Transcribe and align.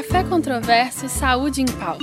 Café 0.00 0.24
Controverso 0.24 1.10
Saúde 1.10 1.60
em 1.60 1.66
Pauta. 1.66 2.02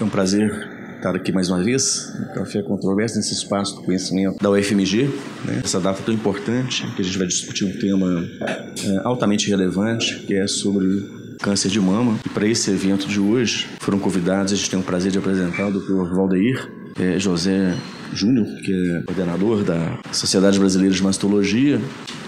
É 0.00 0.02
um 0.02 0.08
prazer 0.08 0.50
estar 0.96 1.14
aqui 1.14 1.30
mais 1.30 1.48
uma 1.48 1.62
vez 1.62 2.12
no 2.18 2.34
Café 2.34 2.62
Controverso, 2.62 3.16
nesse 3.16 3.32
espaço 3.32 3.76
do 3.76 3.82
conhecimento 3.82 4.42
da 4.42 4.50
UFMG. 4.50 5.04
Né? 5.44 5.60
Essa 5.64 5.78
data 5.78 6.02
tão 6.02 6.12
importante 6.12 6.84
que 6.96 7.02
a 7.02 7.04
gente 7.04 7.16
vai 7.16 7.28
discutir 7.28 7.64
um 7.64 7.78
tema 7.78 8.28
é, 8.84 9.00
altamente 9.04 9.48
relevante, 9.48 10.18
que 10.26 10.34
é 10.34 10.48
sobre 10.48 11.08
câncer 11.40 11.68
de 11.68 11.78
mama. 11.78 12.18
E 12.26 12.28
para 12.28 12.48
esse 12.48 12.72
evento 12.72 13.06
de 13.06 13.20
hoje 13.20 13.68
foram 13.78 14.00
convidados, 14.00 14.52
a 14.52 14.56
gente 14.56 14.68
tem 14.68 14.80
o 14.80 14.82
prazer 14.82 15.12
de 15.12 15.18
apresentar 15.18 15.68
o 15.68 15.78
Dr. 15.78 16.12
Valdeir 16.12 16.72
é, 16.98 17.20
José 17.20 17.72
Júnior, 18.12 18.46
que 18.62 18.72
é 18.72 19.02
coordenador 19.02 19.64
da 19.64 19.98
Sociedade 20.12 20.58
Brasileira 20.58 20.94
de 20.94 21.02
Mastologia 21.02 21.80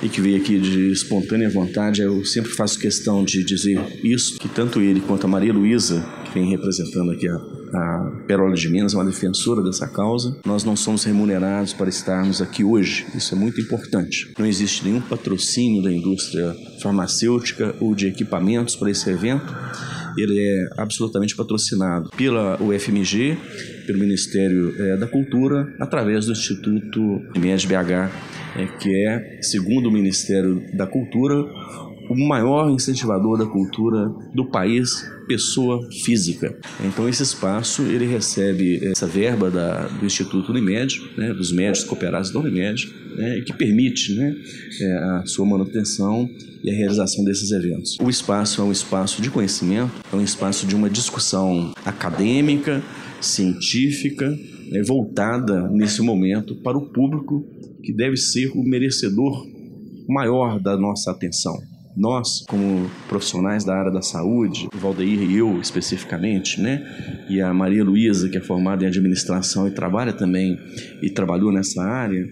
e 0.02 0.08
que 0.08 0.20
veio 0.20 0.36
aqui 0.36 0.58
de 0.58 0.90
espontânea 0.90 1.50
vontade. 1.50 2.02
Eu 2.02 2.24
sempre 2.24 2.50
faço 2.52 2.78
questão 2.78 3.24
de 3.24 3.44
dizer 3.44 3.80
isso, 4.02 4.38
que 4.38 4.48
tanto 4.48 4.80
ele 4.80 5.00
quanto 5.00 5.24
a 5.24 5.28
Maria 5.28 5.52
Luísa, 5.52 6.04
que 6.24 6.38
vem 6.38 6.50
representando 6.50 7.10
aqui 7.10 7.28
a, 7.28 7.34
a 7.34 8.12
Perola 8.26 8.54
de 8.54 8.68
Minas, 8.68 8.94
é 8.94 8.96
uma 8.96 9.04
defensora 9.04 9.62
dessa 9.62 9.86
causa. 9.88 10.38
Nós 10.44 10.64
não 10.64 10.76
somos 10.76 11.04
remunerados 11.04 11.72
para 11.72 11.88
estarmos 11.88 12.40
aqui 12.40 12.64
hoje. 12.64 13.06
Isso 13.14 13.34
é 13.34 13.38
muito 13.38 13.60
importante. 13.60 14.32
Não 14.38 14.46
existe 14.46 14.84
nenhum 14.84 15.00
patrocínio 15.00 15.82
da 15.82 15.92
indústria 15.92 16.54
farmacêutica 16.82 17.74
ou 17.80 17.94
de 17.94 18.06
equipamentos 18.06 18.76
para 18.76 18.90
esse 18.90 19.08
evento 19.10 19.52
ele 20.16 20.38
é 20.38 20.68
absolutamente 20.76 21.36
patrocinado 21.36 22.10
pela 22.16 22.60
UFMG, 22.62 23.38
pelo 23.90 23.98
Ministério 23.98 24.74
é, 24.78 24.96
da 24.96 25.06
Cultura, 25.06 25.74
através 25.80 26.26
do 26.26 26.32
Instituto 26.32 27.20
IMED 27.34 27.66
BH, 27.66 28.10
é, 28.56 28.66
que 28.78 28.94
é, 29.06 29.38
segundo 29.42 29.88
o 29.88 29.92
Ministério 29.92 30.62
da 30.72 30.86
Cultura, 30.86 31.34
o 32.08 32.28
maior 32.28 32.70
incentivador 32.70 33.36
da 33.36 33.46
cultura 33.46 34.08
do 34.32 34.44
país, 34.44 35.08
pessoa 35.26 35.80
física. 36.04 36.56
Então 36.84 37.08
esse 37.08 37.22
espaço 37.22 37.82
ele 37.82 38.06
recebe 38.06 38.84
essa 38.84 39.06
verba 39.06 39.50
da, 39.50 39.86
do 39.86 40.06
Instituto 40.06 40.50
Unimed, 40.52 41.00
né, 41.16 41.32
dos 41.32 41.52
médicos 41.52 41.84
cooperados 41.84 42.30
da 42.30 42.38
Unimed, 42.38 42.92
né, 43.16 43.40
que 43.40 43.52
permite 43.52 44.14
né, 44.14 44.36
é, 44.80 44.92
a 44.98 45.22
sua 45.26 45.46
manutenção 45.46 46.28
e 46.62 46.70
a 46.70 46.74
realização 46.74 47.24
desses 47.24 47.50
eventos. 47.52 47.96
O 48.00 48.10
espaço 48.10 48.60
é 48.60 48.64
um 48.64 48.72
espaço 48.72 49.22
de 49.22 49.30
conhecimento, 49.30 49.92
é 50.12 50.16
um 50.16 50.22
espaço 50.22 50.66
de 50.66 50.74
uma 50.74 50.90
discussão 50.90 51.72
acadêmica, 51.84 52.82
científica, 53.20 54.28
né, 54.70 54.82
voltada 54.82 55.68
nesse 55.68 56.02
momento 56.02 56.54
para 56.56 56.78
o 56.78 56.90
público 56.90 57.44
que 57.82 57.92
deve 57.92 58.16
ser 58.16 58.50
o 58.54 58.62
merecedor 58.62 59.46
maior 60.08 60.60
da 60.60 60.76
nossa 60.76 61.10
atenção 61.10 61.56
nós, 61.96 62.44
como 62.48 62.90
profissionais 63.08 63.64
da 63.64 63.76
área 63.76 63.90
da 63.90 64.02
saúde, 64.02 64.68
o 64.74 64.78
Valdeir 64.78 65.22
e 65.22 65.36
eu 65.36 65.60
especificamente, 65.60 66.60
né, 66.60 66.82
e 67.28 67.40
a 67.40 67.52
Maria 67.52 67.84
Luísa, 67.84 68.28
que 68.28 68.38
é 68.38 68.40
formada 68.40 68.84
em 68.84 68.86
administração 68.86 69.66
e 69.66 69.70
trabalha 69.70 70.12
também 70.12 70.58
e 71.02 71.10
trabalhou 71.10 71.52
nessa 71.52 71.82
área, 71.82 72.26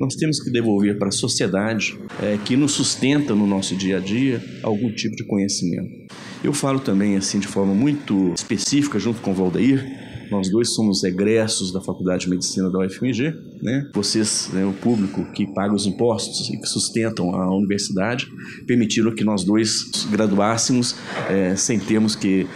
nós 0.00 0.14
temos 0.16 0.42
que 0.42 0.50
devolver 0.50 0.98
para 0.98 1.08
a 1.08 1.12
sociedade 1.12 1.96
é, 2.22 2.38
que 2.44 2.56
nos 2.56 2.72
sustenta 2.72 3.34
no 3.34 3.46
nosso 3.46 3.76
dia 3.76 3.98
a 3.98 4.00
dia 4.00 4.42
algum 4.62 4.90
tipo 4.90 5.14
de 5.14 5.24
conhecimento. 5.24 6.12
Eu 6.42 6.52
falo 6.52 6.80
também 6.80 7.16
assim 7.16 7.38
de 7.38 7.46
forma 7.46 7.74
muito 7.74 8.32
específica 8.34 8.98
junto 8.98 9.20
com 9.20 9.30
o 9.30 9.34
Valdeir, 9.34 10.01
nós 10.32 10.48
dois 10.48 10.74
somos 10.74 11.04
egressos 11.04 11.70
da 11.70 11.80
Faculdade 11.80 12.24
de 12.24 12.30
Medicina 12.30 12.70
da 12.70 12.78
UFMG, 12.78 13.34
né? 13.62 13.90
Vocês, 13.92 14.48
né, 14.52 14.64
o 14.64 14.72
público 14.72 15.24
que 15.32 15.46
paga 15.46 15.74
os 15.74 15.86
impostos 15.86 16.48
e 16.48 16.58
que 16.58 16.66
sustentam 16.66 17.34
a 17.34 17.54
universidade, 17.54 18.26
permitiram 18.66 19.14
que 19.14 19.22
nós 19.22 19.44
dois 19.44 20.06
graduássemos 20.10 20.96
é, 21.28 21.54
sem 21.54 21.78
termos 21.78 22.16
que 22.16 22.46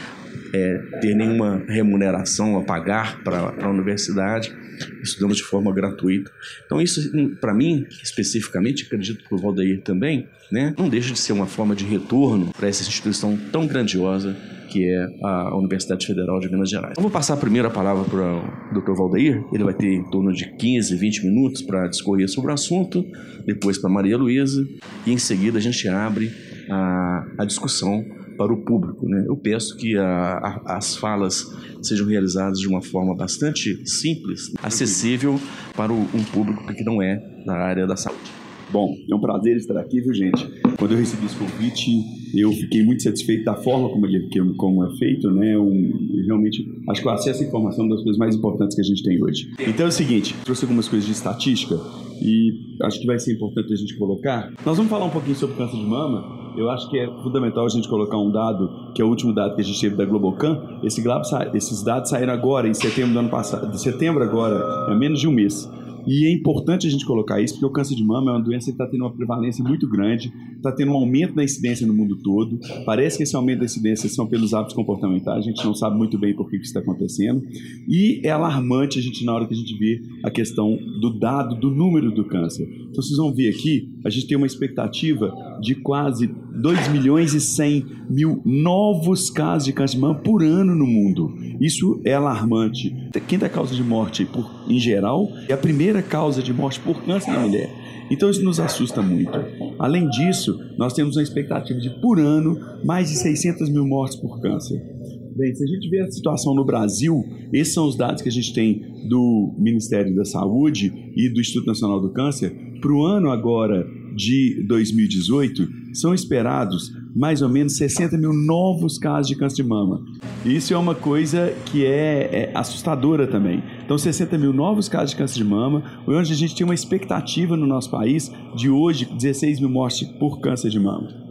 é, 0.54 0.78
ter 1.02 1.14
nenhuma 1.14 1.62
remuneração 1.68 2.56
a 2.56 2.62
pagar 2.62 3.22
para 3.22 3.54
a 3.62 3.68
universidade 3.68 4.56
estudamos 5.02 5.38
de 5.38 5.42
forma 5.42 5.72
gratuita. 5.72 6.30
Então, 6.66 6.82
isso, 6.82 7.10
para 7.40 7.54
mim, 7.54 7.86
especificamente, 8.02 8.84
acredito 8.84 9.24
que 9.26 9.34
o 9.34 9.38
Valdeir 9.38 9.80
também, 9.80 10.28
né, 10.52 10.74
não 10.76 10.86
deixa 10.86 11.14
de 11.14 11.18
ser 11.18 11.32
uma 11.32 11.46
forma 11.46 11.74
de 11.74 11.84
retorno 11.84 12.52
para 12.52 12.68
essa 12.68 12.82
instituição 12.82 13.38
tão 13.50 13.66
grandiosa 13.66 14.36
que 14.68 14.84
é 14.84 15.08
a 15.22 15.56
Universidade 15.56 16.06
Federal 16.06 16.38
de 16.40 16.48
Minas 16.50 16.70
Gerais. 16.70 16.94
Eu 16.96 17.02
vou 17.02 17.10
passar 17.10 17.36
primeiro 17.36 17.68
a 17.68 17.70
palavra 17.70 18.04
para 18.04 18.78
o 18.78 18.80
Dr. 18.80 18.92
Valdeir, 18.96 19.44
ele 19.52 19.64
vai 19.64 19.74
ter 19.74 19.94
em 19.94 20.04
torno 20.10 20.32
de 20.32 20.50
15, 20.56 20.96
20 20.96 21.26
minutos 21.26 21.62
para 21.62 21.86
discorrer 21.88 22.28
sobre 22.28 22.50
o 22.50 22.54
assunto, 22.54 23.04
depois 23.44 23.78
para 23.78 23.90
Maria 23.90 24.16
Luísa, 24.16 24.66
e 25.06 25.12
em 25.12 25.18
seguida 25.18 25.58
a 25.58 25.62
gente 25.62 25.88
abre 25.88 26.30
a, 26.70 27.26
a 27.38 27.44
discussão 27.44 28.04
para 28.36 28.52
o 28.52 28.58
público. 28.58 29.08
Né? 29.08 29.24
Eu 29.26 29.36
peço 29.36 29.76
que 29.76 29.96
a, 29.96 30.04
a, 30.04 30.76
as 30.76 30.96
falas 30.96 31.46
sejam 31.82 32.06
realizadas 32.06 32.58
de 32.58 32.68
uma 32.68 32.82
forma 32.82 33.14
bastante 33.14 33.86
simples, 33.88 34.52
acessível 34.62 35.40
para 35.74 35.92
o, 35.92 35.96
um 35.96 36.24
público 36.32 36.66
que 36.74 36.84
não 36.84 37.02
é 37.02 37.16
da 37.44 37.54
área 37.54 37.86
da 37.86 37.96
saúde. 37.96 38.36
Bom, 38.70 38.92
é 39.08 39.14
um 39.14 39.20
prazer 39.20 39.56
estar 39.56 39.78
aqui, 39.78 40.00
viu, 40.00 40.12
gente? 40.12 40.44
Quando 40.76 40.92
eu 40.92 40.98
recebi 40.98 41.26
esse 41.26 41.36
convite, 41.36 42.02
eu 42.40 42.52
fiquei 42.52 42.84
muito 42.84 43.02
satisfeito 43.02 43.44
da 43.44 43.54
forma 43.54 43.88
como, 43.88 44.06
ele, 44.06 44.28
como 44.56 44.84
é 44.84 44.96
feito, 44.96 45.30
né? 45.30 45.58
Um, 45.58 46.22
realmente, 46.26 46.66
acho 46.88 47.00
que 47.00 47.08
o 47.08 47.10
acesso 47.10 47.42
à 47.42 47.46
informação 47.46 47.84
é 47.84 47.88
uma 47.88 47.94
das 47.94 48.04
coisas 48.04 48.18
mais 48.18 48.34
importantes 48.34 48.74
que 48.74 48.80
a 48.80 48.84
gente 48.84 49.02
tem 49.02 49.22
hoje. 49.22 49.52
Então 49.60 49.86
é 49.86 49.88
o 49.88 49.92
seguinte, 49.92 50.34
trouxe 50.44 50.64
algumas 50.64 50.88
coisas 50.88 51.06
de 51.06 51.12
estatística 51.12 51.78
e 52.22 52.76
acho 52.82 53.00
que 53.00 53.06
vai 53.06 53.18
ser 53.18 53.34
importante 53.34 53.72
a 53.72 53.76
gente 53.76 53.96
colocar. 53.96 54.52
Nós 54.64 54.76
vamos 54.76 54.90
falar 54.90 55.04
um 55.04 55.10
pouquinho 55.10 55.36
sobre 55.36 55.56
câncer 55.56 55.76
de 55.76 55.84
mama. 55.84 56.46
Eu 56.56 56.70
acho 56.70 56.88
que 56.88 56.98
é 56.98 57.06
fundamental 57.22 57.66
a 57.66 57.68
gente 57.68 57.86
colocar 57.86 58.16
um 58.16 58.30
dado, 58.32 58.92
que 58.94 59.02
é 59.02 59.04
o 59.04 59.08
último 59.08 59.34
dado 59.34 59.54
que 59.54 59.60
a 59.60 59.64
gente 59.64 59.78
teve 59.78 59.94
da 59.94 60.06
Globocan. 60.06 60.80
Esse, 60.82 61.04
esses 61.52 61.84
dados 61.84 62.08
saíram 62.08 62.32
agora, 62.32 62.66
em 62.66 62.72
setembro 62.72 63.12
do 63.12 63.18
ano 63.18 63.28
passado, 63.28 63.70
de 63.70 63.78
setembro 63.78 64.24
agora, 64.24 64.90
é 64.90 64.94
menos 64.96 65.20
de 65.20 65.28
um 65.28 65.32
mês. 65.32 65.70
E 66.06 66.26
é 66.26 66.32
importante 66.32 66.86
a 66.86 66.90
gente 66.90 67.04
colocar 67.04 67.40
isso, 67.40 67.54
porque 67.54 67.66
o 67.66 67.70
câncer 67.70 67.94
de 67.94 68.04
mama 68.04 68.30
é 68.30 68.34
uma 68.34 68.42
doença 68.42 68.66
que 68.66 68.72
está 68.72 68.86
tendo 68.86 69.02
uma 69.02 69.12
prevalência 69.12 69.64
muito 69.64 69.88
grande, 69.88 70.32
está 70.56 70.70
tendo 70.72 70.92
um 70.92 70.94
aumento 70.94 71.34
da 71.34 71.42
incidência 71.42 71.86
no 71.86 71.94
mundo 71.94 72.16
todo. 72.22 72.58
Parece 72.84 73.16
que 73.16 73.22
esse 73.24 73.34
aumento 73.34 73.60
da 73.60 73.64
incidência 73.64 74.08
são 74.08 74.26
pelos 74.26 74.54
hábitos 74.54 74.74
comportamentais, 74.74 75.38
a 75.38 75.48
gente 75.48 75.64
não 75.64 75.74
sabe 75.74 75.96
muito 75.96 76.18
bem 76.18 76.34
por 76.34 76.48
que 76.48 76.56
isso 76.56 76.66
está 76.66 76.80
acontecendo. 76.80 77.42
E 77.88 78.20
é 78.24 78.30
alarmante 78.30 78.98
a 78.98 79.02
gente, 79.02 79.24
na 79.24 79.34
hora 79.34 79.46
que 79.46 79.54
a 79.54 79.56
gente 79.56 79.76
vê 79.78 80.00
a 80.22 80.30
questão 80.30 80.76
do 81.00 81.18
dado, 81.18 81.56
do 81.56 81.70
número 81.70 82.12
do 82.12 82.24
câncer. 82.24 82.68
Então, 82.90 83.02
vocês 83.02 83.16
vão 83.16 83.34
ver 83.34 83.50
aqui, 83.50 83.90
a 84.04 84.10
gente 84.10 84.26
tem 84.26 84.36
uma 84.36 84.46
expectativa 84.46 85.34
de 85.60 85.74
quase 85.74 86.30
2 86.56 86.88
milhões 86.88 87.34
e 87.34 87.40
100 87.40 87.86
mil 88.08 88.40
novos 88.44 89.30
casos 89.30 89.64
de 89.64 89.72
câncer 89.72 89.96
de 89.96 90.00
mama 90.00 90.16
por 90.16 90.42
ano 90.42 90.74
no 90.74 90.86
mundo. 90.86 91.36
Isso 91.60 92.00
é 92.04 92.14
alarmante. 92.14 92.94
Quinta 93.26 93.48
causa 93.48 93.74
de 93.74 93.82
morte, 93.82 94.24
por, 94.24 94.48
em 94.68 94.78
geral, 94.78 95.28
é 95.48 95.52
a 95.52 95.58
primeira 95.58 96.02
causa 96.02 96.42
de 96.42 96.52
morte 96.52 96.78
por 96.80 97.02
câncer 97.02 97.32
na 97.32 97.40
mulher. 97.40 97.70
Então 98.10 98.30
isso 98.30 98.44
nos 98.44 98.60
assusta 98.60 99.02
muito. 99.02 99.32
Além 99.78 100.08
disso, 100.08 100.58
nós 100.78 100.92
temos 100.92 101.16
uma 101.16 101.22
expectativa 101.22 101.78
de, 101.80 101.90
por 102.00 102.20
ano, 102.20 102.58
mais 102.84 103.10
de 103.10 103.16
600 103.16 103.68
mil 103.68 103.86
mortes 103.86 104.16
por 104.16 104.40
câncer. 104.40 104.95
Bem, 105.36 105.54
se 105.54 105.62
a 105.62 105.66
gente 105.66 105.90
vê 105.90 106.00
a 106.00 106.10
situação 106.10 106.54
no 106.54 106.64
Brasil, 106.64 107.22
esses 107.52 107.74
são 107.74 107.86
os 107.86 107.94
dados 107.94 108.22
que 108.22 108.28
a 108.30 108.32
gente 108.32 108.54
tem 108.54 109.06
do 109.06 109.54
Ministério 109.58 110.14
da 110.16 110.24
Saúde 110.24 110.90
e 111.14 111.28
do 111.28 111.42
Instituto 111.42 111.66
Nacional 111.66 112.00
do 112.00 112.08
Câncer. 112.08 112.56
Para 112.80 112.90
o 112.90 113.04
ano 113.04 113.30
agora 113.30 113.86
de 114.16 114.64
2018, 114.66 115.68
são 115.92 116.14
esperados 116.14 116.90
mais 117.14 117.42
ou 117.42 117.50
menos 117.50 117.76
60 117.76 118.16
mil 118.16 118.32
novos 118.32 118.96
casos 118.96 119.28
de 119.28 119.36
câncer 119.36 119.56
de 119.56 119.68
mama. 119.68 120.02
Isso 120.42 120.72
é 120.72 120.78
uma 120.78 120.94
coisa 120.94 121.52
que 121.66 121.84
é, 121.84 122.30
é, 122.32 122.52
assustadora 122.54 123.26
também. 123.26 123.62
Então, 123.84 123.98
60 123.98 124.38
mil 124.38 124.54
novos 124.54 124.88
casos 124.88 125.10
de 125.10 125.16
câncer 125.16 125.36
de 125.36 125.44
mama, 125.44 126.00
onde 126.06 126.32
a 126.32 126.36
gente 126.36 126.54
tem 126.54 126.64
uma 126.64 126.74
expectativa 126.74 127.58
no 127.58 127.66
nosso 127.66 127.90
país 127.90 128.32
de 128.54 128.70
hoje 128.70 129.04
16 129.04 129.60
mil 129.60 129.68
mortes 129.68 130.08
por 130.18 130.40
câncer 130.40 130.70
de 130.70 130.80
mama. 130.80 131.25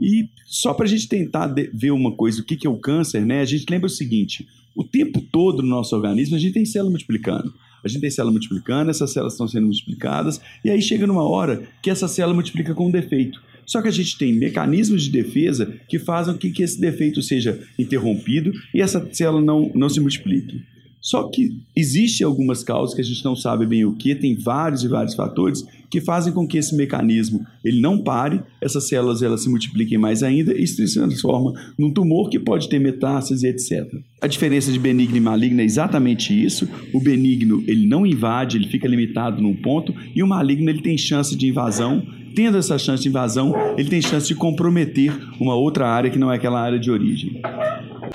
E 0.00 0.28
só 0.46 0.72
para 0.72 0.86
a 0.86 0.88
gente 0.88 1.08
tentar 1.08 1.54
ver 1.72 1.90
uma 1.90 2.12
coisa, 2.12 2.40
o 2.40 2.44
que 2.44 2.66
é 2.66 2.70
o 2.70 2.78
câncer, 2.78 3.24
né? 3.24 3.40
A 3.40 3.44
gente 3.44 3.66
lembra 3.68 3.86
o 3.86 3.90
seguinte: 3.90 4.48
o 4.74 4.82
tempo 4.82 5.20
todo 5.20 5.62
no 5.62 5.68
nosso 5.68 5.94
organismo 5.94 6.36
a 6.36 6.38
gente 6.38 6.54
tem 6.54 6.64
célula 6.64 6.90
multiplicando. 6.90 7.52
A 7.84 7.88
gente 7.88 8.00
tem 8.00 8.10
célula 8.10 8.32
multiplicando, 8.32 8.90
essas 8.90 9.12
células 9.12 9.34
estão 9.34 9.48
sendo 9.48 9.66
multiplicadas, 9.66 10.40
e 10.64 10.70
aí 10.70 10.82
chega 10.82 11.06
numa 11.06 11.26
hora 11.26 11.66
que 11.82 11.90
essa 11.90 12.08
célula 12.08 12.34
multiplica 12.34 12.74
com 12.74 12.88
um 12.88 12.90
defeito. 12.90 13.40
Só 13.66 13.80
que 13.80 13.88
a 13.88 13.92
gente 13.92 14.18
tem 14.18 14.32
mecanismos 14.32 15.04
de 15.04 15.10
defesa 15.10 15.74
que 15.88 15.98
fazem 15.98 16.34
com 16.34 16.40
que 16.40 16.62
esse 16.62 16.80
defeito 16.80 17.22
seja 17.22 17.60
interrompido 17.78 18.52
e 18.74 18.82
essa 18.82 19.08
célula 19.12 19.40
não, 19.40 19.70
não 19.74 19.88
se 19.88 20.00
multiplique. 20.00 20.62
Só 21.00 21.24
que 21.28 21.50
existem 21.74 22.26
algumas 22.26 22.62
causas 22.62 22.94
que 22.94 23.00
a 23.00 23.04
gente 23.04 23.24
não 23.24 23.34
sabe 23.34 23.66
bem 23.66 23.84
o 23.84 23.94
que, 23.94 24.14
tem 24.14 24.36
vários 24.36 24.84
e 24.84 24.88
vários 24.88 25.14
fatores 25.14 25.64
que 25.90 26.00
fazem 26.00 26.32
com 26.32 26.46
que 26.46 26.56
esse 26.56 26.76
mecanismo 26.76 27.44
ele 27.64 27.80
não 27.80 27.98
pare, 27.98 28.40
essas 28.60 28.86
células 28.86 29.22
elas 29.22 29.42
se 29.42 29.48
multipliquem 29.48 29.98
mais 29.98 30.22
ainda 30.22 30.56
e 30.56 30.66
se 30.66 30.94
transforma 30.94 31.52
num 31.76 31.92
tumor 31.92 32.30
que 32.30 32.38
pode 32.38 32.68
ter 32.68 32.78
metástase, 32.78 33.46
etc. 33.46 33.92
A 34.20 34.26
diferença 34.26 34.70
de 34.70 34.78
benigno 34.78 35.16
e 35.16 35.20
maligno 35.20 35.60
é 35.60 35.64
exatamente 35.64 36.32
isso. 36.32 36.68
O 36.92 37.00
benigno 37.00 37.64
ele 37.66 37.86
não 37.86 38.06
invade, 38.06 38.56
ele 38.56 38.68
fica 38.68 38.86
limitado 38.86 39.42
num 39.42 39.54
ponto 39.54 39.92
e 40.14 40.22
o 40.22 40.26
maligno 40.26 40.70
ele 40.70 40.82
tem 40.82 40.96
chance 40.96 41.34
de 41.34 41.48
invasão 41.48 42.02
tendo 42.34 42.58
essa 42.58 42.78
chance 42.78 43.02
de 43.02 43.08
invasão, 43.08 43.52
ele 43.76 43.88
tem 43.88 44.00
chance 44.00 44.28
de 44.28 44.36
comprometer 44.36 45.12
uma 45.40 45.56
outra 45.56 45.88
área 45.88 46.10
que 46.10 46.18
não 46.18 46.30
é 46.30 46.36
aquela 46.36 46.60
área 46.60 46.78
de 46.78 46.88
origem. 46.88 47.40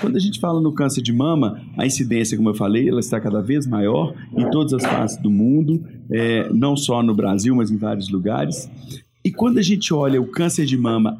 Quando 0.00 0.16
a 0.16 0.20
gente 0.20 0.38
fala 0.38 0.60
no 0.60 0.72
câncer 0.72 1.02
de 1.02 1.12
mama, 1.12 1.60
a 1.76 1.86
incidência, 1.86 2.36
como 2.36 2.50
eu 2.50 2.54
falei, 2.54 2.88
ela 2.88 3.00
está 3.00 3.20
cada 3.20 3.40
vez 3.40 3.66
maior 3.66 4.14
em 4.36 4.48
todas 4.50 4.72
as 4.74 4.82
partes 4.82 5.16
do 5.16 5.30
mundo, 5.30 5.82
é, 6.10 6.52
não 6.52 6.76
só 6.76 7.02
no 7.02 7.14
Brasil, 7.14 7.54
mas 7.54 7.70
em 7.70 7.76
vários 7.76 8.08
lugares. 8.08 8.70
E 9.24 9.30
quando 9.30 9.58
a 9.58 9.62
gente 9.62 9.92
olha 9.92 10.20
o 10.20 10.26
câncer 10.26 10.66
de 10.66 10.76
mama, 10.76 11.18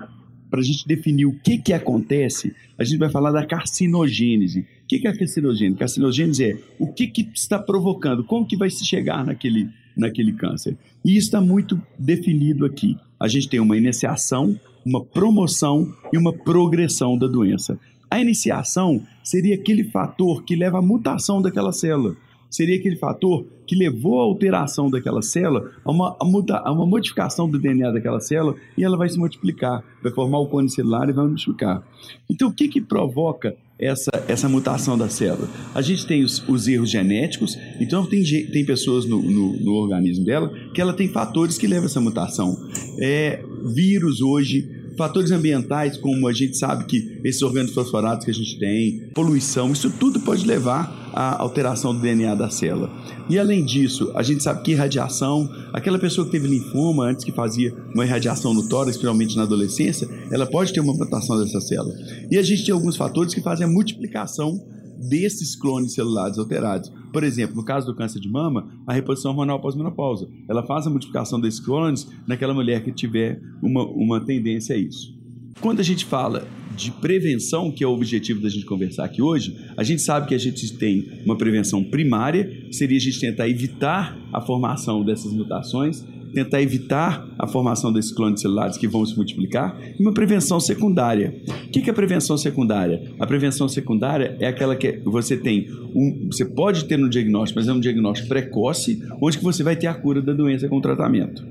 para 0.50 0.61
a 0.61 0.62
gente 0.62 0.87
definir 0.87 1.26
o 1.26 1.38
que, 1.38 1.58
que 1.58 1.73
acontece, 1.73 2.55
a 2.78 2.84
gente 2.84 2.99
vai 2.99 3.11
falar 3.11 3.32
da 3.32 3.44
carcinogênese. 3.44 4.61
O 4.61 4.87
que, 4.87 4.99
que 5.00 5.08
é 5.08 5.17
carcinogênese? 5.17 5.78
Carcinogênese 5.78 6.44
é 6.44 6.58
o 6.78 6.93
que, 6.93 7.06
que 7.08 7.28
está 7.34 7.58
provocando, 7.58 8.25
como 8.25 8.46
que 8.46 8.56
vai 8.56 8.70
se 8.70 8.84
chegar 8.84 9.25
naquele, 9.25 9.69
naquele 9.96 10.32
câncer. 10.32 10.76
E 11.05 11.17
isso 11.17 11.26
está 11.26 11.40
muito 11.40 11.81
definido 11.99 12.64
aqui. 12.64 12.96
A 13.19 13.26
gente 13.26 13.49
tem 13.49 13.58
uma 13.58 13.76
iniciação, 13.76 14.58
uma 14.84 15.05
promoção 15.05 15.93
e 16.12 16.19
uma 16.19 16.32
progressão 16.32 17.19
da 17.19 17.26
doença. 17.26 17.78
A 18.11 18.20
iniciação 18.20 19.03
seria 19.23 19.55
aquele 19.55 19.85
fator 19.85 20.44
que 20.44 20.55
leva 20.55 20.79
à 20.79 20.82
mutação 20.82 21.43
daquela 21.43 21.73
célula. 21.73 22.17
Seria 22.49 22.76
aquele 22.76 22.97
fator 22.97 23.44
que 23.67 23.75
levou 23.75 24.20
à 24.20 24.23
alteração 24.23 24.88
daquela 24.88 25.20
célula, 25.20 25.73
a 25.85 25.91
uma, 25.91 26.17
a, 26.20 26.25
muda, 26.25 26.58
a 26.58 26.70
uma 26.73 26.87
modificação 26.87 27.50
do 27.50 27.58
DNA 27.58 27.91
daquela 27.91 28.20
célula, 28.20 28.55
e 28.79 28.85
ela 28.85 28.97
vai 28.97 29.08
se 29.08 29.19
multiplicar, 29.19 29.82
vai 30.03 30.12
formar 30.12 30.38
o 30.38 30.47
cone 30.47 30.70
celular 30.70 31.08
e 31.08 31.12
vai 31.12 31.26
multiplicar. 31.26 31.82
Então, 32.31 32.49
o 32.49 32.53
que, 32.53 32.69
que 32.69 32.81
provoca 32.81 33.56
essa, 33.79 34.11
essa 34.29 34.49
mutação 34.49 34.97
da 34.97 35.09
célula? 35.09 35.49
A 35.75 35.82
gente 35.82 36.06
tem 36.06 36.23
os, 36.23 36.47
os 36.49 36.69
erros 36.69 36.91
genéticos, 36.91 37.59
então 37.81 38.06
tem, 38.06 38.23
tem 38.23 38.64
pessoas 38.64 39.05
no, 39.05 39.20
no, 39.20 39.52
no, 39.61 39.73
organismo 39.73 40.25
dela 40.25 40.52
que 40.73 40.81
ela 40.81 40.93
tem 40.93 41.09
fatores 41.09 41.59
que 41.59 41.67
levam 41.67 41.85
a 41.85 41.87
essa 41.87 42.00
mutação. 42.00 42.56
É, 43.00 43.43
vírus 43.64 44.20
hoje, 44.23 44.75
fatores 44.96 45.31
ambientais, 45.31 45.96
como 45.96 46.26
a 46.26 46.32
gente 46.32 46.56
sabe 46.56 46.84
que 46.84 47.20
esses 47.25 47.43
orgânicos 47.43 47.75
fosforados 47.75 48.25
que 48.25 48.31
a 48.31 48.34
gente 48.34 48.58
tem, 48.58 49.10
poluição, 49.14 49.72
isso 49.72 49.90
tudo 49.90 50.20
pode 50.20 50.46
levar 50.46 51.10
à 51.12 51.40
alteração 51.40 51.94
do 51.94 52.00
DNA 52.00 52.34
da 52.34 52.50
célula. 52.50 52.90
E 53.28 53.38
além 53.38 53.64
disso, 53.64 54.12
a 54.14 54.22
gente 54.22 54.43
sabe 54.43 54.62
que 54.62 54.72
irradiação, 54.72 55.48
aquela 55.72 55.98
pessoa 55.98 56.25
que 56.25 56.32
teve 56.32 56.46
linfoma 56.46 57.06
antes 57.06 57.25
que 57.25 57.32
fazia 57.32 57.75
uma 57.94 58.04
irradiação 58.04 58.54
no 58.54 58.69
tórax, 58.69 58.96
principalmente 58.96 59.37
na 59.37 59.43
adolescência, 59.43 60.08
ela 60.31 60.46
pode 60.46 60.72
ter 60.72 60.81
uma 60.81 60.93
mutação 60.93 61.38
dessa 61.38 61.60
célula. 61.60 61.94
E 62.31 62.38
a 62.38 62.42
gente 62.42 62.64
tem 62.64 62.72
alguns 62.75 62.96
fatores 62.96 63.34
que 63.34 63.40
fazem 63.40 63.66
a 63.66 63.70
multiplicação 63.70 64.60
desses 64.99 65.54
clones 65.56 65.94
celulares 65.94 66.38
alterados. 66.38 66.90
Por 67.16 67.24
exemplo, 67.24 67.56
no 67.56 67.64
caso 67.64 67.86
do 67.86 67.94
câncer 67.94 68.20
de 68.20 68.28
mama, 68.28 68.68
a 68.86 68.92
reposição 68.92 69.30
hormonal 69.30 69.58
pós-menopausa. 69.58 70.28
Ela 70.46 70.62
faz 70.62 70.86
a 70.86 70.90
multiplicação 70.90 71.40
desses 71.40 71.58
clones 71.58 72.06
naquela 72.26 72.52
mulher 72.52 72.84
que 72.84 72.92
tiver 72.92 73.40
uma, 73.62 73.86
uma 73.86 74.20
tendência 74.22 74.76
a 74.76 74.78
isso. 74.78 75.18
Quando 75.58 75.80
a 75.80 75.82
gente 75.82 76.04
fala 76.04 76.46
de 76.76 76.90
prevenção, 76.90 77.72
que 77.72 77.82
é 77.82 77.86
o 77.86 77.92
objetivo 77.92 78.42
da 78.42 78.50
gente 78.50 78.66
conversar 78.66 79.06
aqui 79.06 79.22
hoje, 79.22 79.56
a 79.78 79.82
gente 79.82 80.02
sabe 80.02 80.28
que 80.28 80.34
a 80.34 80.38
gente 80.38 80.76
tem 80.76 81.22
uma 81.24 81.38
prevenção 81.38 81.82
primária, 81.82 82.68
seria 82.70 82.98
a 82.98 83.00
gente 83.00 83.18
tentar 83.18 83.48
evitar 83.48 84.14
a 84.30 84.42
formação 84.42 85.02
dessas 85.02 85.32
mutações 85.32 86.04
tentar 86.37 86.61
evitar 86.61 87.27
a 87.38 87.47
formação 87.47 87.91
desses 87.91 88.12
clones 88.12 88.43
celulares 88.43 88.77
que 88.77 88.87
vão 88.87 89.06
se 89.06 89.17
multiplicar, 89.17 89.75
e 89.99 90.03
uma 90.03 90.12
prevenção 90.12 90.61
secundária. 90.61 91.35
O 91.67 91.71
que 91.71 91.88
é 91.88 91.93
prevenção 91.94 92.37
secundária? 92.37 93.11
A 93.19 93.27
prevenção 93.27 93.67
secundária 93.67 94.37
é 94.38 94.47
aquela 94.47 94.77
que 94.77 95.00
você 95.03 95.35
tem 95.35 95.67
um, 95.94 96.29
você 96.31 96.44
pode 96.44 96.85
ter 96.85 97.03
um 97.03 97.09
diagnóstico, 97.09 97.59
mas 97.59 97.69
é 97.69 97.73
um 97.73 97.81
diagnóstico 97.81 98.29
precoce, 98.29 99.03
onde 99.23 99.38
que 99.38 99.44
você 99.44 99.62
vai 99.62 99.77
ter 99.77 99.87
a 99.87 99.94
cura 99.94 100.21
da 100.21 100.35
doença 100.35 100.69
com 100.69 100.79
tratamento. 100.79 101.43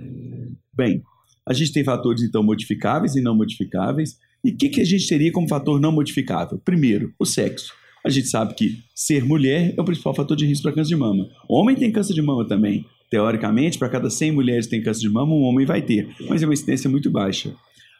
Bem, 0.72 1.02
a 1.48 1.52
gente 1.52 1.74
tem 1.74 1.84
fatores 1.84 2.22
então 2.22 2.44
modificáveis 2.44 3.16
e 3.16 3.22
não 3.22 3.36
modificáveis. 3.36 4.20
E 4.44 4.52
o 4.52 4.56
que, 4.56 4.70
que 4.70 4.82
a 4.82 4.86
gente 4.86 5.08
teria 5.08 5.32
como 5.32 5.48
fator 5.48 5.82
não 5.82 5.92
modificável? 5.92 6.62
Primeiro, 6.64 7.12
o 7.18 7.26
sexo. 7.26 7.74
A 8.06 8.10
gente 8.10 8.28
sabe 8.28 8.54
que 8.54 8.84
ser 8.94 9.26
mulher 9.26 9.74
é 9.76 9.82
o 9.82 9.86
principal 9.86 10.14
fator 10.14 10.38
de 10.38 10.46
risco 10.46 10.62
para 10.62 10.74
câncer 10.74 10.90
de 10.90 10.96
mama. 10.96 11.28
Homem 11.50 11.76
tem 11.76 11.92
câncer 11.92 12.14
de 12.14 12.22
mama 12.22 12.48
também. 12.48 12.86
Teoricamente, 13.10 13.78
para 13.78 13.90
cada 13.90 14.10
100 14.10 14.32
mulheres 14.32 14.66
que 14.66 14.72
têm 14.72 14.84
câncer 14.84 15.02
de 15.02 15.10
mama, 15.10 15.34
um 15.34 15.44
homem 15.44 15.66
vai 15.66 15.82
ter, 15.82 16.10
mas 16.28 16.42
é 16.42 16.46
uma 16.46 16.54
incidência 16.54 16.90
muito 16.90 17.10
baixa. 17.10 17.54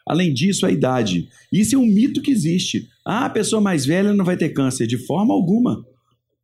Além 0.06 0.32
disso, 0.32 0.64
a 0.64 0.70
idade. 0.70 1.28
Isso 1.52 1.74
é 1.74 1.78
um 1.78 1.86
mito 1.86 2.22
que 2.22 2.30
existe. 2.30 2.88
Ah, 3.04 3.24
a 3.24 3.30
pessoa 3.30 3.60
mais 3.60 3.84
velha 3.84 4.14
não 4.14 4.24
vai 4.24 4.36
ter 4.36 4.50
câncer. 4.50 4.86
De 4.86 4.96
forma 4.96 5.34
alguma. 5.34 5.84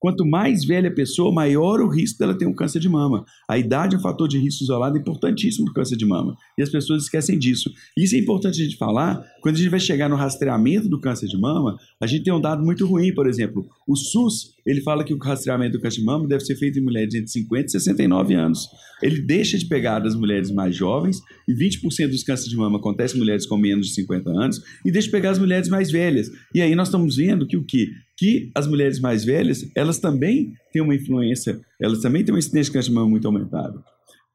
Quanto 0.03 0.27
mais 0.27 0.65
velha 0.65 0.89
a 0.89 0.93
pessoa, 0.93 1.33
maior 1.33 1.81
o 1.81 1.89
risco 1.89 2.19
dela 2.19 2.37
ter 2.37 2.45
um 2.45 2.53
câncer 2.53 2.81
de 2.81 2.89
mama. 2.89 3.25
A 3.49 3.57
idade 3.57 3.95
é 3.95 3.99
um 3.99 4.03
fator 4.03 4.27
de 4.27 4.37
risco 4.37 4.65
isolado 4.65 4.99
importantíssimo 4.99 5.65
do 5.65 5.73
câncer 5.73 5.97
de 5.97 6.05
mama. 6.05 6.37
E 6.59 6.63
as 6.63 6.69
pessoas 6.69 7.05
esquecem 7.05 7.39
disso. 7.39 7.71
Isso 7.97 8.17
é 8.17 8.19
importante 8.19 8.61
a 8.61 8.65
gente 8.65 8.77
falar. 8.77 9.25
Quando 9.41 9.55
a 9.55 9.59
gente 9.59 9.71
vai 9.71 9.79
chegar 9.79 10.09
no 10.09 10.17
rastreamento 10.17 10.89
do 10.89 10.99
câncer 10.99 11.29
de 11.29 11.39
mama, 11.39 11.77
a 12.01 12.07
gente 12.09 12.25
tem 12.25 12.33
um 12.33 12.41
dado 12.41 12.65
muito 12.65 12.85
ruim, 12.85 13.15
por 13.15 13.29
exemplo. 13.29 13.65
O 13.87 13.95
SUS, 13.95 14.57
ele 14.67 14.81
fala 14.81 15.05
que 15.05 15.15
o 15.15 15.19
rastreamento 15.19 15.79
do 15.79 15.81
câncer 15.81 16.01
de 16.01 16.05
mama 16.05 16.27
deve 16.27 16.45
ser 16.45 16.57
feito 16.57 16.81
em 16.81 16.83
mulheres 16.83 17.15
entre 17.15 17.29
50 17.29 17.67
e 17.67 17.71
69 17.71 18.35
anos. 18.35 18.69
Ele 19.01 19.21
deixa 19.21 19.57
de 19.57 19.67
pegar 19.67 20.01
das 20.01 20.17
mulheres 20.17 20.51
mais 20.51 20.75
jovens, 20.75 21.21
e 21.47 21.55
20% 21.55 22.09
dos 22.09 22.25
cânceres 22.25 22.51
de 22.51 22.57
mama 22.57 22.79
acontecem 22.79 23.17
em 23.17 23.21
mulheres 23.21 23.47
com 23.47 23.57
menos 23.57 23.87
de 23.87 23.95
50 23.95 24.31
anos, 24.31 24.61
e 24.85 24.91
deixa 24.91 25.07
de 25.07 25.13
pegar 25.13 25.31
as 25.31 25.39
mulheres 25.39 25.69
mais 25.69 25.93
velhas. 25.93 26.29
E 26.53 26.61
aí 26.61 26.75
nós 26.75 26.89
estamos 26.89 27.15
vendo 27.15 27.47
que 27.47 27.57
o 27.57 27.65
quê? 27.65 27.89
Que 28.23 28.53
as 28.55 28.69
mulheres 28.69 29.01
mais 29.01 29.25
velhas, 29.25 29.69
elas 29.75 29.99
também 29.99 30.53
têm 30.73 30.81
uma 30.81 30.95
influência, 30.95 31.61
elas 31.81 32.01
também 32.01 32.23
têm 32.23 32.33
uma 32.33 32.39
incidência 32.39 32.71
de 32.71 32.75
câncer 32.75 32.91
de 32.91 32.95
mama 32.95 33.11
muito 33.11 33.27
aumentada. 33.27 33.83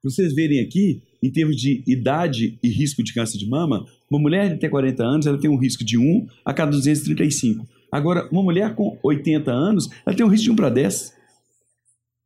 Vocês 0.04 0.36
verem 0.36 0.60
aqui, 0.60 1.02
em 1.24 1.32
termos 1.32 1.56
de 1.56 1.86
idade 1.88 2.60
e 2.62 2.68
risco 2.68 3.02
de 3.02 3.14
câncer 3.14 3.38
de 3.38 3.48
mama, 3.48 3.86
uma 4.12 4.20
mulher 4.20 4.50
de 4.50 4.56
até 4.56 4.68
40 4.68 5.02
anos, 5.06 5.26
ela 5.26 5.40
tem 5.40 5.50
um 5.50 5.56
risco 5.56 5.86
de 5.86 5.98
1 5.98 6.28
a 6.44 6.54
cada 6.54 6.72
235. 6.72 7.66
Agora, 7.90 8.28
uma 8.30 8.44
mulher 8.44 8.76
com 8.76 9.00
80 9.02 9.50
anos, 9.54 9.88
ela 10.06 10.14
tem 10.14 10.26
um 10.26 10.30
risco 10.30 10.44
de 10.44 10.52
1 10.52 10.56
para 10.58 10.70
10. 10.70 11.14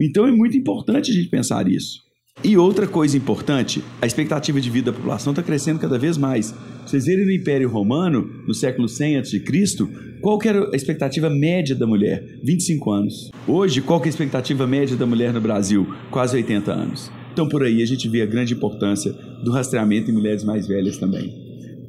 Então 0.01 0.25
é 0.25 0.31
muito 0.31 0.57
importante 0.57 1.11
a 1.11 1.13
gente 1.13 1.29
pensar 1.29 1.67
isso. 1.67 1.99
E 2.43 2.57
outra 2.57 2.87
coisa 2.87 3.15
importante, 3.15 3.83
a 4.01 4.07
expectativa 4.07 4.59
de 4.59 4.67
vida 4.67 4.91
da 4.91 4.97
população 4.97 5.31
está 5.31 5.43
crescendo 5.43 5.79
cada 5.79 5.99
vez 5.99 6.17
mais. 6.17 6.55
Vocês 6.83 7.05
verem 7.05 7.23
no 7.23 7.31
Império 7.31 7.69
Romano, 7.69 8.27
no 8.47 8.53
século 8.53 8.89
100 8.89 9.17
a.C., 9.17 9.43
qual 10.19 10.39
era 10.43 10.67
a 10.71 10.75
expectativa 10.75 11.29
média 11.29 11.75
da 11.75 11.85
mulher? 11.85 12.39
25 12.43 12.91
anos. 12.91 13.31
Hoje, 13.47 13.79
qual 13.79 14.01
é 14.01 14.05
a 14.05 14.09
expectativa 14.09 14.65
média 14.65 14.95
da 14.95 15.05
mulher 15.05 15.31
no 15.31 15.39
Brasil? 15.39 15.87
Quase 16.09 16.35
80 16.35 16.71
anos. 16.73 17.11
Então, 17.31 17.47
por 17.47 17.63
aí, 17.63 17.81
a 17.81 17.85
gente 17.85 18.09
vê 18.09 18.23
a 18.23 18.25
grande 18.25 18.55
importância 18.55 19.13
do 19.43 19.51
rastreamento 19.51 20.09
em 20.09 20.13
mulheres 20.13 20.43
mais 20.43 20.67
velhas 20.67 20.97
também. 20.97 21.40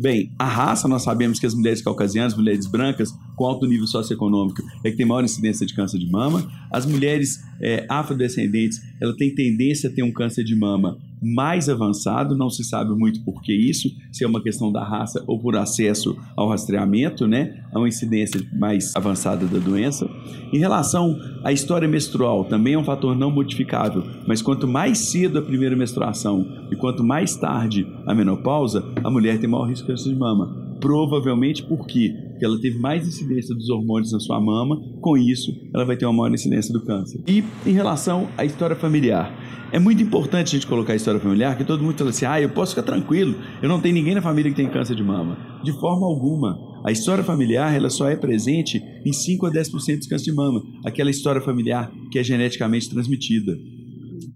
Bem, 0.03 0.33
a 0.37 0.47
raça, 0.47 0.89
nós 0.89 1.05
sabemos 1.05 1.39
que 1.39 1.47
as 1.47 1.55
mulheres 1.55 1.81
caucasianas, 1.81 2.37
mulheres 2.37 2.67
brancas 2.67 3.15
com 3.37 3.45
alto 3.45 3.69
nível 3.69 3.87
socioeconômico, 3.87 4.61
é 4.83 4.91
que 4.91 4.97
tem 4.97 5.07
maior 5.07 5.23
incidência 5.23 5.65
de 5.65 5.73
câncer 5.75 5.97
de 5.97 6.11
mama. 6.11 6.45
As 6.73 6.85
mulheres 6.85 7.39
é, 7.61 7.87
afrodescendentes, 7.89 8.81
ela 9.01 9.17
tem 9.17 9.33
tendência 9.33 9.89
a 9.89 9.93
ter 9.93 10.03
um 10.03 10.11
câncer 10.11 10.43
de 10.43 10.57
mama 10.57 10.99
mais 11.23 11.69
avançado, 11.69 12.37
não 12.37 12.51
se 12.51 12.65
sabe 12.65 12.93
muito 12.95 13.23
por 13.23 13.41
que 13.41 13.53
isso, 13.53 13.89
se 14.11 14.25
é 14.25 14.27
uma 14.27 14.43
questão 14.43 14.73
da 14.73 14.83
raça 14.83 15.23
ou 15.27 15.39
por 15.39 15.57
acesso 15.57 16.17
ao 16.37 16.49
rastreamento, 16.49 17.27
né, 17.29 17.63
a 17.73 17.79
uma 17.79 17.89
incidência 17.89 18.41
mais 18.53 18.95
avançada 18.97 19.47
da 19.47 19.59
doença. 19.59 20.11
Em 20.53 20.59
relação 20.59 21.17
à 21.45 21.53
história 21.53 21.87
menstrual, 21.87 22.45
também 22.45 22.75
é 22.75 22.79
um 22.79 22.85
fator 22.85 23.17
não 23.17 23.31
modificável, 23.31 24.03
mas 24.27 24.43
quanto 24.43 24.67
mais 24.67 24.99
cedo 24.99 25.39
a 25.39 25.43
primeira 25.43 25.77
menstruação 25.77 26.47
e 26.71 26.77
quanto 26.77 27.05
mais 27.05 27.37
tarde 27.37 27.87
a 28.07 28.15
menopausa, 28.15 28.85
a 29.05 29.11
mulher 29.11 29.39
tem 29.39 29.49
maior 29.49 29.69
risco 29.69 29.87
de 29.87 29.93
câncer 29.93 30.11
de 30.11 30.17
mama. 30.17 30.75
Provavelmente 30.81 31.63
porque 31.63 32.32
ela 32.45 32.61
teve 32.61 32.79
mais 32.79 33.07
incidência 33.07 33.55
dos 33.55 33.69
hormônios 33.71 34.13
na 34.13 34.21
sua 34.21 34.41
mama, 34.41 34.81
com 35.01 35.17
isso 35.17 35.53
ela 35.75 35.85
vai 35.85 35.97
ter 35.97 36.07
uma 36.07 36.13
maior 36.13 36.35
incidência 36.35 36.73
do 36.73 36.85
câncer. 36.85 37.23
E 37.27 37.45
em 37.67 37.73
relação 37.73 38.29
à 38.37 38.45
história 38.45 38.77
familiar, 38.77 39.33
é 39.73 39.79
muito 39.79 40.03
importante 40.03 40.49
a 40.49 40.59
gente 40.59 40.67
colocar 40.67 40.93
a 40.93 40.97
história 40.97 41.19
familiar, 41.19 41.57
que 41.57 41.65
todo 41.65 41.83
mundo 41.83 41.97
fala 41.97 42.11
assim: 42.11 42.27
ah, 42.27 42.41
eu 42.41 42.51
posso 42.51 42.75
ficar 42.75 42.83
tranquilo, 42.83 43.35
eu 43.63 43.69
não 43.69 43.81
tenho 43.81 43.95
ninguém 43.95 44.15
na 44.15 44.21
família 44.21 44.51
que 44.51 44.57
tem 44.57 44.69
câncer 44.69 44.95
de 44.95 45.03
mama. 45.03 45.61
De 45.65 45.73
forma 45.73 46.07
alguma. 46.07 46.71
A 46.85 46.91
história 46.91 47.23
familiar 47.23 47.75
ela 47.75 47.89
só 47.89 48.09
é 48.09 48.17
presente 48.17 48.83
em 49.07 49.13
5 49.13 49.47
a 49.47 49.51
10% 49.51 49.71
dos 49.71 49.85
cânceres 49.85 50.25
de 50.25 50.33
mama, 50.33 50.61
aquela 50.85 51.11
história 51.11 51.41
familiar 51.41 51.91
que 52.11 52.19
é 52.19 52.25
geneticamente 52.25 52.91
transmitida. 52.91 53.57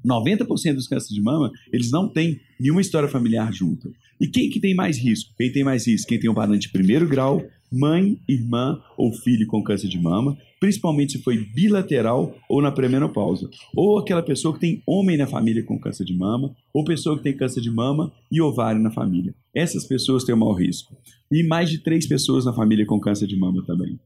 90% 0.06 0.74
dos 0.74 0.86
cânceres 0.86 1.14
de 1.14 1.20
mama, 1.20 1.50
eles 1.72 1.90
não 1.90 2.08
têm 2.08 2.38
nenhuma 2.60 2.80
história 2.80 3.08
familiar 3.08 3.52
junto. 3.52 3.90
E 4.20 4.28
quem 4.28 4.48
que 4.48 4.60
tem 4.60 4.74
mais 4.74 4.96
risco? 4.96 5.34
Quem 5.36 5.52
tem 5.52 5.64
mais 5.64 5.86
risco? 5.86 6.08
Quem 6.08 6.20
tem 6.20 6.30
um 6.30 6.34
parente 6.34 6.66
de 6.66 6.72
primeiro 6.72 7.08
grau, 7.08 7.42
mãe, 7.72 8.18
irmã 8.28 8.80
ou 8.96 9.12
filho 9.12 9.46
com 9.46 9.62
câncer 9.62 9.88
de 9.88 10.00
mama, 10.00 10.36
principalmente 10.60 11.12
se 11.12 11.22
foi 11.22 11.36
bilateral 11.54 12.34
ou 12.48 12.62
na 12.62 12.72
pré-menopausa. 12.72 13.48
Ou 13.74 13.98
aquela 13.98 14.22
pessoa 14.22 14.54
que 14.54 14.60
tem 14.60 14.82
homem 14.86 15.16
na 15.16 15.26
família 15.26 15.62
com 15.62 15.78
câncer 15.78 16.04
de 16.04 16.16
mama, 16.16 16.54
ou 16.72 16.84
pessoa 16.84 17.16
que 17.16 17.22
tem 17.22 17.36
câncer 17.36 17.60
de 17.60 17.70
mama 17.70 18.12
e 18.30 18.40
ovário 18.40 18.80
na 18.80 18.90
família. 18.90 19.34
Essas 19.54 19.86
pessoas 19.86 20.24
têm 20.24 20.34
o 20.34 20.38
maior 20.38 20.54
risco. 20.54 20.96
E 21.30 21.42
mais 21.42 21.70
de 21.70 21.78
três 21.78 22.06
pessoas 22.06 22.44
na 22.44 22.52
família 22.52 22.86
com 22.86 23.00
câncer 23.00 23.26
de 23.26 23.36
mama 23.36 23.62
também. 23.66 23.98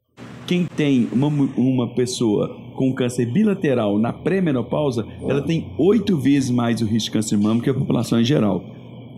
Quem 0.47 0.65
tem 0.65 1.09
uma, 1.13 1.29
uma 1.29 1.95
pessoa 1.95 2.49
com 2.75 2.93
câncer 2.95 3.31
bilateral 3.31 3.99
na 3.99 4.13
pré-menopausa, 4.13 5.07
ela 5.23 5.43
tem 5.43 5.73
oito 5.79 6.17
vezes 6.19 6.51
mais 6.51 6.81
o 6.81 6.87
risco 6.87 7.07
de 7.07 7.11
câncer 7.13 7.37
de 7.37 7.43
mama 7.43 7.63
que 7.63 7.71
a 7.71 7.75
população 7.75 8.21
em 8.21 8.25
geral. 8.25 8.65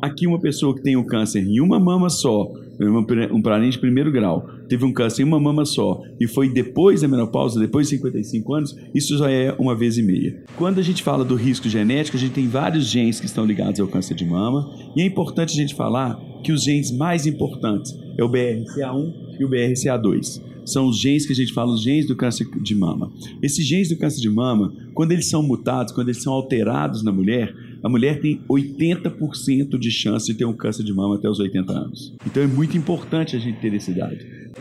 aqui 0.02 0.26
uma 0.26 0.40
pessoa 0.40 0.74
que 0.74 0.82
tem 0.82 0.96
o 0.96 1.06
câncer 1.06 1.46
em 1.46 1.60
uma 1.60 1.78
mama 1.78 2.10
só, 2.10 2.50
um 2.88 3.42
parente 3.42 3.72
de 3.72 3.78
primeiro 3.78 4.10
grau, 4.10 4.48
teve 4.68 4.84
um 4.84 4.92
câncer 4.92 5.22
em 5.22 5.24
uma 5.24 5.38
mama 5.38 5.64
só 5.64 6.02
e 6.20 6.26
foi 6.26 6.48
depois 6.48 7.02
da 7.02 7.08
menopausa, 7.08 7.60
depois 7.60 7.88
de 7.88 7.96
55 7.96 8.54
anos, 8.54 8.76
isso 8.94 9.16
já 9.18 9.30
é 9.30 9.54
uma 9.58 9.74
vez 9.74 9.98
e 9.98 10.02
meia. 10.02 10.42
Quando 10.56 10.78
a 10.78 10.82
gente 10.82 11.02
fala 11.02 11.24
do 11.24 11.34
risco 11.34 11.68
genético, 11.68 12.16
a 12.16 12.20
gente 12.20 12.32
tem 12.32 12.48
vários 12.48 12.86
genes 12.86 13.20
que 13.20 13.26
estão 13.26 13.44
ligados 13.44 13.80
ao 13.80 13.88
câncer 13.88 14.14
de 14.14 14.24
mama 14.24 14.68
e 14.96 15.02
é 15.02 15.04
importante 15.04 15.52
a 15.52 15.60
gente 15.60 15.74
falar 15.74 16.18
que 16.42 16.52
os 16.52 16.64
genes 16.64 16.90
mais 16.90 17.26
importantes 17.26 17.96
é 18.18 18.24
o 18.24 18.28
BRCA1 18.28 19.12
e 19.38 19.44
o 19.44 19.48
BRCA2 19.48 20.52
são 20.64 20.86
os 20.86 20.98
genes 20.98 21.26
que 21.26 21.32
a 21.32 21.36
gente 21.36 21.52
fala, 21.52 21.72
os 21.72 21.82
genes 21.82 22.06
do 22.06 22.16
câncer 22.16 22.46
de 22.62 22.74
mama. 22.74 23.12
Esses 23.42 23.66
genes 23.66 23.88
do 23.88 23.96
câncer 23.96 24.20
de 24.20 24.30
mama, 24.30 24.72
quando 24.94 25.12
eles 25.12 25.28
são 25.28 25.42
mutados, 25.42 25.92
quando 25.92 26.08
eles 26.08 26.22
são 26.22 26.32
alterados 26.32 27.02
na 27.02 27.12
mulher, 27.12 27.54
a 27.82 27.88
mulher 27.88 28.20
tem 28.20 28.40
80% 28.48 29.78
de 29.78 29.90
chance 29.90 30.26
de 30.26 30.34
ter 30.34 30.44
um 30.44 30.52
câncer 30.52 30.84
de 30.84 30.92
mama 30.92 31.16
até 31.16 31.28
os 31.28 31.40
80 31.40 31.72
anos. 31.72 32.14
Então 32.26 32.42
é 32.42 32.46
muito 32.46 32.76
importante 32.76 33.34
a 33.34 33.38
gente 33.38 33.60
ter 33.60 33.74
esse 33.74 33.92
dado. 33.92 34.18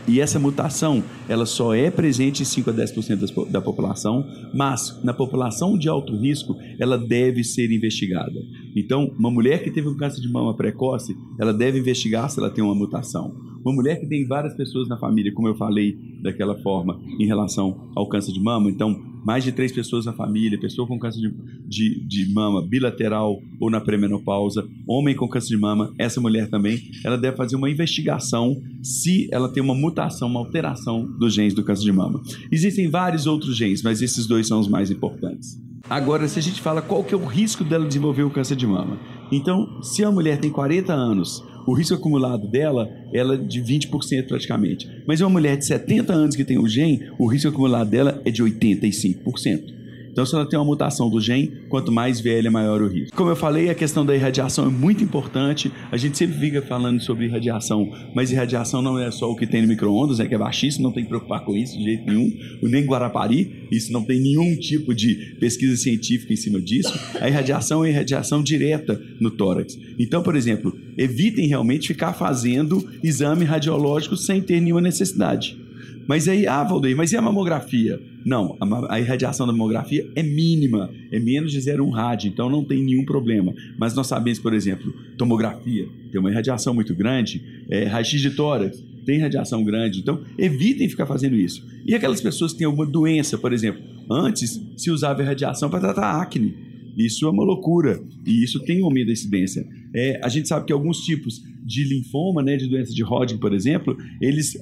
E 0.08 0.20
essa 0.20 0.38
mutação, 0.38 1.04
ela 1.28 1.46
só 1.46 1.74
é 1.74 1.90
presente 1.90 2.42
em 2.42 2.44
5 2.44 2.70
a 2.70 2.72
10% 2.72 3.50
da 3.50 3.60
população, 3.60 4.26
mas 4.52 4.98
na 5.04 5.12
população 5.12 5.78
de 5.78 5.88
alto 5.88 6.16
risco, 6.16 6.56
ela 6.78 6.98
deve 6.98 7.44
ser 7.44 7.70
investigada. 7.70 8.40
Então, 8.74 9.12
uma 9.18 9.30
mulher 9.30 9.62
que 9.62 9.70
teve 9.70 9.88
um 9.88 9.96
câncer 9.96 10.20
de 10.20 10.28
mama 10.28 10.56
precoce, 10.56 11.16
ela 11.38 11.52
deve 11.52 11.78
investigar 11.78 12.28
se 12.30 12.40
ela 12.40 12.50
tem 12.50 12.64
uma 12.64 12.74
mutação. 12.74 13.51
Uma 13.64 13.74
mulher 13.74 14.00
que 14.00 14.06
tem 14.06 14.26
várias 14.26 14.54
pessoas 14.54 14.88
na 14.88 14.96
família, 14.96 15.32
como 15.32 15.48
eu 15.48 15.54
falei 15.54 15.96
daquela 16.22 16.56
forma 16.62 17.00
em 17.18 17.26
relação 17.26 17.90
ao 17.94 18.08
câncer 18.08 18.32
de 18.32 18.40
mama, 18.40 18.70
então 18.70 19.12
mais 19.24 19.44
de 19.44 19.52
três 19.52 19.70
pessoas 19.70 20.04
na 20.04 20.12
família, 20.12 20.58
pessoa 20.58 20.86
com 20.86 20.98
câncer 20.98 21.20
de, 21.20 21.30
de, 21.66 22.04
de 22.06 22.32
mama 22.32 22.60
bilateral 22.60 23.40
ou 23.60 23.70
na 23.70 23.80
pré-menopausa, 23.80 24.66
homem 24.86 25.14
com 25.14 25.28
câncer 25.28 25.50
de 25.50 25.56
mama, 25.56 25.94
essa 25.96 26.20
mulher 26.20 26.48
também, 26.50 26.80
ela 27.04 27.16
deve 27.16 27.36
fazer 27.36 27.56
uma 27.56 27.70
investigação 27.70 28.60
se 28.82 29.28
ela 29.32 29.48
tem 29.48 29.62
uma 29.62 29.74
mutação, 29.74 30.28
uma 30.28 30.40
alteração 30.40 31.06
dos 31.18 31.32
genes 31.32 31.54
do 31.54 31.62
câncer 31.62 31.84
de 31.84 31.92
mama. 31.92 32.20
Existem 32.50 32.88
vários 32.88 33.26
outros 33.26 33.56
genes, 33.56 33.82
mas 33.82 34.02
esses 34.02 34.26
dois 34.26 34.48
são 34.48 34.58
os 34.58 34.68
mais 34.68 34.90
importantes. 34.90 35.56
Agora, 35.88 36.26
se 36.28 36.38
a 36.38 36.42
gente 36.42 36.60
fala 36.60 36.80
qual 36.80 37.04
que 37.04 37.14
é 37.14 37.16
o 37.16 37.24
risco 37.24 37.64
dela 37.64 37.86
desenvolver 37.86 38.22
o 38.22 38.30
câncer 38.30 38.56
de 38.56 38.66
mama. 38.66 38.98
Então, 39.30 39.82
se 39.82 40.04
a 40.04 40.10
mulher 40.10 40.38
tem 40.38 40.50
40 40.50 40.92
anos, 40.92 41.42
o 41.66 41.72
risco 41.72 41.94
acumulado 41.94 42.46
dela 42.46 42.90
ela 43.12 43.34
é 43.34 43.38
de 43.38 43.62
20% 43.62 44.26
praticamente. 44.26 44.88
Mas 45.06 45.20
uma 45.20 45.30
mulher 45.30 45.56
de 45.56 45.66
70 45.66 46.12
anos 46.12 46.36
que 46.36 46.44
tem 46.44 46.58
o 46.58 46.68
gene, 46.68 47.10
o 47.18 47.26
risco 47.26 47.48
acumulado 47.48 47.90
dela 47.90 48.20
é 48.24 48.30
de 48.30 48.42
85%. 48.42 49.81
Então, 50.12 50.26
se 50.26 50.34
ela 50.34 50.46
tem 50.46 50.58
uma 50.58 50.64
mutação 50.64 51.08
do 51.08 51.18
gene, 51.20 51.50
quanto 51.70 51.90
mais 51.90 52.20
velha, 52.20 52.50
maior 52.50 52.82
o 52.82 52.86
risco. 52.86 53.16
Como 53.16 53.30
eu 53.30 53.36
falei, 53.36 53.70
a 53.70 53.74
questão 53.74 54.04
da 54.04 54.14
irradiação 54.14 54.66
é 54.66 54.68
muito 54.68 55.02
importante. 55.02 55.72
A 55.90 55.96
gente 55.96 56.18
sempre 56.18 56.38
fica 56.38 56.60
falando 56.60 57.00
sobre 57.00 57.24
irradiação, 57.24 57.90
mas 58.14 58.30
irradiação 58.30 58.82
não 58.82 58.98
é 58.98 59.10
só 59.10 59.30
o 59.30 59.34
que 59.34 59.46
tem 59.46 59.62
no 59.62 59.68
micro-ondas, 59.68 60.20
é 60.20 60.26
que 60.26 60.34
é 60.34 60.38
baixíssimo, 60.38 60.84
não 60.84 60.92
tem 60.92 61.02
que 61.02 61.08
preocupar 61.08 61.44
com 61.44 61.56
isso 61.56 61.78
de 61.78 61.84
jeito 61.84 62.06
nenhum. 62.06 62.30
Nem 62.62 62.84
Guarapari, 62.84 63.66
isso 63.70 63.90
não 63.90 64.04
tem 64.04 64.20
nenhum 64.20 64.54
tipo 64.56 64.94
de 64.94 65.36
pesquisa 65.40 65.76
científica 65.76 66.32
em 66.32 66.36
cima 66.36 66.60
disso. 66.60 66.92
A 67.18 67.28
irradiação 67.28 67.82
é 67.84 67.88
irradiação 67.88 68.42
direta 68.42 69.00
no 69.18 69.30
tórax. 69.30 69.78
Então, 69.98 70.22
por 70.22 70.36
exemplo, 70.36 70.76
evitem 70.98 71.46
realmente 71.46 71.88
ficar 71.88 72.12
fazendo 72.12 72.86
exame 73.02 73.44
radiológico 73.44 74.16
sem 74.16 74.42
ter 74.42 74.60
nenhuma 74.60 74.82
necessidade. 74.82 75.61
Mas 76.06 76.28
aí, 76.28 76.46
ah, 76.46 76.62
Valdeir, 76.64 76.96
mas 76.96 77.12
e 77.12 77.16
a 77.16 77.22
mamografia? 77.22 78.00
Não, 78.24 78.56
a, 78.88 79.00
irradiação 79.00 79.46
da 79.46 79.52
mamografia 79.52 80.08
é 80.14 80.22
mínima, 80.22 80.90
é 81.10 81.18
menos 81.18 81.52
de 81.52 81.58
0,1 81.58 81.90
rádio, 81.90 82.28
então 82.28 82.48
não 82.48 82.64
tem 82.64 82.82
nenhum 82.82 83.04
problema. 83.04 83.52
Mas 83.78 83.94
nós 83.94 84.06
sabemos, 84.06 84.38
por 84.38 84.54
exemplo, 84.54 84.92
tomografia 85.16 85.88
tem 86.10 86.20
uma 86.20 86.30
irradiação 86.30 86.74
muito 86.74 86.94
grande, 86.94 87.42
é, 87.68 87.84
raio-x 87.84 88.20
de 88.20 88.30
tórax 88.30 88.82
tem 89.04 89.18
radiação 89.18 89.64
grande, 89.64 90.00
então 90.00 90.22
evitem 90.38 90.88
ficar 90.88 91.06
fazendo 91.06 91.36
isso. 91.36 91.66
E 91.84 91.94
aquelas 91.94 92.20
pessoas 92.20 92.52
que 92.52 92.58
têm 92.58 92.66
alguma 92.66 92.86
doença, 92.86 93.36
por 93.36 93.52
exemplo, 93.52 93.82
antes 94.10 94.60
se 94.76 94.90
usava 94.90 95.22
irradiação 95.22 95.68
para 95.68 95.80
tratar 95.80 96.22
acne. 96.22 96.54
Isso 96.96 97.26
é 97.26 97.30
uma 97.30 97.42
loucura 97.42 98.00
e 98.26 98.42
isso 98.42 98.60
tem 98.60 98.82
um 98.82 98.84
aumento 98.84 99.06
da 99.06 99.12
incidência. 99.12 99.66
É, 99.94 100.20
a 100.22 100.28
gente 100.28 100.48
sabe 100.48 100.66
que 100.66 100.72
alguns 100.72 101.00
tipos 101.00 101.42
de 101.64 101.84
linfoma, 101.84 102.42
né, 102.42 102.56
de 102.56 102.68
doença 102.68 102.92
de 102.92 103.02
Hodgkin, 103.04 103.38
por 103.38 103.52
exemplo, 103.52 103.96
eles 104.20 104.58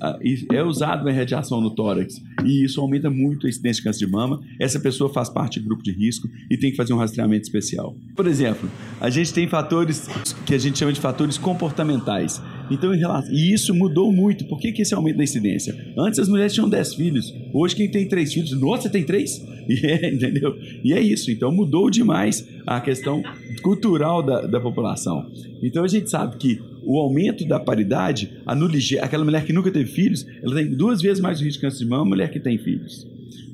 é 0.53 0.63
usado 0.63 1.09
a 1.09 1.13
radiação 1.13 1.61
no 1.61 1.71
tórax 1.71 2.23
e 2.45 2.65
isso 2.65 2.81
aumenta 2.81 3.09
muito 3.09 3.47
a 3.47 3.51
incidência 3.51 3.81
de 3.81 3.85
câncer 3.85 4.07
de 4.07 4.13
mama. 4.13 4.41
Essa 4.59 4.79
pessoa 4.79 5.13
faz 5.13 5.29
parte 5.29 5.59
do 5.59 5.67
grupo 5.67 5.83
de 5.83 5.93
risco 5.93 6.29
e 6.51 6.57
tem 6.57 6.71
que 6.71 6.77
fazer 6.77 6.93
um 6.93 6.99
rastreamento 6.99 7.43
especial. 7.43 7.97
Por 8.15 8.27
exemplo, 8.27 8.71
a 9.01 9.09
gente 9.09 9.33
tem 9.33 9.49
fatores 9.49 10.09
que 10.45 10.55
a 10.55 10.59
gente 10.59 10.79
chama 10.79 10.93
de 10.93 11.01
fatores 11.01 11.39
comportamentais. 11.39 12.41
Então, 12.71 12.93
relação, 12.93 13.33
e 13.33 13.53
isso 13.53 13.75
mudou 13.75 14.13
muito. 14.13 14.45
Por 14.45 14.61
que, 14.61 14.71
que 14.71 14.83
esse 14.83 14.95
aumento 14.95 15.17
da 15.17 15.25
incidência? 15.25 15.77
Antes 15.99 16.21
as 16.21 16.29
mulheres 16.29 16.53
tinham 16.53 16.69
10 16.69 16.95
filhos. 16.95 17.35
Hoje 17.53 17.75
quem 17.75 17.91
tem 17.91 18.07
3 18.07 18.33
filhos, 18.33 18.61
nossa, 18.61 18.89
tem 18.89 19.05
3? 19.05 19.51
E 19.71 19.87
é, 19.87 20.13
entendeu? 20.13 20.59
E 20.83 20.93
é 20.93 21.01
isso. 21.01 21.31
Então 21.31 21.53
mudou 21.53 21.91
demais 21.91 22.45
a 22.71 22.81
questão 22.81 23.21
cultural 23.63 24.23
da, 24.23 24.43
da 24.43 24.61
população. 24.61 25.27
Então 25.61 25.83
a 25.83 25.89
gente 25.89 26.09
sabe 26.09 26.37
que 26.37 26.61
o 26.85 27.01
aumento 27.01 27.45
da 27.47 27.59
paridade 27.59 28.41
anula 28.47 28.71
aquela 29.03 29.25
mulher 29.25 29.45
que 29.45 29.53
nunca 29.53 29.73
teve 29.73 29.91
filhos, 29.91 30.25
ela 30.41 30.55
tem 30.55 30.71
duas 30.71 31.03
vezes 31.03 31.21
mais 31.21 31.41
risco 31.41 31.55
de 31.55 31.61
câncer 31.63 31.79
de 31.81 31.91
mama, 31.91 32.05
mulher 32.05 32.31
que 32.31 32.39
tem 32.39 32.57
filhos. 32.59 33.05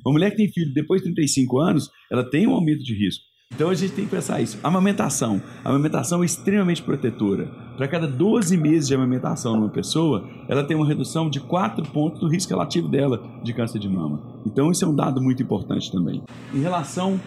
Uma 0.05 0.13
mulher 0.13 0.31
que 0.31 0.37
tem 0.37 0.53
filho 0.53 0.73
depois 0.75 1.01
de 1.01 1.07
35 1.15 1.59
anos, 1.59 1.91
ela 2.13 2.29
tem 2.29 2.47
um 2.47 2.53
aumento 2.53 2.85
de 2.85 2.95
risco. 2.95 3.25
Então 3.55 3.71
a 3.71 3.75
gente 3.75 3.95
tem 3.95 4.05
que 4.05 4.11
pensar 4.11 4.43
isso. 4.43 4.59
Amamentação. 4.63 5.41
A 5.65 5.71
amamentação 5.71 6.23
é 6.23 6.27
extremamente 6.27 6.83
protetora. 6.83 7.47
Para 7.77 7.89
cada 7.89 8.07
12 8.07 8.57
meses 8.57 8.89
de 8.89 8.95
amamentação 8.95 9.57
numa 9.57 9.69
pessoa, 9.69 10.29
ela 10.49 10.65
tem 10.65 10.77
uma 10.77 10.87
redução 10.87 11.31
de 11.31 11.41
4 11.41 11.87
pontos 11.91 12.21
do 12.21 12.29
risco 12.29 12.51
relativo 12.51 12.89
dela 12.89 13.23
de 13.43 13.55
câncer 13.55 13.79
de 13.79 13.89
mama. 13.89 14.43
Então 14.45 14.71
isso 14.71 14.85
é 14.85 14.89
um 14.89 14.95
dado 14.95 15.23
muito 15.23 15.43
importante 15.43 15.91
também. 15.91 16.23
Em 16.53 16.61
relação 16.61 17.21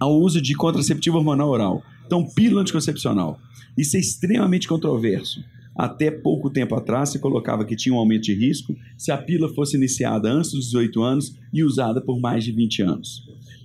ao 0.00 0.20
uso 0.20 0.40
de 0.40 0.54
contraceptivo 0.54 1.18
hormonal 1.18 1.48
oral. 1.48 1.82
Então, 2.06 2.24
pílula 2.24 2.62
anticoncepcional. 2.62 3.38
Isso 3.76 3.96
é 3.96 4.00
extremamente 4.00 4.68
controverso. 4.68 5.42
Até 5.76 6.10
pouco 6.10 6.50
tempo 6.50 6.74
atrás 6.74 7.08
se 7.08 7.18
colocava 7.18 7.64
que 7.64 7.74
tinha 7.74 7.94
um 7.94 7.98
aumento 7.98 8.24
de 8.24 8.34
risco 8.34 8.76
se 8.96 9.10
a 9.10 9.18
pílula 9.18 9.52
fosse 9.52 9.76
iniciada 9.76 10.30
antes 10.30 10.52
dos 10.52 10.66
18 10.66 11.02
anos 11.02 11.36
e 11.52 11.64
usada 11.64 12.00
por 12.00 12.20
mais 12.20 12.44
de 12.44 12.52
20 12.52 12.82
anos. 12.82 13.22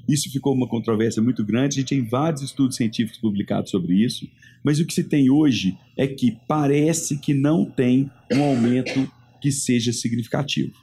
Isso 0.08 0.32
ficou 0.32 0.56
uma 0.56 0.68
controvérsia 0.68 1.22
muito 1.22 1.46
grande, 1.46 1.78
a 1.78 1.80
gente 1.82 1.90
tem 1.90 2.04
vários 2.04 2.42
estudos 2.42 2.78
científicos 2.78 3.22
publicados 3.22 3.70
sobre 3.70 3.94
isso, 3.94 4.28
mas 4.64 4.80
o 4.80 4.86
que 4.86 4.94
se 4.94 5.04
tem 5.04 5.30
hoje 5.30 5.78
é 5.96 6.08
que 6.08 6.36
parece 6.48 7.20
que 7.20 7.32
não 7.32 7.64
tem 7.64 8.10
um 8.34 8.42
aumento 8.42 9.08
que 9.40 9.52
seja 9.52 9.94
significativo. 9.94 10.74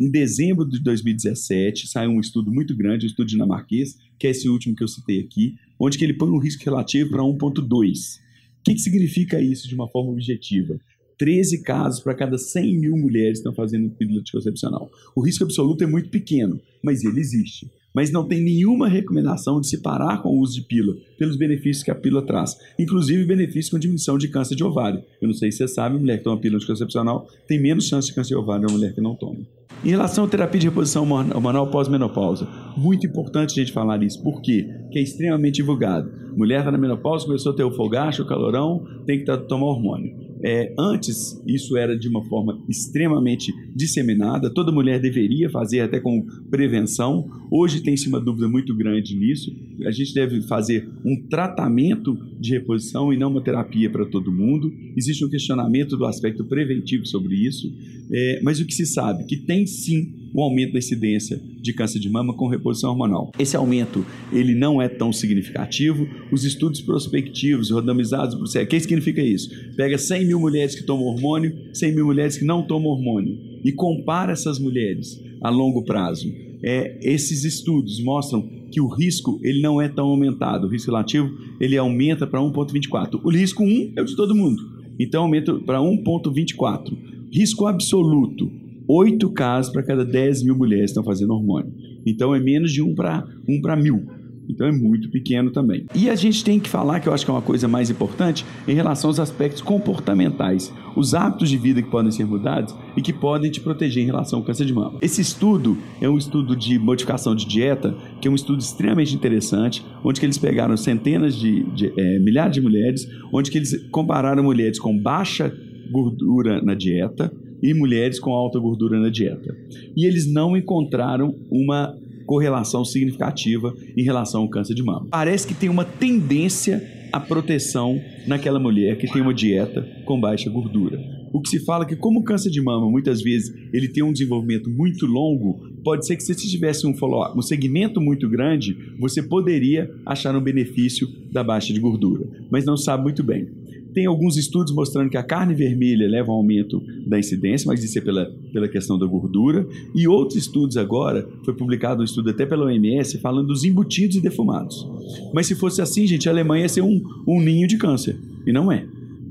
Em 0.00 0.10
dezembro 0.10 0.66
de 0.66 0.82
2017, 0.82 1.86
saiu 1.86 2.12
um 2.12 2.20
estudo 2.20 2.50
muito 2.50 2.74
grande, 2.74 3.04
um 3.04 3.06
estudo 3.06 3.28
dinamarquês, 3.28 3.98
que 4.18 4.26
é 4.26 4.30
esse 4.30 4.48
último 4.48 4.74
que 4.74 4.82
eu 4.82 4.88
citei 4.88 5.20
aqui, 5.20 5.56
onde 5.78 5.98
que 5.98 6.04
ele 6.04 6.14
põe 6.14 6.30
um 6.30 6.38
risco 6.38 6.64
relativo 6.64 7.10
para 7.10 7.22
1,2. 7.22 8.16
O 8.16 8.62
que, 8.64 8.72
que 8.72 8.80
significa 8.80 9.42
isso 9.42 9.68
de 9.68 9.74
uma 9.74 9.86
forma 9.86 10.10
objetiva? 10.10 10.80
13 11.18 11.62
casos 11.62 12.00
para 12.00 12.14
cada 12.14 12.38
100 12.38 12.78
mil 12.78 12.96
mulheres 12.96 13.40
estão 13.40 13.52
fazendo 13.52 13.90
pílula 13.90 14.20
anticoncepcional. 14.20 14.90
O 15.14 15.20
risco 15.20 15.44
absoluto 15.44 15.84
é 15.84 15.86
muito 15.86 16.08
pequeno, 16.08 16.58
mas 16.82 17.04
ele 17.04 17.20
existe. 17.20 17.70
Mas 17.94 18.12
não 18.12 18.26
tem 18.26 18.40
nenhuma 18.40 18.88
recomendação 18.88 19.60
de 19.60 19.66
se 19.66 19.78
parar 19.78 20.22
com 20.22 20.28
o 20.28 20.40
uso 20.40 20.54
de 20.54 20.62
pílula, 20.62 20.96
pelos 21.18 21.36
benefícios 21.36 21.82
que 21.82 21.90
a 21.90 21.94
pílula 21.94 22.24
traz. 22.24 22.56
Inclusive 22.78 23.24
benefícios 23.24 23.70
com 23.70 23.78
diminuição 23.78 24.16
de 24.16 24.28
câncer 24.28 24.54
de 24.54 24.64
ovário. 24.64 25.02
Eu 25.20 25.28
não 25.28 25.34
sei 25.34 25.50
se 25.50 25.58
você 25.58 25.68
sabe, 25.68 25.98
mulher 25.98 26.18
que 26.18 26.24
toma 26.24 26.40
pílula 26.40 26.58
anticoncepcional 26.58 27.26
tem 27.46 27.60
menos 27.60 27.86
chance 27.86 28.08
de 28.08 28.14
câncer 28.14 28.30
de 28.30 28.36
ovário 28.36 28.66
que 28.66 28.72
a 28.72 28.76
mulher 28.76 28.94
que 28.94 29.00
não 29.00 29.14
toma. 29.14 29.38
Em 29.84 29.88
relação 29.88 30.24
à 30.24 30.28
terapia 30.28 30.60
de 30.60 30.68
reposição 30.68 31.10
hormonal 31.10 31.66
pós-menopausa, 31.68 32.46
muito 32.76 33.06
importante 33.06 33.52
a 33.52 33.64
gente 33.64 33.72
falar 33.72 34.02
isso. 34.02 34.22
Por 34.22 34.42
quê? 34.42 34.68
Que 34.90 34.98
é 34.98 35.02
extremamente 35.02 35.56
divulgado. 35.56 36.10
Mulher 36.36 36.58
está 36.58 36.70
na 36.70 36.78
menopausa, 36.78 37.24
começou 37.24 37.52
a 37.52 37.56
ter 37.56 37.64
o 37.64 37.72
fogacho, 37.72 38.22
o 38.22 38.26
calorão, 38.26 38.86
tem 39.06 39.24
que 39.24 39.36
tomar 39.48 39.66
hormônio. 39.66 40.29
É, 40.42 40.72
antes, 40.78 41.40
isso 41.46 41.76
era 41.76 41.96
de 41.96 42.08
uma 42.08 42.24
forma 42.24 42.62
extremamente 42.68 43.52
disseminada, 43.74 44.50
toda 44.50 44.72
mulher 44.72 45.00
deveria 45.00 45.50
fazer 45.50 45.80
até 45.80 46.00
com 46.00 46.24
prevenção. 46.50 47.28
Hoje 47.50 47.80
tem-se 47.80 48.08
uma 48.08 48.20
dúvida 48.20 48.48
muito 48.48 48.74
grande 48.74 49.14
nisso. 49.14 49.54
A 49.84 49.90
gente 49.90 50.14
deve 50.14 50.40
fazer 50.42 50.88
um 51.04 51.16
tratamento 51.28 52.16
de 52.38 52.52
reposição 52.52 53.12
e 53.12 53.18
não 53.18 53.30
uma 53.30 53.42
terapia 53.42 53.90
para 53.90 54.06
todo 54.06 54.32
mundo. 54.32 54.72
Existe 54.96 55.24
um 55.24 55.28
questionamento 55.28 55.96
do 55.96 56.04
aspecto 56.06 56.44
preventivo 56.44 57.06
sobre 57.06 57.34
isso, 57.34 57.72
é, 58.12 58.40
mas 58.42 58.60
o 58.60 58.66
que 58.66 58.74
se 58.74 58.86
sabe? 58.86 59.24
Que 59.24 59.36
tem 59.36 59.66
sim 59.66 60.29
o 60.32 60.42
aumento 60.42 60.72
da 60.72 60.78
incidência 60.78 61.40
de 61.60 61.72
câncer 61.72 61.98
de 61.98 62.08
mama 62.08 62.34
com 62.34 62.48
reposição 62.48 62.90
hormonal. 62.90 63.32
Esse 63.38 63.56
aumento 63.56 64.04
ele 64.32 64.54
não 64.54 64.80
é 64.80 64.88
tão 64.88 65.12
significativo. 65.12 66.08
Os 66.30 66.44
estudos 66.44 66.80
prospectivos, 66.80 67.70
randomizados, 67.70 68.34
o 68.34 68.66
que 68.66 68.80
significa 68.80 69.22
isso? 69.22 69.50
Pega 69.76 69.98
100 69.98 70.26
mil 70.26 70.40
mulheres 70.40 70.74
que 70.74 70.82
tomam 70.82 71.06
hormônio, 71.06 71.56
100 71.72 71.94
mil 71.94 72.06
mulheres 72.06 72.36
que 72.36 72.44
não 72.44 72.62
tomam 72.62 72.90
hormônio 72.90 73.38
e 73.64 73.72
compara 73.72 74.32
essas 74.32 74.58
mulheres 74.58 75.20
a 75.40 75.50
longo 75.50 75.84
prazo. 75.84 76.32
É, 76.62 76.98
esses 77.02 77.44
estudos 77.44 78.02
mostram 78.02 78.46
que 78.70 78.80
o 78.80 78.88
risco 78.88 79.40
ele 79.42 79.60
não 79.60 79.80
é 79.80 79.88
tão 79.88 80.06
aumentado. 80.06 80.66
O 80.66 80.70
risco 80.70 80.90
relativo 80.90 81.30
ele 81.58 81.76
aumenta 81.76 82.26
para 82.26 82.40
1,24. 82.40 83.20
O 83.22 83.30
risco 83.30 83.62
1 83.62 83.92
é 83.96 84.02
o 84.02 84.04
de 84.04 84.14
todo 84.14 84.34
mundo. 84.34 84.62
Então 84.98 85.22
aumenta 85.22 85.54
para 85.54 85.78
1,24. 85.78 86.96
Risco 87.32 87.66
absoluto: 87.66 88.50
8 88.92 89.30
casos 89.30 89.72
para 89.72 89.84
cada 89.84 90.04
10 90.04 90.42
mil 90.42 90.56
mulheres 90.56 90.90
estão 90.90 91.04
fazendo 91.04 91.32
hormônio. 91.32 91.72
Então 92.04 92.34
é 92.34 92.40
menos 92.40 92.72
de 92.72 92.82
1 92.82 92.92
para 92.96 93.24
1 93.48 93.60
para 93.60 93.76
mil. 93.76 94.04
Então 94.48 94.66
é 94.66 94.72
muito 94.72 95.08
pequeno 95.10 95.52
também. 95.52 95.86
E 95.94 96.10
a 96.10 96.16
gente 96.16 96.42
tem 96.42 96.58
que 96.58 96.68
falar, 96.68 96.98
que 96.98 97.08
eu 97.08 97.14
acho 97.14 97.24
que 97.24 97.30
é 97.30 97.34
uma 97.34 97.40
coisa 97.40 97.68
mais 97.68 97.88
importante, 97.88 98.44
em 98.66 98.74
relação 98.74 99.08
aos 99.08 99.20
aspectos 99.20 99.62
comportamentais, 99.62 100.74
os 100.96 101.14
hábitos 101.14 101.48
de 101.48 101.56
vida 101.56 101.80
que 101.80 101.88
podem 101.88 102.10
ser 102.10 102.24
mudados 102.24 102.74
e 102.96 103.00
que 103.00 103.12
podem 103.12 103.48
te 103.48 103.60
proteger 103.60 104.02
em 104.02 104.06
relação 104.06 104.40
ao 104.40 104.44
câncer 104.44 104.64
de 104.64 104.74
mama. 104.74 104.98
Esse 105.00 105.20
estudo 105.20 105.78
é 106.00 106.08
um 106.08 106.18
estudo 106.18 106.56
de 106.56 106.76
modificação 106.76 107.36
de 107.36 107.46
dieta, 107.46 107.96
que 108.20 108.26
é 108.26 108.30
um 108.30 108.34
estudo 108.34 108.58
extremamente 108.58 109.14
interessante, 109.14 109.86
onde 110.02 110.18
que 110.18 110.26
eles 110.26 110.36
pegaram 110.36 110.76
centenas 110.76 111.36
de, 111.36 111.62
de 111.74 111.92
é, 111.96 112.18
milhares 112.18 112.54
de 112.54 112.60
mulheres, 112.60 113.08
onde 113.32 113.52
que 113.52 113.58
eles 113.58 113.86
compararam 113.92 114.42
mulheres 114.42 114.80
com 114.80 114.98
baixa 114.98 115.56
gordura 115.92 116.60
na 116.60 116.74
dieta 116.74 117.32
e 117.62 117.74
mulheres 117.74 118.18
com 118.18 118.32
alta 118.32 118.58
gordura 118.58 118.98
na 118.98 119.08
dieta. 119.08 119.56
E 119.96 120.06
eles 120.06 120.26
não 120.26 120.56
encontraram 120.56 121.34
uma 121.50 121.96
correlação 122.26 122.84
significativa 122.84 123.74
em 123.96 124.04
relação 124.04 124.42
ao 124.42 124.48
câncer 124.48 124.74
de 124.74 124.82
mama. 124.82 125.08
Parece 125.10 125.46
que 125.46 125.54
tem 125.54 125.68
uma 125.68 125.84
tendência 125.84 126.80
à 127.12 127.18
proteção 127.18 128.00
naquela 128.26 128.60
mulher 128.60 128.96
que 128.98 129.10
tem 129.10 129.20
uma 129.20 129.34
dieta 129.34 129.82
com 130.04 130.20
baixa 130.20 130.48
gordura. 130.48 131.00
O 131.32 131.40
que 131.40 131.48
se 131.48 131.60
fala 131.64 131.84
é 131.84 131.86
que 131.86 131.96
como 131.96 132.20
o 132.20 132.24
câncer 132.24 132.50
de 132.50 132.60
mama 132.60 132.90
muitas 132.90 133.22
vezes 133.22 133.52
ele 133.72 133.88
tem 133.88 134.02
um 134.02 134.12
desenvolvimento 134.12 134.68
muito 134.68 135.06
longo, 135.06 135.60
pode 135.84 136.06
ser 136.06 136.16
que 136.16 136.22
se 136.22 136.34
você 136.34 136.48
tivesse 136.48 136.86
um 136.86 136.94
follow 136.94 137.36
um 137.36 137.42
segmento 137.42 138.00
muito 138.00 138.28
grande, 138.28 138.76
você 138.98 139.22
poderia 139.22 139.90
achar 140.04 140.34
um 140.34 140.40
benefício 140.40 141.08
da 141.32 141.42
baixa 141.42 141.72
de 141.72 141.80
gordura, 141.80 142.28
mas 142.50 142.64
não 142.64 142.76
sabe 142.76 143.02
muito 143.04 143.22
bem. 143.22 143.48
Tem 143.94 144.06
alguns 144.06 144.36
estudos 144.36 144.74
mostrando 144.74 145.10
que 145.10 145.16
a 145.16 145.22
carne 145.22 145.54
vermelha 145.54 146.08
leva 146.08 146.30
a 146.30 146.34
um 146.34 146.38
aumento 146.38 146.82
da 147.06 147.18
incidência, 147.18 147.66
mas 147.66 147.82
isso 147.82 147.98
é 147.98 148.00
pela, 148.00 148.26
pela 148.52 148.68
questão 148.68 148.98
da 148.98 149.06
gordura. 149.06 149.66
E 149.94 150.06
outros 150.06 150.36
estudos 150.36 150.76
agora, 150.76 151.28
foi 151.44 151.54
publicado 151.54 152.02
um 152.02 152.04
estudo 152.04 152.30
até 152.30 152.46
pela 152.46 152.66
OMS, 152.66 153.18
falando 153.18 153.48
dos 153.48 153.64
embutidos 153.64 154.16
e 154.16 154.20
defumados. 154.20 154.86
Mas 155.32 155.46
se 155.46 155.54
fosse 155.54 155.82
assim, 155.82 156.06
gente, 156.06 156.28
a 156.28 156.32
Alemanha 156.32 156.62
ia 156.62 156.68
ser 156.68 156.82
um, 156.82 157.00
um 157.26 157.40
ninho 157.40 157.66
de 157.66 157.76
câncer. 157.76 158.16
E 158.46 158.52
não 158.52 158.70
é. 158.70 158.86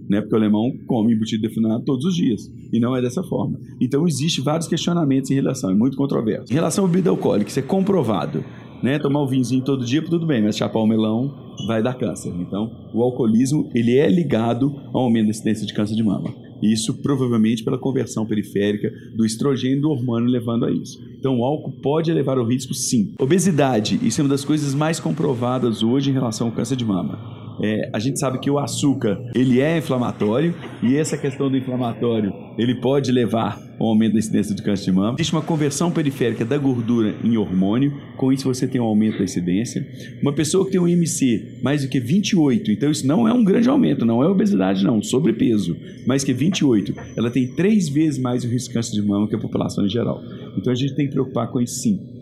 Né? 0.10 0.22
Porque 0.22 0.34
o 0.34 0.38
alemão 0.38 0.75
come 0.88 1.13
embutido 1.13 1.44
defumado 1.44 1.84
todos 1.84 2.04
os 2.04 2.16
dias. 2.16 2.51
E 2.74 2.80
não 2.80 2.96
é 2.96 3.01
dessa 3.01 3.22
forma. 3.24 3.60
Então, 3.80 4.08
existe 4.08 4.42
vários 4.42 4.68
questionamentos 4.68 5.30
em 5.30 5.36
relação, 5.36 5.70
é 5.70 5.75
muito 5.75 5.96
controverso. 5.96 6.51
Em 6.51 6.56
relação 6.56 6.86
à 6.86 6.88
bebida 6.88 7.12
alcoólica, 7.12 7.50
isso 7.50 7.60
é 7.60 7.63
comprovado 7.63 8.44
né? 8.82 9.00
Tomar 9.00 9.22
o 9.22 9.28
vinhozinho 9.28 9.64
todo 9.64 9.86
dia, 9.86 10.02
tudo 10.02 10.26
bem, 10.26 10.44
mas 10.44 10.58
chapar 10.58 10.80
o 10.80 10.88
melão 10.88 11.34
vai 11.68 11.82
dar 11.82 11.94
câncer. 11.94 12.34
Então, 12.40 12.72
o 12.94 13.02
alcoolismo, 13.02 13.70
ele 13.74 13.98
é 13.98 14.10
ligado 14.10 14.76
ao 14.94 15.04
aumento 15.04 15.26
da 15.26 15.32
incidência 15.32 15.66
de 15.66 15.74
câncer 15.74 15.96
de 15.96 16.04
mama. 16.04 16.34
Isso 16.62 16.94
provavelmente 16.96 17.64
pela 17.64 17.78
conversão 17.78 18.26
periférica 18.26 18.92
do 19.16 19.26
estrogênio 19.26 19.78
e 19.78 19.82
do 19.82 19.90
hormônio 19.90 20.30
levando 20.30 20.66
a 20.66 20.72
isso. 20.72 21.02
Então, 21.18 21.40
o 21.40 21.44
álcool 21.44 21.72
pode 21.72 22.12
elevar 22.12 22.38
o 22.38 22.46
risco, 22.46 22.74
sim. 22.74 23.14
Obesidade, 23.20 24.00
isso 24.04 24.20
é 24.20 24.24
uma 24.24 24.30
das 24.30 24.44
coisas 24.44 24.74
mais 24.74 25.00
comprovadas 25.00 25.84
hoje 25.84 26.10
em 26.10 26.14
relação 26.14 26.48
ao 26.48 26.54
câncer 26.54 26.76
de 26.76 26.86
mama. 26.86 27.38
É, 27.62 27.89
a 27.94 28.00
gente 28.00 28.20
sabe 28.20 28.39
que 28.39 28.50
o 28.50 28.58
açúcar 28.58 29.20
ele 29.36 29.60
é 29.60 29.78
inflamatório 29.78 30.54
e 30.82 30.96
essa 30.96 31.18
questão 31.18 31.50
do 31.50 31.58
inflamatório 31.58 32.34
ele 32.58 32.75
pode 32.75 33.12
levar 33.12 33.60
ao 33.80 33.88
aumento 33.88 34.13
da 34.13 34.20
incidência 34.20 34.54
de 34.54 34.62
câncer 34.62 34.86
de 34.86 34.92
mama. 34.92 35.16
Existe 35.16 35.34
uma 35.34 35.42
conversão 35.42 35.89
periférica 35.89 36.44
da 36.44 36.58
gordura 36.58 37.16
em 37.24 37.38
hormônio, 37.38 37.94
com 38.18 38.32
isso 38.32 38.44
você 38.44 38.68
tem 38.68 38.82
um 38.82 38.86
aumento 38.86 39.18
da 39.18 39.24
incidência. 39.24 39.88
Uma 40.22 40.34
pessoa 40.34 40.65
que 40.65 40.72
tem 40.72 40.80
um 40.80 40.88
IMC 40.88 41.60
mais 41.62 41.84
do 41.84 41.89
que 41.89 42.00
28, 42.00 42.72
então 42.72 42.91
isso 42.91 43.08
não 43.08 43.28
é 43.28 43.34
um 43.34 43.43
grande 43.43 43.69
aumento, 43.69 44.06
não 44.06 44.22
é 44.22 44.28
obesidade 44.28 44.84
não, 44.84 45.02
sobrepeso, 45.02 45.78
mais 46.06 46.24
que 46.24 46.34
28, 46.34 46.93
ela 47.15 47.32
tem 47.32 47.48
três 47.48 47.88
vezes 47.88 48.19
mais 48.19 48.43
o 48.43 48.48
risco 48.48 48.69
de 48.69 48.74
câncer 48.74 48.93
de 48.93 49.02
mama 49.02 49.28
que 49.28 49.36
a 49.36 49.39
população 49.39 49.86
em 49.86 49.89
geral. 49.89 50.22
Então 50.58 50.72
a 50.72 50.76
gente 50.76 50.95
tem 50.95 51.08
que 51.08 51.13
preocupar 51.13 51.50
com 51.50 51.62
isso 51.62 51.76
sim. 51.76 52.18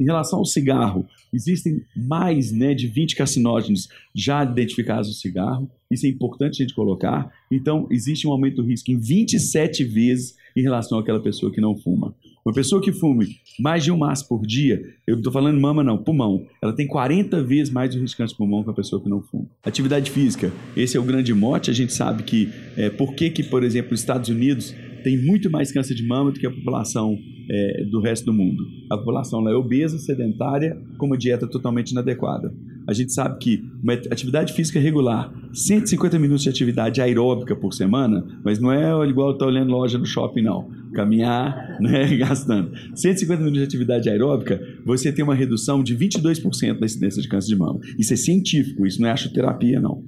Em 0.00 0.04
relação 0.04 0.38
ao 0.38 0.46
cigarro, 0.46 1.06
existem 1.30 1.82
mais 1.94 2.50
né, 2.50 2.72
de 2.72 2.86
20 2.86 3.14
carcinógenos 3.14 3.88
já 4.14 4.42
identificados 4.42 5.08
no 5.08 5.14
cigarro. 5.14 5.70
Isso 5.90 6.06
é 6.06 6.08
importante 6.08 6.62
a 6.62 6.66
gente 6.66 6.74
colocar. 6.74 7.30
Então, 7.52 7.86
existe 7.90 8.26
um 8.26 8.32
aumento 8.32 8.56
do 8.56 8.64
risco 8.64 8.90
em 8.90 8.98
27 8.98 9.84
vezes 9.84 10.36
em 10.56 10.62
relação 10.62 10.98
àquela 10.98 11.20
pessoa 11.20 11.52
que 11.52 11.60
não 11.60 11.76
fuma. 11.76 12.14
Uma 12.44 12.54
pessoa 12.54 12.80
que 12.80 12.90
fume 12.90 13.36
mais 13.58 13.84
de 13.84 13.92
um 13.92 13.98
maço 13.98 14.26
por 14.26 14.46
dia, 14.46 14.82
eu 15.06 15.12
não 15.12 15.20
estou 15.20 15.32
falando 15.32 15.60
mama 15.60 15.84
não, 15.84 15.98
pulmão, 15.98 16.46
ela 16.62 16.72
tem 16.72 16.86
40 16.86 17.42
vezes 17.42 17.70
mais 17.70 17.94
o 17.94 17.98
risco 17.98 18.12
de 18.12 18.16
câncer 18.16 18.32
de 18.32 18.38
pulmão 18.38 18.64
que 18.64 18.70
a 18.70 18.72
pessoa 18.72 19.02
que 19.02 19.08
não 19.08 19.20
fuma. 19.20 19.44
Atividade 19.62 20.10
física, 20.10 20.50
esse 20.74 20.96
é 20.96 21.00
o 21.00 21.02
grande 21.02 21.34
mote, 21.34 21.70
a 21.70 21.74
gente 21.74 21.92
sabe 21.92 22.22
que, 22.22 22.48
é, 22.76 22.88
por 22.88 23.14
que 23.14 23.28
que, 23.28 23.42
por 23.42 23.62
exemplo, 23.62 23.92
os 23.92 24.00
Estados 24.00 24.30
Unidos 24.30 24.74
tem 25.02 25.22
muito 25.22 25.50
mais 25.50 25.72
câncer 25.72 25.94
de 25.94 26.06
mama 26.06 26.30
do 26.30 26.38
que 26.38 26.46
a 26.46 26.50
população 26.50 27.18
é, 27.50 27.84
do 27.84 28.00
resto 28.00 28.26
do 28.26 28.32
mundo. 28.32 28.64
A 28.88 28.96
população 28.96 29.40
lá 29.40 29.50
é 29.50 29.54
obesa, 29.54 29.98
sedentária, 29.98 30.80
com 30.96 31.06
uma 31.06 31.18
dieta 31.18 31.46
totalmente 31.46 31.90
inadequada. 31.90 32.54
A 32.86 32.92
gente 32.92 33.12
sabe 33.12 33.38
que 33.38 33.62
uma 33.82 33.92
atividade 33.92 34.52
física 34.52 34.80
regular, 34.80 35.32
150 35.52 36.18
minutos 36.18 36.42
de 36.42 36.48
atividade 36.48 37.00
aeróbica 37.00 37.54
por 37.54 37.72
semana, 37.72 38.24
mas 38.44 38.58
não 38.58 38.72
é 38.72 39.08
igual 39.08 39.32
estar 39.32 39.46
olhando 39.46 39.70
loja 39.70 39.98
no 39.98 40.06
shopping, 40.06 40.42
não. 40.42 40.68
Caminhar, 40.94 41.78
né, 41.80 42.16
gastando. 42.16 42.72
150 42.94 43.38
minutos 43.40 43.60
de 43.60 43.64
atividade 43.64 44.08
aeróbica, 44.08 44.60
você 44.84 45.12
tem 45.12 45.24
uma 45.24 45.34
redução 45.34 45.82
de 45.82 45.96
22% 45.96 46.78
da 46.78 46.86
incidência 46.86 47.22
de 47.22 47.28
câncer 47.28 47.48
de 47.48 47.56
mama. 47.56 47.80
Isso 47.98 48.12
é 48.12 48.16
científico, 48.16 48.86
isso 48.86 49.00
não 49.00 49.08
é 49.08 49.12
achoterapia, 49.12 49.80
não. 49.80 50.02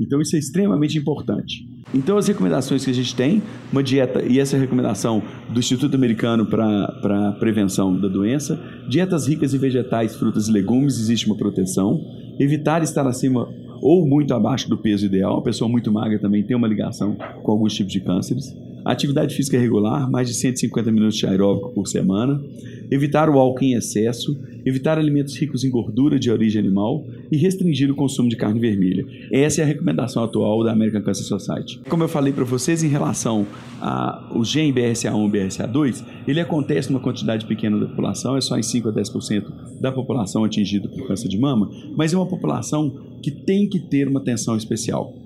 Então 0.00 0.20
isso 0.20 0.36
é 0.36 0.38
extremamente 0.38 0.98
importante. 0.98 1.66
Então, 1.94 2.18
as 2.18 2.26
recomendações 2.26 2.84
que 2.84 2.90
a 2.90 2.94
gente 2.94 3.14
tem, 3.14 3.40
uma 3.72 3.82
dieta, 3.82 4.22
e 4.24 4.40
essa 4.40 4.56
é 4.56 4.58
a 4.58 4.60
recomendação 4.60 5.22
do 5.48 5.60
Instituto 5.60 5.94
Americano 5.94 6.44
para 6.44 7.28
a 7.28 7.32
Prevenção 7.38 7.98
da 7.98 8.08
Doença, 8.08 8.60
dietas 8.88 9.28
ricas 9.28 9.54
em 9.54 9.58
vegetais, 9.58 10.16
frutas 10.16 10.48
e 10.48 10.52
legumes, 10.52 10.98
existe 10.98 11.26
uma 11.26 11.36
proteção. 11.36 12.00
Evitar 12.40 12.82
estar 12.82 13.06
acima 13.06 13.48
ou 13.80 14.06
muito 14.06 14.34
abaixo 14.34 14.68
do 14.68 14.76
peso 14.76 15.06
ideal, 15.06 15.34
uma 15.34 15.42
pessoa 15.42 15.70
muito 15.70 15.92
magra 15.92 16.18
também 16.18 16.42
tem 16.42 16.56
uma 16.56 16.66
ligação 16.66 17.16
com 17.42 17.52
alguns 17.52 17.74
tipos 17.74 17.92
de 17.92 18.00
cânceres. 18.00 18.52
Atividade 18.86 19.34
física 19.34 19.58
regular, 19.58 20.08
mais 20.08 20.28
de 20.28 20.34
150 20.34 20.92
minutos 20.92 21.18
de 21.18 21.26
aeróbico 21.26 21.72
por 21.72 21.88
semana. 21.88 22.40
Evitar 22.88 23.28
o 23.28 23.36
álcool 23.36 23.64
em 23.64 23.74
excesso. 23.74 24.38
Evitar 24.64 24.96
alimentos 24.96 25.36
ricos 25.36 25.64
em 25.64 25.70
gordura 25.70 26.20
de 26.20 26.30
origem 26.30 26.62
animal. 26.62 27.04
E 27.32 27.36
restringir 27.36 27.90
o 27.90 27.96
consumo 27.96 28.28
de 28.28 28.36
carne 28.36 28.60
vermelha. 28.60 29.04
Essa 29.32 29.60
é 29.60 29.64
a 29.64 29.66
recomendação 29.66 30.22
atual 30.22 30.62
da 30.62 30.70
American 30.70 31.02
Cancer 31.02 31.26
Society. 31.26 31.80
Como 31.88 32.04
eu 32.04 32.08
falei 32.08 32.32
para 32.32 32.44
vocês, 32.44 32.84
em 32.84 32.88
relação 32.88 33.44
ao 33.80 34.44
gene 34.44 34.72
BRCA1 34.72 35.28
e 35.28 35.32
BRCA2, 35.32 36.04
ele 36.28 36.38
acontece 36.38 36.88
numa 36.88 37.00
quantidade 37.00 37.44
pequena 37.44 37.80
da 37.80 37.86
população, 37.86 38.36
é 38.36 38.40
só 38.40 38.56
em 38.56 38.62
5 38.62 38.88
a 38.88 38.92
10% 38.92 39.80
da 39.80 39.90
população 39.90 40.44
atingida 40.44 40.88
por 40.88 41.08
câncer 41.08 41.28
de 41.28 41.38
mama, 41.38 41.68
mas 41.96 42.12
é 42.12 42.16
uma 42.16 42.26
população 42.26 43.18
que 43.20 43.32
tem 43.32 43.68
que 43.68 43.80
ter 43.80 44.06
uma 44.06 44.20
atenção 44.20 44.56
especial. 44.56 45.25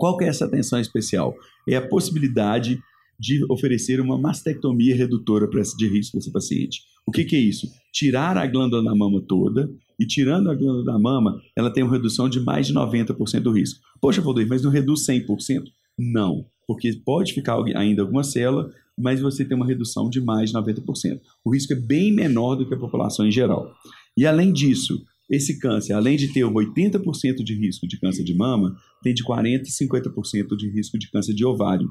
Qual 0.00 0.16
que 0.16 0.24
é 0.24 0.28
essa 0.28 0.46
atenção 0.46 0.80
especial? 0.80 1.34
É 1.68 1.76
a 1.76 1.86
possibilidade 1.86 2.80
de 3.18 3.44
oferecer 3.50 4.00
uma 4.00 4.16
mastectomia 4.16 4.96
redutora 4.96 5.46
de 5.76 5.88
risco 5.88 6.16
dessa 6.16 6.32
paciente. 6.32 6.80
O 7.06 7.12
que, 7.12 7.22
que, 7.22 7.36
é 7.36 7.38
isso? 7.38 7.68
Tirar 7.92 8.38
a 8.38 8.46
glândula 8.46 8.82
da 8.82 8.94
mama 8.94 9.22
toda, 9.28 9.70
e 9.98 10.06
tirando 10.06 10.50
a 10.50 10.54
glândula 10.54 10.84
da 10.86 10.98
mama, 10.98 11.38
ela 11.54 11.70
tem 11.70 11.84
uma 11.84 11.92
redução 11.92 12.30
de 12.30 12.40
mais 12.40 12.66
de 12.66 12.72
90% 12.72 13.40
do 13.40 13.52
risco. 13.52 13.78
Poxa, 14.00 14.22
Valdir, 14.22 14.48
mas 14.48 14.62
não 14.62 14.70
reduz 14.70 15.06
100%? 15.06 15.64
Não, 15.98 16.46
porque 16.66 16.90
pode 17.04 17.34
ficar 17.34 17.62
ainda 17.76 18.00
alguma 18.00 18.24
célula, 18.24 18.70
mas 18.98 19.20
você 19.20 19.44
tem 19.44 19.54
uma 19.54 19.66
redução 19.66 20.08
de 20.08 20.18
mais 20.18 20.48
de 20.50 20.56
90%. 20.56 21.20
O 21.44 21.52
risco 21.52 21.74
é 21.74 21.76
bem 21.76 22.10
menor 22.10 22.54
do 22.54 22.66
que 22.66 22.72
a 22.72 22.78
população 22.78 23.26
em 23.26 23.30
geral. 23.30 23.70
E 24.16 24.26
além 24.26 24.50
disso, 24.50 25.04
esse 25.30 25.58
câncer, 25.58 25.92
além 25.92 26.16
de 26.16 26.32
ter 26.32 26.40
80% 26.40 27.44
de 27.44 27.54
risco 27.54 27.86
de 27.86 27.98
câncer 27.98 28.24
de 28.24 28.34
mama, 28.34 28.74
tem 29.02 29.14
de 29.14 29.24
40% 29.24 29.62
e 29.62 29.86
50% 29.86 30.56
de 30.56 30.68
risco 30.70 30.98
de 30.98 31.10
câncer 31.10 31.34
de 31.34 31.44
ovário. 31.44 31.88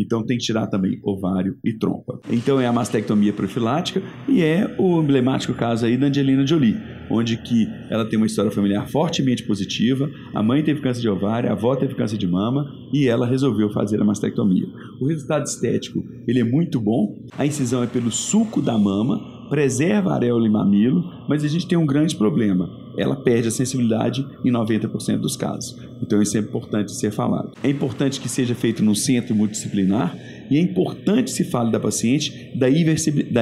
Então 0.00 0.24
tem 0.24 0.38
que 0.38 0.44
tirar 0.44 0.68
também 0.68 1.00
ovário 1.02 1.58
e 1.64 1.72
trompa. 1.72 2.20
Então 2.30 2.60
é 2.60 2.66
a 2.68 2.72
mastectomia 2.72 3.32
profilática 3.32 4.00
e 4.28 4.42
é 4.42 4.76
o 4.78 5.02
emblemático 5.02 5.52
caso 5.52 5.86
aí 5.86 5.96
da 5.96 6.06
Angelina 6.06 6.46
Jolie, 6.46 6.76
onde 7.10 7.36
que 7.36 7.66
ela 7.90 8.04
tem 8.08 8.16
uma 8.16 8.26
história 8.26 8.50
familiar 8.50 8.88
fortemente 8.88 9.42
positiva, 9.42 10.08
a 10.32 10.40
mãe 10.40 10.62
teve 10.62 10.80
câncer 10.80 11.00
de 11.00 11.08
ovário, 11.08 11.50
a 11.50 11.52
avó 11.52 11.74
teve 11.74 11.96
câncer 11.96 12.16
de 12.16 12.28
mama 12.28 12.64
e 12.92 13.08
ela 13.08 13.26
resolveu 13.26 13.70
fazer 13.70 14.00
a 14.00 14.04
mastectomia. 14.04 14.68
O 15.00 15.06
resultado 15.06 15.44
estético, 15.44 16.04
ele 16.28 16.38
é 16.38 16.44
muito 16.44 16.80
bom. 16.80 17.18
A 17.36 17.44
incisão 17.44 17.82
é 17.82 17.86
pelo 17.88 18.12
suco 18.12 18.62
da 18.62 18.78
mama, 18.78 19.37
preserva 19.48 20.10
a 20.10 20.14
areola 20.14 20.46
e 20.46 20.50
mamilo, 20.50 21.04
mas 21.28 21.44
a 21.44 21.48
gente 21.48 21.66
tem 21.66 21.78
um 21.78 21.86
grande 21.86 22.16
problema. 22.16 22.70
Ela 22.96 23.16
perde 23.16 23.48
a 23.48 23.50
sensibilidade 23.50 24.26
em 24.44 24.50
90% 24.50 25.18
dos 25.18 25.36
casos. 25.36 25.76
Então 26.02 26.20
isso 26.20 26.36
é 26.36 26.40
importante 26.40 26.92
ser 26.92 27.10
falado. 27.10 27.52
É 27.62 27.68
importante 27.68 28.20
que 28.20 28.28
seja 28.28 28.54
feito 28.54 28.82
num 28.82 28.94
centro 28.94 29.34
multidisciplinar 29.34 30.16
e 30.50 30.56
é 30.56 30.60
importante 30.60 31.30
se 31.30 31.44
fale 31.44 31.70
da 31.70 31.80
paciente 31.80 32.52
da 32.56 32.68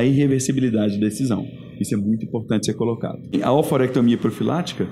irreversibilidade 0.04 0.94
da 0.94 1.06
decisão. 1.06 1.46
Isso 1.80 1.94
é 1.94 1.96
muito 1.96 2.24
importante 2.24 2.66
ser 2.66 2.74
colocado. 2.74 3.20
A 3.42 3.52
oforectomia 3.52 4.16
profilática 4.16 4.86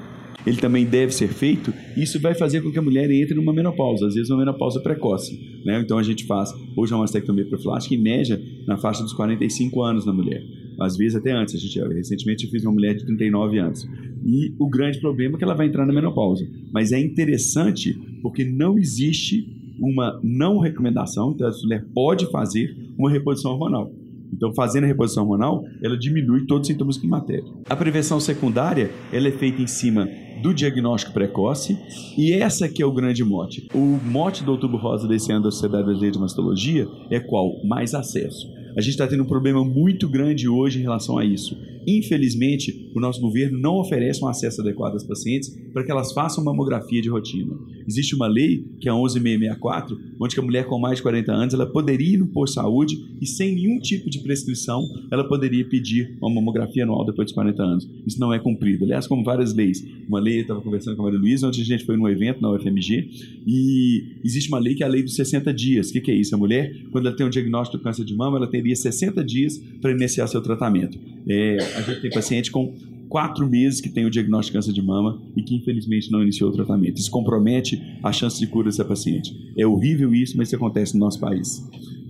ele 0.46 0.58
também 0.58 0.84
deve 0.84 1.12
ser 1.12 1.28
feito, 1.28 1.72
isso 1.96 2.20
vai 2.20 2.34
fazer 2.34 2.60
com 2.60 2.70
que 2.70 2.78
a 2.78 2.82
mulher 2.82 3.10
entre 3.10 3.34
numa 3.34 3.52
menopausa, 3.52 4.06
às 4.06 4.14
vezes 4.14 4.30
uma 4.30 4.40
menopausa 4.40 4.80
precoce. 4.80 5.38
Né? 5.64 5.80
Então 5.80 5.96
a 5.96 6.02
gente 6.02 6.26
faz 6.26 6.50
hoje 6.76 6.92
uma 6.92 7.00
mastectomia 7.00 7.46
profilática 7.46 7.94
em 7.94 8.02
média 8.02 8.40
na 8.66 8.76
faixa 8.76 9.02
dos 9.02 9.14
45 9.14 9.82
anos 9.82 10.04
na 10.04 10.12
mulher. 10.12 10.42
Às 10.80 10.96
vezes 10.96 11.16
até 11.16 11.32
antes. 11.32 11.54
A 11.54 11.58
gente, 11.58 11.78
recentemente 11.94 12.44
eu 12.44 12.50
fiz 12.50 12.64
uma 12.64 12.72
mulher 12.72 12.94
de 12.94 13.04
39 13.04 13.58
anos. 13.58 13.88
E 14.24 14.54
o 14.58 14.68
grande 14.68 15.00
problema 15.00 15.36
é 15.36 15.38
que 15.38 15.44
ela 15.44 15.54
vai 15.54 15.66
entrar 15.66 15.86
na 15.86 15.92
menopausa. 15.92 16.46
Mas 16.72 16.92
é 16.92 17.00
interessante 17.00 17.92
porque 18.22 18.44
não 18.44 18.78
existe 18.78 19.46
uma 19.78 20.20
não 20.22 20.58
recomendação, 20.58 21.32
então 21.32 21.48
a 21.48 21.52
mulher 21.62 21.84
pode 21.92 22.30
fazer 22.30 22.76
uma 22.96 23.10
reposição 23.10 23.52
hormonal. 23.52 23.92
Então, 24.32 24.52
fazendo 24.52 24.84
a 24.84 24.86
reposição 24.86 25.22
hormonal, 25.22 25.64
ela 25.82 25.96
diminui 25.96 26.44
todos 26.46 26.68
os 26.68 26.72
sintomas 26.72 26.96
climatéricos. 26.96 27.52
A 27.68 27.76
prevenção 27.76 28.18
secundária, 28.18 28.90
ela 29.12 29.28
é 29.28 29.32
feita 29.32 29.62
em 29.62 29.66
cima 29.66 30.08
do 30.42 30.52
diagnóstico 30.52 31.12
precoce 31.12 31.78
e 32.18 32.32
essa 32.32 32.68
que 32.68 32.82
é 32.82 32.86
o 32.86 32.92
grande 32.92 33.22
mote. 33.24 33.68
O 33.72 33.98
mote 34.04 34.42
do 34.42 34.50
Outubro 34.50 34.76
Rosa 34.76 35.06
desse 35.06 35.32
ano 35.32 35.44
da 35.44 35.50
Sociedade 35.50 35.84
Brasileira 35.84 36.12
de 36.12 36.18
Mastologia 36.18 36.86
é 37.10 37.20
qual? 37.20 37.64
Mais 37.64 37.94
acesso. 37.94 38.46
A 38.76 38.80
gente 38.80 38.90
está 38.90 39.06
tendo 39.06 39.22
um 39.22 39.26
problema 39.26 39.64
muito 39.64 40.08
grande 40.08 40.48
hoje 40.48 40.80
em 40.80 40.82
relação 40.82 41.16
a 41.16 41.24
isso. 41.24 41.56
Infelizmente, 41.86 42.90
o 42.94 43.00
nosso 43.00 43.20
governo 43.20 43.58
não 43.58 43.76
oferece 43.76 44.24
um 44.24 44.28
acesso 44.28 44.60
adequado 44.60 44.96
às 44.96 45.04
pacientes 45.04 45.50
para 45.72 45.84
que 45.84 45.90
elas 45.90 46.12
façam 46.12 46.42
mamografia 46.42 47.02
de 47.02 47.08
rotina. 47.08 47.52
Existe 47.86 48.14
uma 48.14 48.26
lei, 48.26 48.64
que 48.80 48.88
é 48.88 48.92
a 48.92 48.94
11664, 48.94 49.98
onde 50.20 50.38
a 50.38 50.42
mulher 50.42 50.66
com 50.66 50.78
mais 50.78 50.96
de 50.96 51.02
40 51.02 51.32
anos 51.32 51.54
ela 51.54 51.66
poderia 51.66 52.14
ir 52.14 52.16
no 52.16 52.28
posto 52.28 52.54
de 52.54 52.60
saúde 52.60 52.96
e 53.20 53.26
sem 53.26 53.54
nenhum 53.54 53.78
tipo 53.78 54.08
de 54.08 54.20
prescrição 54.20 54.82
ela 55.10 55.24
poderia 55.24 55.64
pedir 55.68 56.16
uma 56.20 56.30
mamografia 56.30 56.84
anual 56.84 57.04
depois 57.04 57.26
dos 57.26 57.34
40 57.34 57.62
anos. 57.62 57.90
Isso 58.06 58.18
não 58.18 58.32
é 58.32 58.38
cumprido. 58.38 58.84
Aliás, 58.84 59.06
como 59.06 59.22
várias 59.22 59.54
leis. 59.54 59.84
Uma 60.08 60.20
lei, 60.20 60.38
eu 60.38 60.42
estava 60.42 60.60
conversando 60.60 60.96
com 60.96 61.02
a 61.02 61.04
Maria 61.06 61.20
Luísa, 61.20 61.46
ontem 61.46 61.60
a 61.60 61.64
gente 61.64 61.84
foi 61.84 61.96
num 61.96 62.08
evento 62.08 62.40
na 62.40 62.50
UFMG 62.50 63.08
e 63.46 64.18
existe 64.24 64.48
uma 64.48 64.58
lei 64.58 64.74
que 64.74 64.82
é 64.82 64.86
a 64.86 64.88
lei 64.88 65.02
dos 65.02 65.14
60 65.14 65.52
dias. 65.52 65.90
O 65.90 65.92
que, 65.92 66.00
que 66.00 66.10
é 66.10 66.14
isso? 66.14 66.34
A 66.34 66.38
mulher, 66.38 66.74
quando 66.90 67.06
ela 67.06 67.16
tem 67.16 67.26
um 67.26 67.30
diagnóstico 67.30 67.78
de 67.78 67.84
câncer 67.84 68.04
de 68.04 68.14
mama, 68.14 68.36
ela 68.38 68.48
teria 68.64 68.76
60 68.76 69.22
dias 69.22 69.58
para 69.80 69.92
iniciar 69.92 70.26
seu 70.26 70.40
tratamento. 70.40 70.98
É, 71.28 71.58
a 71.76 71.82
gente 71.82 72.00
tem 72.00 72.10
paciente 72.10 72.50
com 72.50 72.74
quatro 73.08 73.48
meses 73.48 73.80
que 73.80 73.90
tem 73.90 74.06
o 74.06 74.10
diagnóstico 74.10 74.52
de 74.52 74.58
câncer 74.58 74.72
de 74.72 74.82
mama 74.82 75.22
e 75.36 75.42
que 75.42 75.54
infelizmente 75.54 76.10
não 76.10 76.22
iniciou 76.22 76.50
o 76.50 76.52
tratamento. 76.52 76.98
Isso 76.98 77.10
compromete 77.10 77.80
a 78.02 78.10
chance 78.10 78.38
de 78.40 78.46
cura 78.46 78.68
dessa 78.68 78.84
paciente. 78.84 79.32
É 79.58 79.66
horrível 79.66 80.14
isso, 80.14 80.36
mas 80.36 80.48
isso 80.48 80.56
acontece 80.56 80.94
no 80.94 81.00
nosso 81.00 81.20
país. 81.20 81.62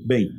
Bem, 0.06 0.30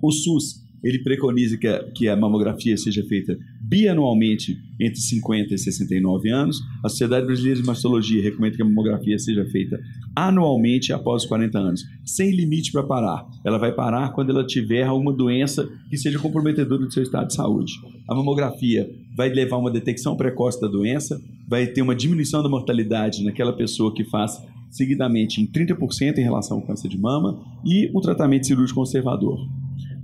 o 0.00 0.10
SUS 0.10 0.62
ele 0.82 1.00
preconiza 1.00 1.56
que 1.56 1.66
a, 1.66 1.84
que 1.92 2.08
a 2.08 2.16
mamografia 2.16 2.76
seja 2.76 3.04
feita 3.04 3.36
bianualmente 3.62 4.58
entre 4.80 5.00
50 5.00 5.54
e 5.54 5.58
69 5.58 6.28
anos. 6.30 6.60
A 6.84 6.88
Sociedade 6.88 7.26
Brasileira 7.26 7.60
de 7.60 7.66
Mastologia 7.66 8.22
recomenda 8.22 8.56
que 8.56 8.62
a 8.62 8.64
mamografia 8.64 9.18
seja 9.18 9.44
feita 9.46 9.80
anualmente 10.14 10.92
após 10.92 11.22
os 11.22 11.28
40 11.28 11.58
anos, 11.58 11.84
sem 12.04 12.32
limite 12.32 12.72
para 12.72 12.82
parar. 12.82 13.26
Ela 13.44 13.58
vai 13.58 13.72
parar 13.72 14.12
quando 14.12 14.30
ela 14.30 14.44
tiver 14.44 14.82
alguma 14.82 15.12
doença 15.12 15.68
que 15.88 15.96
seja 15.96 16.18
comprometedora 16.18 16.84
do 16.84 16.92
seu 16.92 17.02
estado 17.02 17.28
de 17.28 17.34
saúde. 17.34 17.72
A 18.08 18.14
mamografia 18.14 18.90
vai 19.16 19.28
levar 19.28 19.56
a 19.56 19.60
uma 19.60 19.70
detecção 19.70 20.16
precoce 20.16 20.60
da 20.60 20.68
doença, 20.68 21.20
vai 21.48 21.66
ter 21.66 21.82
uma 21.82 21.94
diminuição 21.94 22.42
da 22.42 22.48
mortalidade 22.48 23.24
naquela 23.24 23.52
pessoa 23.52 23.94
que 23.94 24.04
faz 24.04 24.42
seguidamente 24.70 25.40
em 25.40 25.46
30% 25.46 26.18
em 26.18 26.22
relação 26.22 26.56
ao 26.56 26.62
câncer 26.62 26.88
de 26.88 26.98
mama 26.98 27.38
e 27.64 27.90
o 27.94 28.00
tratamento 28.00 28.46
cirúrgico 28.46 28.80
conservador. 28.80 29.38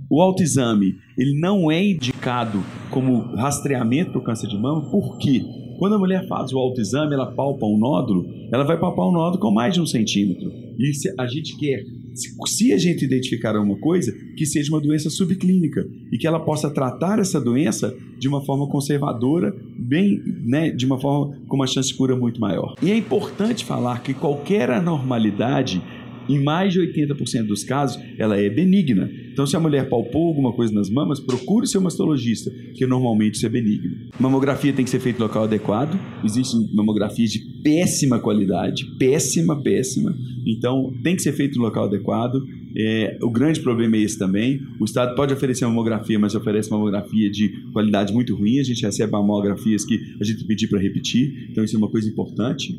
O 0.09 0.21
autoexame, 0.21 0.95
ele 1.15 1.39
não 1.39 1.69
é 1.69 1.83
indicado 1.83 2.63
como 2.89 3.35
rastreamento 3.35 4.11
para 4.11 4.19
o 4.19 4.23
câncer 4.23 4.47
de 4.47 4.57
mama, 4.57 4.89
por 4.89 5.19
quê? 5.19 5.43
Quando 5.77 5.95
a 5.95 5.99
mulher 5.99 6.27
faz 6.27 6.51
o 6.51 6.57
autoexame, 6.57 7.13
ela 7.13 7.31
palpa 7.31 7.65
um 7.65 7.77
nódulo, 7.77 8.25
ela 8.51 8.63
vai 8.63 8.77
palpar 8.77 9.07
um 9.07 9.11
nódulo 9.11 9.39
com 9.39 9.51
mais 9.51 9.73
de 9.73 9.79
um 9.79 9.85
centímetro. 9.85 10.51
E 10.79 10.93
se 10.93 11.13
a 11.17 11.27
gente 11.27 11.55
quer, 11.57 11.83
se 12.13 12.73
a 12.73 12.77
gente 12.77 13.05
identificar 13.05 13.55
alguma 13.55 13.77
coisa, 13.77 14.11
que 14.35 14.45
seja 14.45 14.73
uma 14.73 14.81
doença 14.81 15.09
subclínica 15.09 15.87
e 16.11 16.17
que 16.17 16.25
ela 16.25 16.39
possa 16.39 16.69
tratar 16.69 17.19
essa 17.19 17.39
doença 17.39 17.95
de 18.17 18.27
uma 18.27 18.43
forma 18.43 18.67
conservadora, 18.67 19.55
bem, 19.77 20.21
né, 20.43 20.69
de 20.69 20.85
uma 20.85 20.99
forma 20.99 21.37
com 21.47 21.55
uma 21.55 21.67
chance 21.67 21.89
de 21.89 21.95
cura 21.95 22.15
muito 22.15 22.41
maior. 22.41 22.73
E 22.81 22.91
é 22.91 22.97
importante 22.97 23.63
falar 23.63 24.01
que 24.01 24.13
qualquer 24.13 24.71
anormalidade 24.71 25.81
em 26.29 26.39
mais 26.39 26.71
de 26.73 26.79
80% 26.79 27.47
dos 27.47 27.63
casos, 27.63 28.01
ela 28.17 28.37
é 28.37 28.49
benigna. 28.49 29.09
Então, 29.31 29.47
se 29.47 29.55
a 29.55 29.59
mulher 29.59 29.89
palpou 29.89 30.27
alguma 30.27 30.53
coisa 30.53 30.73
nas 30.73 30.89
mamas, 30.89 31.19
procure 31.19 31.65
seu 31.65 31.81
mastologista, 31.81 32.51
que 32.73 32.85
normalmente 32.85 33.35
isso 33.35 33.45
é 33.45 33.49
benigno. 33.49 33.97
Mamografia 34.19 34.71
tem 34.71 34.85
que 34.85 34.91
ser 34.91 34.99
feita 34.99 35.19
no 35.19 35.25
local 35.25 35.45
adequado. 35.45 35.99
Existem 36.23 36.69
mamografias 36.73 37.31
de 37.31 37.39
péssima 37.63 38.19
qualidade, 38.19 38.85
péssima, 38.97 39.61
péssima. 39.61 40.15
Então, 40.45 40.93
tem 41.03 41.15
que 41.15 41.21
ser 41.21 41.33
feito 41.33 41.57
no 41.57 41.63
local 41.63 41.85
adequado. 41.85 42.43
É, 42.75 43.17
o 43.21 43.31
grande 43.31 43.59
problema 43.61 43.95
é 43.95 44.01
esse 44.01 44.17
também. 44.17 44.59
O 44.79 44.85
Estado 44.85 45.15
pode 45.15 45.33
oferecer 45.33 45.65
mamografia, 45.65 46.19
mas 46.19 46.35
oferece 46.35 46.69
mamografia 46.69 47.29
de 47.29 47.49
qualidade 47.71 48.13
muito 48.13 48.35
ruim. 48.35 48.59
A 48.59 48.63
gente 48.63 48.83
recebe 48.83 49.11
mamografias 49.11 49.83
que 49.83 49.99
a 50.19 50.23
gente 50.23 50.43
pedir 50.45 50.67
para 50.67 50.79
repetir. 50.79 51.47
Então, 51.49 51.63
isso 51.63 51.75
é 51.75 51.77
uma 51.77 51.89
coisa 51.89 52.07
importante. 52.07 52.77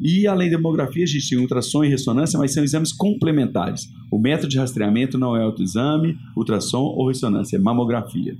E 0.00 0.26
além 0.26 0.50
da 0.50 0.56
demografia, 0.56 1.02
existem 1.02 1.38
ultrassom 1.38 1.84
e 1.84 1.88
ressonância, 1.88 2.38
mas 2.38 2.52
são 2.52 2.64
exames 2.64 2.92
complementares. 2.92 3.88
O 4.10 4.18
método 4.18 4.48
de 4.48 4.58
rastreamento 4.58 5.18
não 5.18 5.36
é 5.36 5.42
autoexame, 5.42 6.16
ultrassom 6.36 6.82
ou 6.82 7.08
ressonância, 7.08 7.56
é 7.56 7.60
mamografia. 7.60 8.34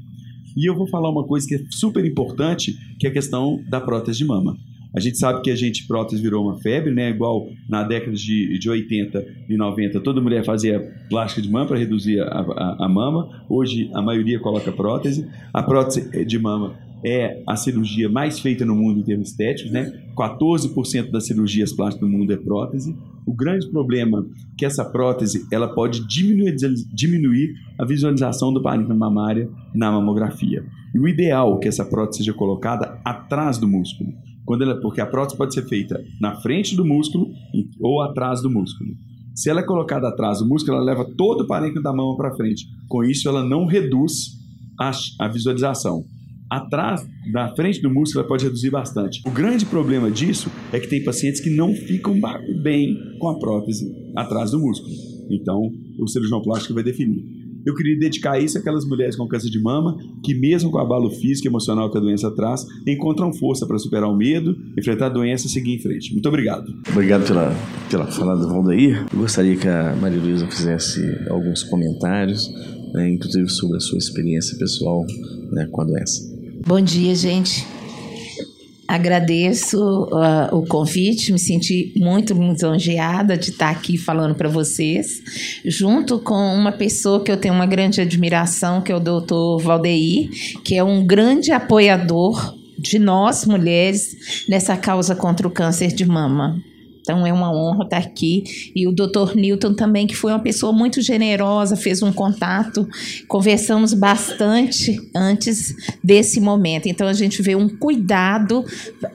E 0.56 0.68
eu 0.68 0.74
vou 0.74 0.86
falar 0.88 1.10
uma 1.10 1.24
coisa 1.24 1.46
que 1.46 1.54
é 1.54 1.60
super 1.70 2.04
importante, 2.04 2.76
que 2.98 3.06
é 3.06 3.10
a 3.10 3.12
questão 3.12 3.62
da 3.68 3.80
prótese 3.80 4.18
de 4.18 4.24
mama. 4.24 4.56
A 4.92 4.98
gente 4.98 5.18
sabe 5.18 5.40
que 5.42 5.50
a 5.50 5.56
gente 5.56 5.86
prótese 5.86 6.20
virou 6.20 6.44
uma 6.44 6.58
febre, 6.58 6.92
né? 6.92 7.10
Igual 7.10 7.48
na 7.68 7.84
década 7.84 8.16
de, 8.16 8.58
de 8.58 8.68
80 8.68 9.24
e 9.48 9.56
90, 9.56 10.00
toda 10.00 10.20
mulher 10.20 10.44
fazia 10.44 10.80
plástica 11.08 11.40
de 11.40 11.48
mama 11.48 11.66
para 11.66 11.78
reduzir 11.78 12.20
a, 12.20 12.26
a, 12.26 12.86
a 12.86 12.88
mama. 12.88 13.44
Hoje 13.48 13.88
a 13.94 14.02
maioria 14.02 14.40
coloca 14.40 14.72
prótese. 14.72 15.28
A 15.52 15.62
prótese 15.62 16.24
de 16.24 16.38
mama 16.40 16.74
é 17.04 17.42
a 17.46 17.56
cirurgia 17.56 18.08
mais 18.08 18.40
feita 18.40 18.64
no 18.64 18.74
mundo 18.74 19.00
em 19.00 19.02
termos 19.02 19.30
estéticos, 19.30 19.72
né? 19.72 19.92
14% 20.16 21.10
das 21.10 21.26
cirurgias 21.26 21.72
plásticas 21.72 22.08
no 22.08 22.18
mundo 22.18 22.32
é 22.32 22.36
prótese. 22.36 22.96
O 23.26 23.34
grande 23.34 23.68
problema 23.70 24.20
é 24.20 24.54
que 24.58 24.66
essa 24.66 24.84
prótese 24.84 25.46
ela 25.50 25.68
pode 25.68 26.06
diminuir, 26.06 26.54
diminuir 26.92 27.54
a 27.78 27.84
visualização 27.84 28.52
do 28.52 28.62
parênquima 28.62 28.94
mamária 28.94 29.48
na 29.74 29.90
mamografia. 29.90 30.64
E 30.94 30.98
o 30.98 31.08
ideal 31.08 31.56
é 31.56 31.58
que 31.60 31.68
essa 31.68 31.84
prótese 31.84 32.18
seja 32.18 32.34
colocada 32.34 33.00
atrás 33.04 33.58
do 33.58 33.68
músculo, 33.68 34.12
quando 34.44 34.62
ela, 34.62 34.80
porque 34.80 35.00
a 35.00 35.06
prótese 35.06 35.38
pode 35.38 35.54
ser 35.54 35.66
feita 35.68 36.02
na 36.20 36.40
frente 36.40 36.74
do 36.74 36.84
músculo 36.84 37.30
ou 37.80 38.02
atrás 38.02 38.42
do 38.42 38.50
músculo. 38.50 38.90
Se 39.34 39.48
ela 39.48 39.60
é 39.60 39.64
colocada 39.64 40.08
atrás 40.08 40.40
do 40.40 40.48
músculo, 40.48 40.76
ela 40.76 40.84
leva 40.84 41.04
todo 41.16 41.42
o 41.42 41.46
parênquima 41.46 41.82
da 41.82 41.92
mama 41.92 42.16
para 42.16 42.34
frente. 42.34 42.66
Com 42.88 43.04
isso, 43.04 43.28
ela 43.28 43.44
não 43.44 43.64
reduz 43.64 44.38
a, 44.78 44.90
a 45.20 45.28
visualização 45.28 46.04
atrás, 46.50 47.06
na 47.32 47.54
frente 47.54 47.80
do 47.80 47.88
músculo, 47.88 48.20
ela 48.20 48.28
pode 48.28 48.44
reduzir 48.44 48.70
bastante. 48.70 49.22
O 49.24 49.30
grande 49.30 49.64
problema 49.64 50.10
disso 50.10 50.50
é 50.72 50.80
que 50.80 50.88
tem 50.88 51.04
pacientes 51.04 51.40
que 51.40 51.50
não 51.50 51.72
ficam 51.74 52.18
bem 52.62 52.96
com 53.20 53.28
a 53.28 53.38
prótese 53.38 53.90
atrás 54.16 54.50
do 54.50 54.58
músculo. 54.58 54.92
Então, 55.30 55.70
o 55.98 56.08
cirurgião 56.08 56.42
plástico 56.42 56.74
vai 56.74 56.82
definir. 56.82 57.40
Eu 57.64 57.74
queria 57.74 57.98
dedicar 57.98 58.42
isso 58.42 58.58
àquelas 58.58 58.86
mulheres 58.86 59.16
com 59.16 59.28
câncer 59.28 59.50
de 59.50 59.60
mama 59.60 59.96
que, 60.24 60.34
mesmo 60.34 60.70
com 60.70 60.78
o 60.78 60.80
abalo 60.80 61.10
físico 61.10 61.46
e 61.46 61.50
emocional 61.50 61.90
que 61.90 61.98
a 61.98 62.00
doença 62.00 62.30
traz, 62.30 62.66
encontram 62.86 63.32
força 63.34 63.66
para 63.66 63.78
superar 63.78 64.08
o 64.08 64.16
medo, 64.16 64.56
enfrentar 64.78 65.06
a 65.06 65.10
doença 65.10 65.46
e 65.46 65.50
seguir 65.50 65.74
em 65.74 65.78
frente. 65.78 66.12
Muito 66.12 66.26
obrigado. 66.26 66.72
Obrigado 66.90 67.26
pela, 67.26 67.54
pela 67.90 68.06
fala 68.06 68.34
do 68.34 68.48
Valdair. 68.48 69.06
Eu 69.12 69.18
gostaria 69.18 69.56
que 69.56 69.68
a 69.68 69.94
Maria 69.94 70.18
Luísa 70.18 70.46
fizesse 70.46 71.00
alguns 71.28 71.62
comentários, 71.62 72.50
né, 72.94 73.10
inclusive 73.10 73.48
sobre 73.50 73.76
a 73.76 73.80
sua 73.80 73.98
experiência 73.98 74.56
pessoal 74.58 75.04
né, 75.52 75.68
com 75.70 75.82
a 75.82 75.84
doença. 75.84 76.39
Bom 76.66 76.78
dia, 76.78 77.14
gente. 77.14 77.66
Agradeço 78.86 79.78
uh, 79.78 80.54
o 80.54 80.66
convite, 80.66 81.32
me 81.32 81.38
senti 81.38 81.92
muito 81.96 82.34
lisonjeada 82.34 83.34
de 83.34 83.50
estar 83.50 83.70
aqui 83.70 83.96
falando 83.96 84.34
para 84.34 84.48
vocês, 84.48 85.22
junto 85.64 86.18
com 86.18 86.34
uma 86.34 86.70
pessoa 86.70 87.24
que 87.24 87.32
eu 87.32 87.38
tenho 87.38 87.54
uma 87.54 87.64
grande 87.64 88.02
admiração, 88.02 88.82
que 88.82 88.92
é 88.92 88.94
o 88.94 89.00
doutor 89.00 89.58
Valdeir, 89.60 90.28
que 90.62 90.74
é 90.74 90.84
um 90.84 91.06
grande 91.06 91.50
apoiador 91.50 92.54
de 92.78 92.98
nós 92.98 93.46
mulheres 93.46 94.44
nessa 94.46 94.76
causa 94.76 95.14
contra 95.14 95.48
o 95.48 95.50
câncer 95.50 95.88
de 95.88 96.04
mama. 96.04 96.60
Então 97.10 97.26
é 97.26 97.32
uma 97.32 97.52
honra 97.52 97.84
estar 97.84 97.98
aqui. 97.98 98.44
E 98.74 98.86
o 98.86 98.92
Dr. 98.92 99.34
Newton 99.34 99.74
também, 99.74 100.06
que 100.06 100.16
foi 100.16 100.32
uma 100.32 100.38
pessoa 100.38 100.72
muito 100.72 101.02
generosa, 101.02 101.76
fez 101.76 102.02
um 102.02 102.12
contato, 102.12 102.88
conversamos 103.26 103.92
bastante 103.92 104.96
antes 105.14 105.74
desse 106.02 106.40
momento. 106.40 106.86
Então 106.88 107.08
a 107.08 107.12
gente 107.12 107.42
vê 107.42 107.56
um 107.56 107.68
cuidado 107.68 108.64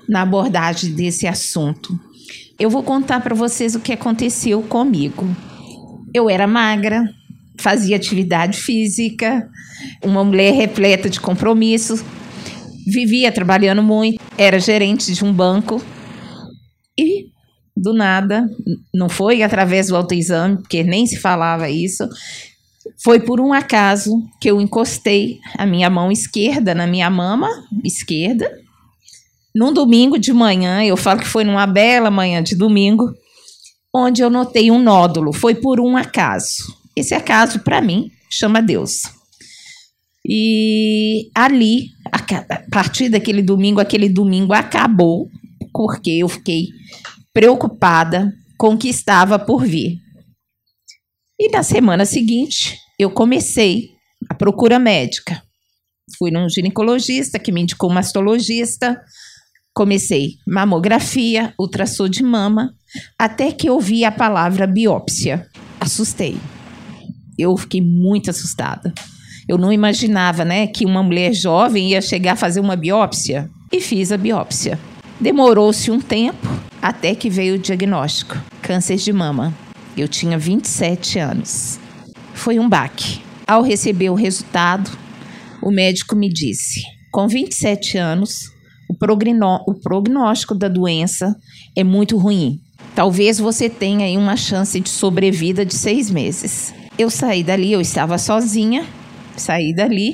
na 0.08 0.22
abordagem 0.22 0.94
desse 0.94 1.26
assunto. 1.26 1.98
Eu 2.60 2.70
vou 2.70 2.84
contar 2.84 3.22
para 3.22 3.36
vocês 3.36 3.76
o 3.76 3.80
que 3.80 3.92
aconteceu 3.92 4.62
comigo. 4.62 5.26
Eu 6.14 6.30
era 6.30 6.48
magra, 6.48 7.04
fazia 7.60 7.96
atividade 7.96 8.58
física, 8.58 9.50
uma 10.04 10.24
mulher 10.24 10.54
repleta 10.54 11.10
de 11.10 11.20
compromissos, 11.20 12.04
vivia 12.86 13.32
trabalhando 13.32 13.82
muito, 13.82 14.22
era 14.38 14.60
gerente 14.60 15.14
de 15.14 15.26
um 15.26 15.34
banco 15.34 15.82
e 16.98 17.35
do 17.76 17.94
nada, 17.94 18.50
não 18.94 19.10
foi 19.10 19.44
através 19.44 19.88
do 19.88 19.96
autoexame, 19.96 20.58
porque 20.58 20.84
nem 20.84 21.06
se 21.06 21.18
falava 21.18 21.70
isso, 21.70 22.08
foi 23.04 23.20
por 23.20 23.40
um 23.42 23.52
acaso 23.52 24.24
que 24.40 24.50
eu 24.50 24.62
encostei 24.62 25.40
a 25.58 25.66
minha 25.66 25.90
mão 25.90 26.12
esquerda 26.12 26.74
na 26.74 26.88
minha 26.88 27.10
mama 27.10 27.50
esquerda. 27.84 28.50
Num 29.54 29.74
domingo 29.74 30.18
de 30.20 30.34
manhã, 30.34 30.84
eu 30.84 30.98
falo 30.98 31.20
que 31.20 31.28
foi 31.28 31.44
numa 31.44 31.66
bela 31.66 32.12
manhã 32.12 32.42
de 32.42 32.56
domingo, 32.56 33.14
onde 33.94 34.22
eu 34.22 34.30
notei 34.30 34.70
um 34.70 34.82
nódulo. 34.82 35.34
Foi 35.34 35.56
por 35.56 35.80
um 35.80 35.98
acaso. 35.98 36.74
Esse 36.96 37.14
acaso, 37.14 37.60
para 37.60 37.82
mim, 37.82 38.12
chama 38.30 38.62
Deus. 38.62 39.04
E 40.28 41.30
ali, 41.34 41.90
a 42.12 42.20
partir 42.72 43.10
daquele 43.10 43.42
domingo, 43.42 43.80
aquele 43.80 44.10
domingo 44.10 44.54
acabou, 44.54 45.30
porque 45.72 46.12
eu 46.12 46.28
fiquei 46.28 46.70
preocupada 47.36 48.34
com 48.58 48.70
o 48.70 48.78
que 48.78 48.88
estava 48.88 49.38
por 49.38 49.66
vir. 49.66 50.00
E 51.38 51.50
na 51.50 51.64
semana 51.64 52.06
seguinte, 52.06 52.80
eu 52.98 53.12
comecei 53.12 53.90
a 54.30 54.34
procura 54.34 54.80
médica. 54.80 55.44
Fui 56.18 56.32
num 56.32 56.48
ginecologista 56.48 57.38
que 57.38 57.52
me 57.52 57.62
indicou 57.62 57.92
um 57.92 57.94
mastologista. 57.94 59.02
Comecei 59.74 60.36
mamografia, 60.48 61.54
ultrassom 61.60 62.08
de 62.08 62.24
mama, 62.24 62.74
até 63.20 63.52
que 63.52 63.68
eu 63.68 63.82
vi 63.82 64.06
a 64.06 64.12
palavra 64.14 64.66
biópsia. 64.66 65.46
Assustei. 65.78 66.38
Eu 67.38 67.58
fiquei 67.58 67.82
muito 67.82 68.30
assustada. 68.30 68.94
Eu 69.46 69.58
não 69.58 69.74
imaginava, 69.74 70.46
né, 70.46 70.68
que 70.68 70.86
uma 70.86 71.04
mulher 71.04 71.34
jovem 71.34 71.90
ia 71.90 72.02
chegar 72.02 72.32
a 72.32 72.38
fazer 72.38 72.62
uma 72.62 72.78
biópsia 72.78 73.50
e 73.74 73.82
fiz 73.82 74.14
a 74.14 74.18
biópsia. 74.18 74.80
Demorou-se 75.20 75.92
um 75.92 76.00
tempo 76.00 76.48
até 76.86 77.16
que 77.16 77.32
veio 77.32 77.56
o 77.56 77.58
diagnóstico: 77.58 78.38
câncer 78.62 78.98
de 78.98 79.12
mama. 79.12 79.52
Eu 79.98 80.08
tinha 80.08 80.38
27 80.38 81.18
anos. 81.18 81.80
Foi 82.36 82.60
um 82.60 82.70
baque. 82.70 83.22
Ao 83.48 83.64
receber 83.64 84.12
o 84.12 84.16
resultado, 84.16 84.92
o 85.64 85.72
médico 85.72 86.16
me 86.16 86.30
disse: 86.30 86.84
com 87.12 87.28
27 87.28 87.98
anos, 87.98 88.52
o, 88.88 88.96
o 89.68 89.74
prognóstico 89.74 90.54
da 90.54 90.68
doença 90.68 91.36
é 91.76 91.84
muito 91.84 92.18
ruim. 92.18 92.60
Talvez 92.94 93.40
você 93.40 93.68
tenha 93.68 94.06
aí 94.06 94.16
uma 94.16 94.38
chance 94.38 94.80
de 94.80 94.90
sobrevida 94.90 95.66
de 95.66 95.74
seis 95.74 96.12
meses. 96.12 96.72
Eu 97.00 97.10
saí 97.10 97.44
dali, 97.44 97.72
eu 97.72 97.82
estava 97.82 98.20
sozinha, 98.20 98.86
saí 99.36 99.74
dali 99.74 100.14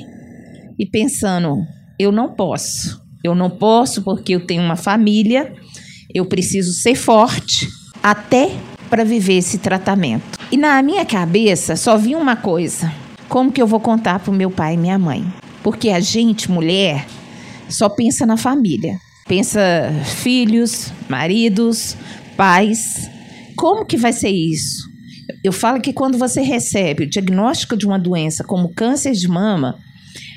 e 0.78 0.86
pensando: 0.86 1.54
eu 1.98 2.10
não 2.10 2.32
posso. 2.32 3.02
Eu 3.22 3.34
não 3.34 3.50
posso 3.50 4.02
porque 4.02 4.34
eu 4.34 4.46
tenho 4.46 4.62
uma 4.62 4.74
família, 4.74 5.54
eu 6.14 6.24
preciso 6.26 6.72
ser 6.72 6.94
forte 6.94 7.68
até 8.02 8.50
para 8.90 9.04
viver 9.04 9.38
esse 9.38 9.58
tratamento. 9.58 10.38
E 10.50 10.56
na 10.56 10.82
minha 10.82 11.04
cabeça 11.04 11.76
só 11.76 11.96
vinha 11.96 12.18
uma 12.18 12.36
coisa: 12.36 12.92
como 13.28 13.50
que 13.50 13.62
eu 13.62 13.66
vou 13.66 13.80
contar 13.80 14.18
para 14.18 14.30
o 14.30 14.34
meu 14.34 14.50
pai 14.50 14.74
e 14.74 14.76
minha 14.76 14.98
mãe? 14.98 15.24
Porque 15.62 15.90
a 15.90 16.00
gente, 16.00 16.50
mulher, 16.50 17.06
só 17.68 17.88
pensa 17.88 18.26
na 18.26 18.36
família. 18.36 18.98
Pensa 19.26 19.60
filhos, 20.22 20.92
maridos, 21.08 21.96
pais. 22.36 23.08
Como 23.56 23.86
que 23.86 23.96
vai 23.96 24.12
ser 24.12 24.30
isso? 24.30 24.90
Eu 25.42 25.52
falo 25.52 25.80
que 25.80 25.92
quando 25.92 26.18
você 26.18 26.42
recebe 26.42 27.04
o 27.04 27.08
diagnóstico 27.08 27.76
de 27.76 27.86
uma 27.86 27.98
doença 27.98 28.44
como 28.44 28.74
câncer 28.74 29.12
de 29.12 29.28
mama, 29.28 29.78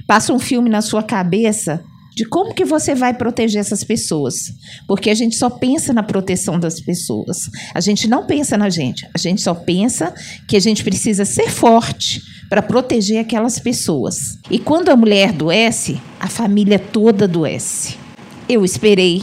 passa 0.07 0.31
um 0.31 0.39
filme 0.39 0.69
na 0.69 0.81
sua 0.81 1.03
cabeça 1.03 1.83
de 2.15 2.25
como 2.25 2.53
que 2.53 2.63
você 2.63 2.95
vai 2.95 3.13
proteger 3.13 3.59
essas 3.59 3.83
pessoas. 3.83 4.53
Porque 4.87 5.09
a 5.09 5.13
gente 5.13 5.35
só 5.35 5.49
pensa 5.49 5.91
na 5.91 6.01
proteção 6.01 6.57
das 6.57 6.79
pessoas. 6.79 7.49
A 7.73 7.81
gente 7.81 8.07
não 8.07 8.25
pensa 8.25 8.57
na 8.57 8.69
gente. 8.69 9.05
A 9.13 9.17
gente 9.17 9.41
só 9.41 9.53
pensa 9.53 10.13
que 10.47 10.55
a 10.55 10.59
gente 10.59 10.83
precisa 10.83 11.25
ser 11.25 11.49
forte 11.49 12.21
para 12.49 12.61
proteger 12.61 13.19
aquelas 13.19 13.59
pessoas. 13.59 14.39
E 14.49 14.57
quando 14.57 14.89
a 14.89 14.95
mulher 14.95 15.29
adoece, 15.29 15.99
a 16.19 16.27
família 16.27 16.79
toda 16.79 17.25
adoece. 17.25 17.97
Eu 18.47 18.63
esperei 18.63 19.21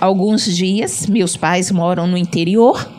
alguns 0.00 0.44
dias, 0.44 1.06
meus 1.06 1.36
pais 1.36 1.70
moram 1.70 2.06
no 2.06 2.18
interior, 2.18 2.93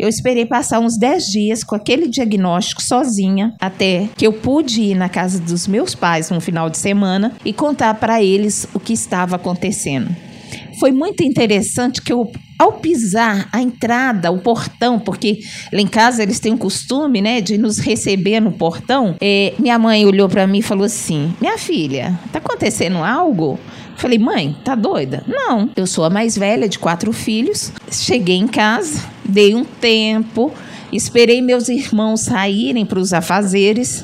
eu 0.00 0.08
esperei 0.08 0.46
passar 0.46 0.80
uns 0.80 0.98
10 0.98 1.26
dias 1.26 1.64
com 1.64 1.74
aquele 1.74 2.08
diagnóstico 2.08 2.82
sozinha, 2.82 3.54
até 3.60 4.08
que 4.16 4.26
eu 4.26 4.32
pude 4.32 4.82
ir 4.82 4.94
na 4.94 5.08
casa 5.08 5.38
dos 5.38 5.66
meus 5.66 5.94
pais 5.94 6.30
no 6.30 6.40
final 6.40 6.70
de 6.70 6.78
semana 6.78 7.32
e 7.44 7.52
contar 7.52 7.94
para 7.94 8.22
eles 8.22 8.66
o 8.72 8.80
que 8.80 8.92
estava 8.92 9.36
acontecendo. 9.36 10.14
Foi 10.78 10.92
muito 10.92 11.22
interessante 11.22 12.00
que 12.00 12.12
eu 12.12 12.30
ao 12.60 12.74
pisar 12.74 13.48
a 13.52 13.62
entrada, 13.62 14.30
o 14.30 14.38
portão, 14.38 14.98
porque 14.98 15.40
lá 15.72 15.80
em 15.80 15.86
casa 15.86 16.22
eles 16.22 16.38
têm 16.38 16.52
o 16.52 16.58
costume, 16.58 17.22
né, 17.22 17.40
de 17.40 17.56
nos 17.56 17.78
receber 17.78 18.38
no 18.38 18.52
portão. 18.52 19.16
É, 19.18 19.54
minha 19.58 19.78
mãe 19.78 20.04
olhou 20.04 20.28
para 20.28 20.46
mim 20.46 20.58
e 20.58 20.62
falou 20.62 20.84
assim: 20.84 21.34
Minha 21.40 21.56
filha, 21.56 22.18
tá 22.30 22.38
acontecendo 22.38 22.98
algo? 22.98 23.58
Falei, 24.00 24.18
mãe, 24.18 24.56
tá 24.64 24.74
doida? 24.74 25.22
Não, 25.26 25.68
eu 25.76 25.86
sou 25.86 26.04
a 26.04 26.10
mais 26.10 26.34
velha 26.34 26.66
de 26.66 26.78
quatro 26.78 27.12
filhos. 27.12 27.70
Cheguei 27.92 28.36
em 28.36 28.48
casa, 28.48 29.04
dei 29.22 29.54
um 29.54 29.62
tempo, 29.62 30.50
esperei 30.90 31.42
meus 31.42 31.68
irmãos 31.68 32.22
saírem 32.22 32.86
para 32.86 32.98
os 32.98 33.12
afazeres 33.12 34.02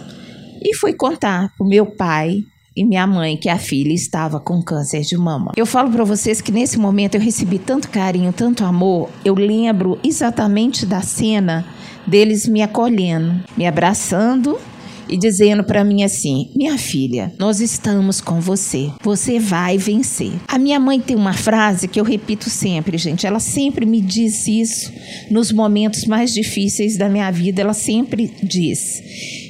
e 0.63 0.77
fui 0.77 0.93
contar 0.93 1.51
pro 1.57 1.67
meu 1.67 1.87
pai 1.87 2.41
e 2.77 2.85
minha 2.85 3.07
mãe 3.07 3.39
que 3.39 3.49
a 3.49 3.57
filha 3.57 3.95
estava 3.95 4.39
com 4.39 4.63
câncer 4.63 5.01
de 5.01 5.17
mama. 5.17 5.53
Eu 5.57 5.65
falo 5.65 5.91
para 5.91 6.05
vocês 6.05 6.43
que 6.43 6.53
nesse 6.53 6.79
momento 6.79 7.15
eu 7.15 7.21
recebi 7.23 7.59
tanto 7.59 7.89
carinho, 7.89 8.35
tanto 8.35 8.67
amor. 8.67 9.09
Eu 9.25 9.35
lembro 9.35 9.99
exatamente 10.05 10.85
da 10.85 11.01
cena 11.01 11.65
deles 12.07 12.47
me 12.47 12.61
acolhendo, 12.61 13.43
me 13.57 13.67
abraçando 13.67 14.59
e 15.09 15.17
dizendo 15.17 15.65
para 15.65 15.85
mim 15.85 16.03
assim: 16.03 16.51
Minha 16.57 16.79
filha, 16.79 17.33
nós 17.39 17.61
estamos 17.61 18.21
com 18.21 18.41
você. 18.41 18.91
Você 19.03 19.39
vai 19.39 19.79
vencer. 19.79 20.33
A 20.49 20.59
minha 20.59 20.79
mãe 20.79 21.01
tem 21.01 21.17
uma 21.17 21.33
frase 21.33 21.89
que 21.89 22.01
eu 22.01 22.05
repito 22.05 22.51
sempre, 22.51 22.99
gente. 22.99 23.27
Ela 23.27 23.41
sempre 23.41 23.87
me 23.87 24.01
diz 24.01 24.47
isso 24.47 24.93
nos 25.31 25.53
momentos 25.53 26.05
mais 26.05 26.33
difíceis 26.33 26.97
da 26.97 27.09
minha 27.09 27.31
vida. 27.31 27.61
Ela 27.61 27.75
sempre 27.75 28.33
diz: 28.43 29.03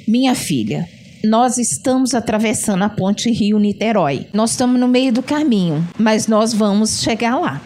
Minha 0.07 0.35
filha, 0.35 0.89
nós 1.25 1.59
estamos 1.59 2.15
atravessando 2.15 2.85
a 2.85 2.89
ponte 2.89 3.31
Rio-Niterói. 3.31 4.27
Nós 4.33 4.53
estamos 4.53 4.79
no 4.79 4.89
meio 4.89 5.13
do 5.13 5.23
caminho, 5.23 5.87
mas 5.99 6.27
nós 6.27 6.53
vamos 6.53 7.03
chegar 7.03 7.39
lá. 7.39 7.61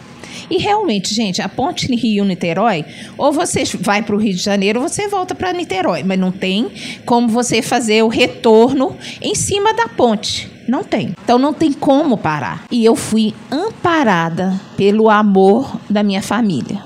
E 0.51 0.57
realmente, 0.57 1.15
gente, 1.15 1.41
a 1.41 1.47
ponte 1.47 1.87
Rio-Niterói, 1.95 2.83
ou 3.17 3.31
você 3.31 3.63
vai 3.79 4.03
para 4.03 4.13
o 4.13 4.19
Rio 4.19 4.33
de 4.33 4.41
Janeiro 4.43 4.81
ou 4.81 4.89
você 4.89 5.07
volta 5.07 5.33
para 5.33 5.53
Niterói, 5.53 6.03
mas 6.03 6.19
não 6.19 6.29
tem 6.29 6.69
como 7.05 7.29
você 7.29 7.61
fazer 7.61 8.03
o 8.03 8.09
retorno 8.09 8.97
em 9.21 9.33
cima 9.33 9.73
da 9.73 9.87
ponte. 9.87 10.51
Não 10.67 10.83
tem. 10.83 11.15
Então 11.23 11.39
não 11.39 11.53
tem 11.53 11.71
como 11.71 12.17
parar. 12.17 12.65
E 12.69 12.83
eu 12.83 12.97
fui 12.97 13.33
amparada 13.49 14.59
pelo 14.75 15.09
amor 15.09 15.79
da 15.89 16.03
minha 16.03 16.21
família. 16.21 16.83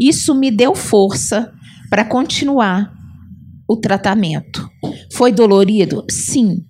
Isso 0.00 0.34
me 0.34 0.50
deu 0.50 0.74
força 0.74 1.52
para 1.90 2.06
continuar 2.06 2.90
o 3.68 3.76
tratamento. 3.76 4.66
Foi 5.12 5.30
dolorido? 5.30 6.06
Sim. 6.10 6.64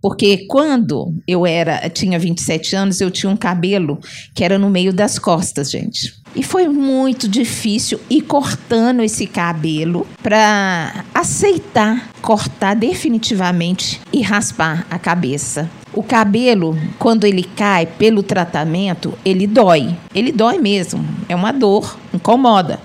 Porque 0.00 0.46
quando 0.46 1.12
eu 1.26 1.44
era, 1.44 1.88
tinha 1.90 2.18
27 2.18 2.76
anos, 2.76 3.00
eu 3.00 3.10
tinha 3.10 3.30
um 3.30 3.36
cabelo 3.36 3.98
que 4.34 4.44
era 4.44 4.58
no 4.58 4.70
meio 4.70 4.92
das 4.92 5.18
costas, 5.18 5.70
gente. 5.70 6.14
E 6.36 6.42
foi 6.42 6.68
muito 6.68 7.26
difícil 7.28 7.98
ir 8.08 8.22
cortando 8.22 9.02
esse 9.02 9.26
cabelo 9.26 10.06
para 10.22 11.04
aceitar 11.12 12.08
cortar 12.22 12.74
definitivamente 12.74 14.00
e 14.12 14.22
raspar 14.22 14.86
a 14.90 14.98
cabeça. 14.98 15.68
O 15.92 16.02
cabelo, 16.02 16.76
quando 16.98 17.24
ele 17.24 17.42
cai 17.42 17.86
pelo 17.86 18.22
tratamento, 18.22 19.14
ele 19.24 19.46
dói. 19.46 19.96
Ele 20.14 20.30
dói 20.30 20.58
mesmo. 20.58 21.04
É 21.28 21.34
uma 21.34 21.52
dor, 21.52 21.98
incomoda. 22.12 22.78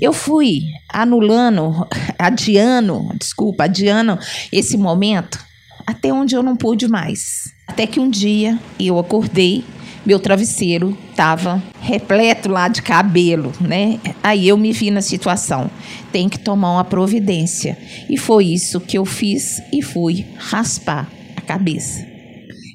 Eu 0.00 0.12
fui 0.12 0.60
anulando, 0.92 1.86
adiando, 2.18 3.08
desculpa, 3.18 3.64
adiando 3.64 4.18
esse 4.52 4.76
momento 4.76 5.45
até 5.86 6.12
onde 6.12 6.34
eu 6.34 6.42
não 6.42 6.56
pude 6.56 6.88
mais. 6.88 7.52
Até 7.66 7.86
que 7.86 8.00
um 8.00 8.10
dia 8.10 8.58
eu 8.78 8.98
acordei, 8.98 9.64
meu 10.04 10.18
travesseiro 10.18 10.96
estava 11.10 11.62
repleto 11.80 12.48
lá 12.48 12.68
de 12.68 12.82
cabelo, 12.82 13.52
né? 13.60 13.98
Aí 14.22 14.48
eu 14.48 14.56
me 14.56 14.72
vi 14.72 14.90
na 14.90 15.00
situação, 15.00 15.70
tem 16.12 16.28
que 16.28 16.38
tomar 16.38 16.72
uma 16.72 16.84
providência. 16.84 17.78
E 18.08 18.16
foi 18.16 18.46
isso 18.46 18.80
que 18.80 18.98
eu 18.98 19.04
fiz 19.04 19.60
e 19.72 19.82
fui 19.82 20.26
raspar 20.36 21.10
a 21.36 21.40
cabeça. 21.40 22.06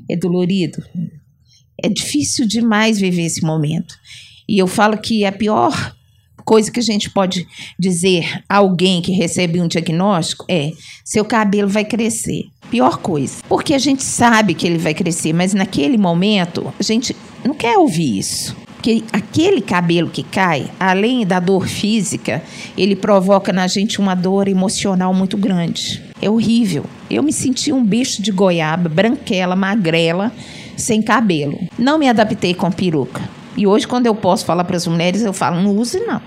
É 0.10 0.16
dolorido. 0.16 0.84
É 1.84 1.90
difícil 1.90 2.46
demais 2.46 3.00
viver 3.00 3.24
esse 3.24 3.44
momento. 3.44 3.96
E 4.48 4.60
eu 4.60 4.68
falo 4.68 4.98
que 4.98 5.26
a 5.26 5.32
pior 5.32 5.96
coisa 6.44 6.72
que 6.72 6.80
a 6.80 6.84
gente 6.84 7.10
pode 7.10 7.48
dizer 7.78 8.42
a 8.48 8.58
alguém 8.58 9.02
que 9.02 9.12
recebe 9.12 9.62
um 9.62 9.68
diagnóstico 9.68 10.46
é: 10.50 10.72
seu 11.04 11.26
cabelo 11.26 11.70
vai 11.70 11.86
crescer. 11.86 12.46
Pior 12.70 12.98
coisa. 12.98 13.44
Porque 13.50 13.74
a 13.74 13.80
gente 13.80 14.04
sabe 14.04 14.54
que 14.54 14.66
ele 14.66 14.78
vai 14.78 14.94
crescer, 14.94 15.34
mas 15.34 15.54
naquele 15.54 15.98
momento 15.98 16.74
a 16.80 16.84
gente 16.84 17.16
não 17.44 17.54
quer 17.54 17.78
ouvir 17.78 18.20
isso. 18.20 18.56
Porque 18.82 19.04
aquele 19.14 19.62
cabelo 19.62 20.10
que 20.10 20.24
cai, 20.24 20.72
além 20.80 21.24
da 21.24 21.40
dor 21.40 21.68
física, 21.68 22.42
ele 22.76 22.96
provoca 22.96 23.54
na 23.54 23.68
gente 23.68 24.00
uma 24.00 24.16
dor 24.16 24.48
emocional 24.48 25.14
muito 25.14 25.38
grande. 25.38 26.02
É 26.20 26.28
horrível. 26.28 26.86
Eu 27.08 27.22
me 27.22 27.32
senti 27.32 27.72
um 27.72 27.84
bicho 27.84 28.24
de 28.24 28.32
goiaba, 28.32 28.90
branquela, 28.90 29.56
magrela, 29.56 30.32
sem 30.76 31.00
cabelo. 31.00 31.60
Não 31.78 32.00
me 32.00 32.10
adaptei 32.10 32.56
com 32.56 32.72
peruca. 32.72 33.22
E 33.56 33.68
hoje, 33.68 33.88
quando 33.88 34.06
eu 34.06 34.16
posso 34.16 34.46
falar 34.46 34.64
para 34.64 34.78
as 34.78 34.88
mulheres, 34.88 35.22
eu 35.22 35.34
falo: 35.34 35.62
não 35.62 35.76
use 35.76 36.00
não. 36.00 36.22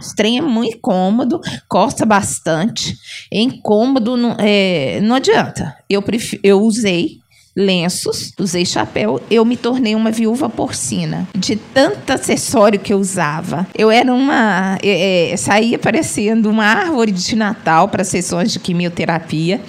Estranho 0.00 0.44
é 0.44 0.46
muito 0.46 0.76
incômodo, 0.76 1.40
costa 1.68 2.04
bastante. 2.04 2.96
É 3.32 3.40
incômodo, 3.40 4.16
não, 4.16 4.36
é, 4.38 5.00
não 5.02 5.16
adianta. 5.16 5.74
Eu, 5.88 6.02
prefiro, 6.02 6.42
eu 6.44 6.60
usei 6.60 7.18
lenços, 7.56 8.32
usei 8.38 8.66
chapéu, 8.66 9.22
eu 9.30 9.44
me 9.44 9.56
tornei 9.56 9.94
uma 9.94 10.10
viúva 10.10 10.48
porcina. 10.48 11.26
De 11.34 11.56
tanto 11.56 12.12
acessório 12.12 12.80
que 12.80 12.92
eu 12.92 12.98
usava. 12.98 13.66
Eu 13.74 13.90
era 13.90 14.12
uma. 14.12 14.78
É, 14.82 15.30
é 15.30 15.36
saía 15.36 15.78
parecendo 15.78 16.50
uma 16.50 16.64
árvore 16.64 17.12
de 17.12 17.36
Natal 17.36 17.88
para 17.88 18.04
sessões 18.04 18.52
de 18.52 18.58
quimioterapia. 18.58 19.60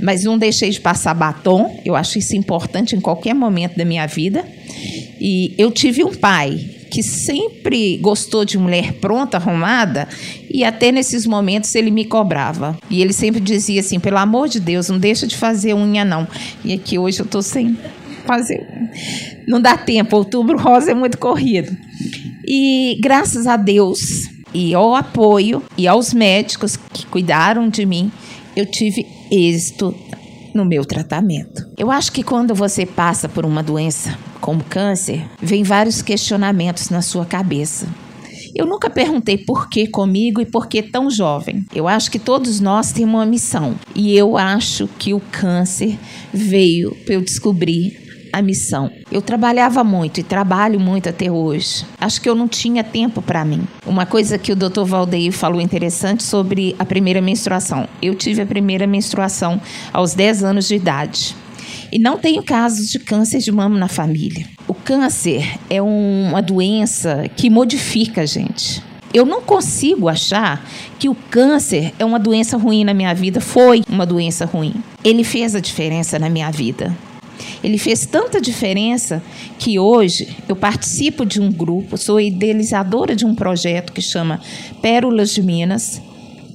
Mas 0.00 0.24
não 0.24 0.36
deixei 0.36 0.70
de 0.70 0.80
passar 0.80 1.14
batom, 1.14 1.80
eu 1.84 1.96
acho 1.96 2.18
isso 2.18 2.36
importante 2.36 2.94
em 2.94 3.00
qualquer 3.00 3.34
momento 3.34 3.76
da 3.76 3.84
minha 3.84 4.06
vida. 4.06 4.44
E 5.20 5.54
eu 5.56 5.70
tive 5.70 6.04
um 6.04 6.14
pai 6.14 6.58
que 6.90 7.02
sempre 7.02 7.96
gostou 7.98 8.44
de 8.44 8.58
mulher 8.58 8.92
pronta, 8.94 9.36
arrumada, 9.36 10.08
e 10.50 10.64
até 10.64 10.92
nesses 10.92 11.26
momentos 11.26 11.74
ele 11.74 11.90
me 11.90 12.04
cobrava. 12.04 12.78
E 12.90 13.00
ele 13.00 13.12
sempre 13.12 13.40
dizia 13.40 13.80
assim: 13.80 13.98
pelo 13.98 14.18
amor 14.18 14.48
de 14.48 14.60
Deus, 14.60 14.88
não 14.88 14.98
deixa 14.98 15.26
de 15.26 15.36
fazer 15.36 15.74
unha, 15.74 16.04
não. 16.04 16.26
E 16.64 16.72
aqui 16.72 16.98
hoje 16.98 17.20
eu 17.20 17.24
estou 17.24 17.42
sem 17.42 17.76
fazer. 18.26 18.66
Não 19.46 19.60
dá 19.60 19.76
tempo, 19.76 20.16
outubro 20.16 20.58
rosa 20.58 20.90
é 20.90 20.94
muito 20.94 21.18
corrido. 21.18 21.76
E 22.46 22.98
graças 23.00 23.46
a 23.46 23.56
Deus, 23.56 24.00
e 24.54 24.74
ao 24.74 24.94
apoio, 24.94 25.62
e 25.76 25.86
aos 25.86 26.12
médicos 26.14 26.76
que 26.76 27.06
cuidaram 27.06 27.68
de 27.68 27.84
mim, 27.84 28.10
eu 28.54 28.64
tive 28.64 29.06
êxito 29.30 29.94
no 30.54 30.64
meu 30.64 30.84
tratamento. 30.84 31.66
Eu 31.76 31.90
acho 31.90 32.10
que 32.10 32.22
quando 32.22 32.54
você 32.54 32.86
passa 32.86 33.28
por 33.28 33.44
uma 33.44 33.62
doença 33.62 34.18
como 34.40 34.64
câncer, 34.64 35.28
vem 35.40 35.62
vários 35.62 36.00
questionamentos 36.02 36.88
na 36.88 37.02
sua 37.02 37.26
cabeça. 37.26 37.86
Eu 38.54 38.64
nunca 38.64 38.88
perguntei 38.88 39.36
por 39.36 39.68
que 39.68 39.86
comigo 39.86 40.40
e 40.40 40.46
por 40.46 40.66
que 40.66 40.82
tão 40.82 41.10
jovem. 41.10 41.66
Eu 41.74 41.86
acho 41.86 42.10
que 42.10 42.18
todos 42.18 42.58
nós 42.58 42.90
temos 42.90 43.14
uma 43.14 43.26
missão. 43.26 43.74
E 43.94 44.16
eu 44.16 44.38
acho 44.38 44.88
que 44.98 45.12
o 45.12 45.20
câncer 45.20 45.98
veio 46.32 46.96
para 47.04 47.14
eu 47.14 47.20
descobrir 47.20 48.05
a 48.36 48.42
missão. 48.42 48.90
Eu 49.10 49.22
trabalhava 49.22 49.82
muito 49.82 50.20
e 50.20 50.22
trabalho 50.22 50.78
muito 50.78 51.08
até 51.08 51.32
hoje. 51.32 51.86
Acho 51.98 52.20
que 52.20 52.28
eu 52.28 52.34
não 52.34 52.46
tinha 52.46 52.84
tempo 52.84 53.22
para 53.22 53.42
mim. 53.46 53.66
Uma 53.86 54.04
coisa 54.04 54.36
que 54.36 54.52
o 54.52 54.56
Dr. 54.56 54.84
Valdeir 54.84 55.32
falou 55.32 55.58
interessante 55.58 56.22
sobre 56.22 56.76
a 56.78 56.84
primeira 56.84 57.22
menstruação. 57.22 57.88
Eu 58.02 58.14
tive 58.14 58.42
a 58.42 58.46
primeira 58.46 58.86
menstruação 58.86 59.58
aos 59.90 60.12
10 60.12 60.44
anos 60.44 60.68
de 60.68 60.74
idade. 60.74 61.34
E 61.90 61.98
não 61.98 62.18
tenho 62.18 62.42
casos 62.42 62.90
de 62.90 62.98
câncer 62.98 63.38
de 63.38 63.50
mama 63.50 63.78
na 63.78 63.88
família. 63.88 64.46
O 64.68 64.74
câncer 64.74 65.58
é 65.70 65.80
uma 65.80 66.42
doença 66.42 67.24
que 67.34 67.48
modifica 67.48 68.20
a 68.20 68.26
gente. 68.26 68.82
Eu 69.14 69.24
não 69.24 69.40
consigo 69.40 70.10
achar 70.10 70.62
que 70.98 71.08
o 71.08 71.14
câncer 71.14 71.94
é 71.98 72.04
uma 72.04 72.18
doença 72.18 72.58
ruim 72.58 72.84
na 72.84 72.92
minha 72.92 73.14
vida. 73.14 73.40
Foi 73.40 73.82
uma 73.88 74.04
doença 74.04 74.44
ruim. 74.44 74.74
Ele 75.02 75.24
fez 75.24 75.54
a 75.54 75.60
diferença 75.60 76.18
na 76.18 76.28
minha 76.28 76.50
vida. 76.50 76.94
Ele 77.62 77.78
fez 77.78 78.06
tanta 78.06 78.40
diferença 78.40 79.22
que 79.58 79.78
hoje 79.78 80.36
eu 80.48 80.56
participo 80.56 81.24
de 81.24 81.40
um 81.40 81.50
grupo, 81.50 81.96
sou 81.96 82.20
idealizadora 82.20 83.14
de 83.14 83.24
um 83.24 83.34
projeto 83.34 83.92
que 83.92 84.02
chama 84.02 84.40
Pérolas 84.80 85.32
de 85.32 85.42
Minas, 85.42 86.00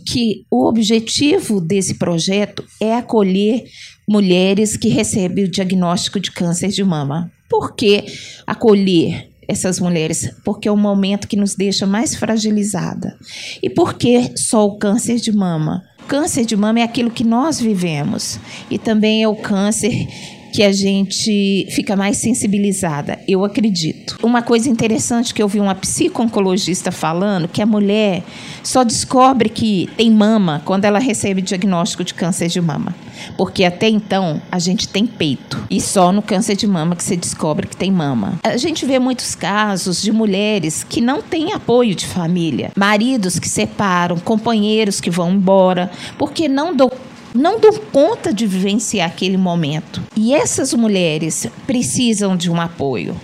que 0.07 0.45
o 0.49 0.67
objetivo 0.67 1.61
desse 1.61 1.95
projeto 1.95 2.63
é 2.79 2.95
acolher 2.95 3.63
mulheres 4.07 4.75
que 4.75 4.89
recebem 4.89 5.45
o 5.45 5.51
diagnóstico 5.51 6.19
de 6.19 6.31
câncer 6.31 6.69
de 6.69 6.83
mama. 6.83 7.31
Por 7.49 7.75
que 7.75 8.05
acolher 8.45 9.29
essas 9.47 9.79
mulheres? 9.79 10.29
Porque 10.43 10.67
é 10.67 10.71
o 10.71 10.77
momento 10.77 11.27
que 11.27 11.37
nos 11.37 11.55
deixa 11.55 11.85
mais 11.85 12.15
fragilizada. 12.15 13.17
E 13.61 13.69
por 13.69 13.95
que 13.95 14.31
só 14.37 14.65
o 14.65 14.77
câncer 14.77 15.17
de 15.17 15.31
mama? 15.31 15.81
Câncer 16.07 16.45
de 16.45 16.55
mama 16.57 16.79
é 16.79 16.83
aquilo 16.83 17.11
que 17.11 17.23
nós 17.23 17.59
vivemos 17.59 18.39
e 18.69 18.77
também 18.77 19.23
é 19.23 19.27
o 19.27 19.35
câncer 19.35 20.07
que 20.51 20.63
a 20.63 20.71
gente 20.71 21.67
fica 21.71 21.95
mais 21.95 22.17
sensibilizada, 22.17 23.19
eu 23.27 23.45
acredito. 23.45 24.17
Uma 24.21 24.41
coisa 24.41 24.69
interessante 24.69 25.33
que 25.33 25.41
eu 25.41 25.47
vi 25.47 25.59
uma 25.59 25.75
psico-oncologista 25.75 26.91
falando, 26.91 27.47
que 27.47 27.61
a 27.61 27.65
mulher 27.65 28.23
só 28.63 28.83
descobre 28.83 29.49
que 29.49 29.89
tem 29.97 30.11
mama 30.11 30.61
quando 30.65 30.85
ela 30.85 30.99
recebe 30.99 31.41
diagnóstico 31.41 32.03
de 32.03 32.13
câncer 32.13 32.47
de 32.47 32.61
mama. 32.61 32.95
Porque 33.37 33.63
até 33.63 33.87
então 33.87 34.41
a 34.51 34.59
gente 34.59 34.87
tem 34.87 35.05
peito. 35.05 35.63
E 35.69 35.79
só 35.79 36.11
no 36.11 36.21
câncer 36.21 36.55
de 36.55 36.67
mama 36.67 36.95
que 36.95 37.03
você 37.03 37.15
descobre 37.15 37.67
que 37.67 37.77
tem 37.77 37.91
mama. 37.91 38.39
A 38.43 38.57
gente 38.57 38.85
vê 38.85 38.99
muitos 38.99 39.35
casos 39.35 40.01
de 40.01 40.11
mulheres 40.11 40.83
que 40.83 41.01
não 41.01 41.21
têm 41.21 41.53
apoio 41.53 41.95
de 41.95 42.05
família, 42.05 42.71
maridos 42.75 43.39
que 43.39 43.47
separam, 43.47 44.17
companheiros 44.17 44.99
que 44.99 45.09
vão 45.09 45.31
embora, 45.31 45.91
porque 46.17 46.47
não 46.47 46.75
dão 46.75 46.91
não 47.33 47.59
dão 47.59 47.73
conta 47.91 48.33
de 48.33 48.45
vivenciar 48.45 49.09
aquele 49.09 49.37
momento. 49.37 50.01
E 50.15 50.33
essas 50.33 50.73
mulheres 50.73 51.47
precisam 51.65 52.35
de 52.35 52.49
um 52.49 52.59
apoio. 52.59 53.15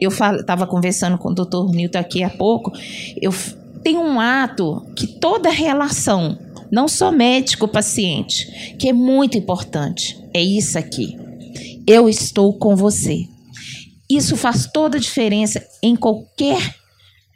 Eu 0.00 0.10
estava 0.10 0.66
conversando 0.66 1.16
com 1.18 1.30
o 1.30 1.34
doutor 1.34 1.70
Nilton 1.70 1.98
aqui 1.98 2.22
há 2.22 2.30
pouco. 2.30 2.72
Eu 3.20 3.32
tenho 3.82 4.00
um 4.00 4.20
ato 4.20 4.84
que 4.94 5.06
toda 5.06 5.48
relação, 5.50 6.38
não 6.70 6.86
só 6.86 7.10
médico-paciente, 7.10 8.74
que 8.78 8.88
é 8.88 8.92
muito 8.92 9.38
importante, 9.38 10.18
é 10.34 10.42
isso 10.42 10.78
aqui. 10.78 11.16
Eu 11.86 12.08
estou 12.08 12.52
com 12.52 12.76
você. 12.76 13.26
Isso 14.08 14.36
faz 14.36 14.66
toda 14.72 14.98
a 14.98 15.00
diferença 15.00 15.64
em 15.82 15.96
qualquer 15.96 16.74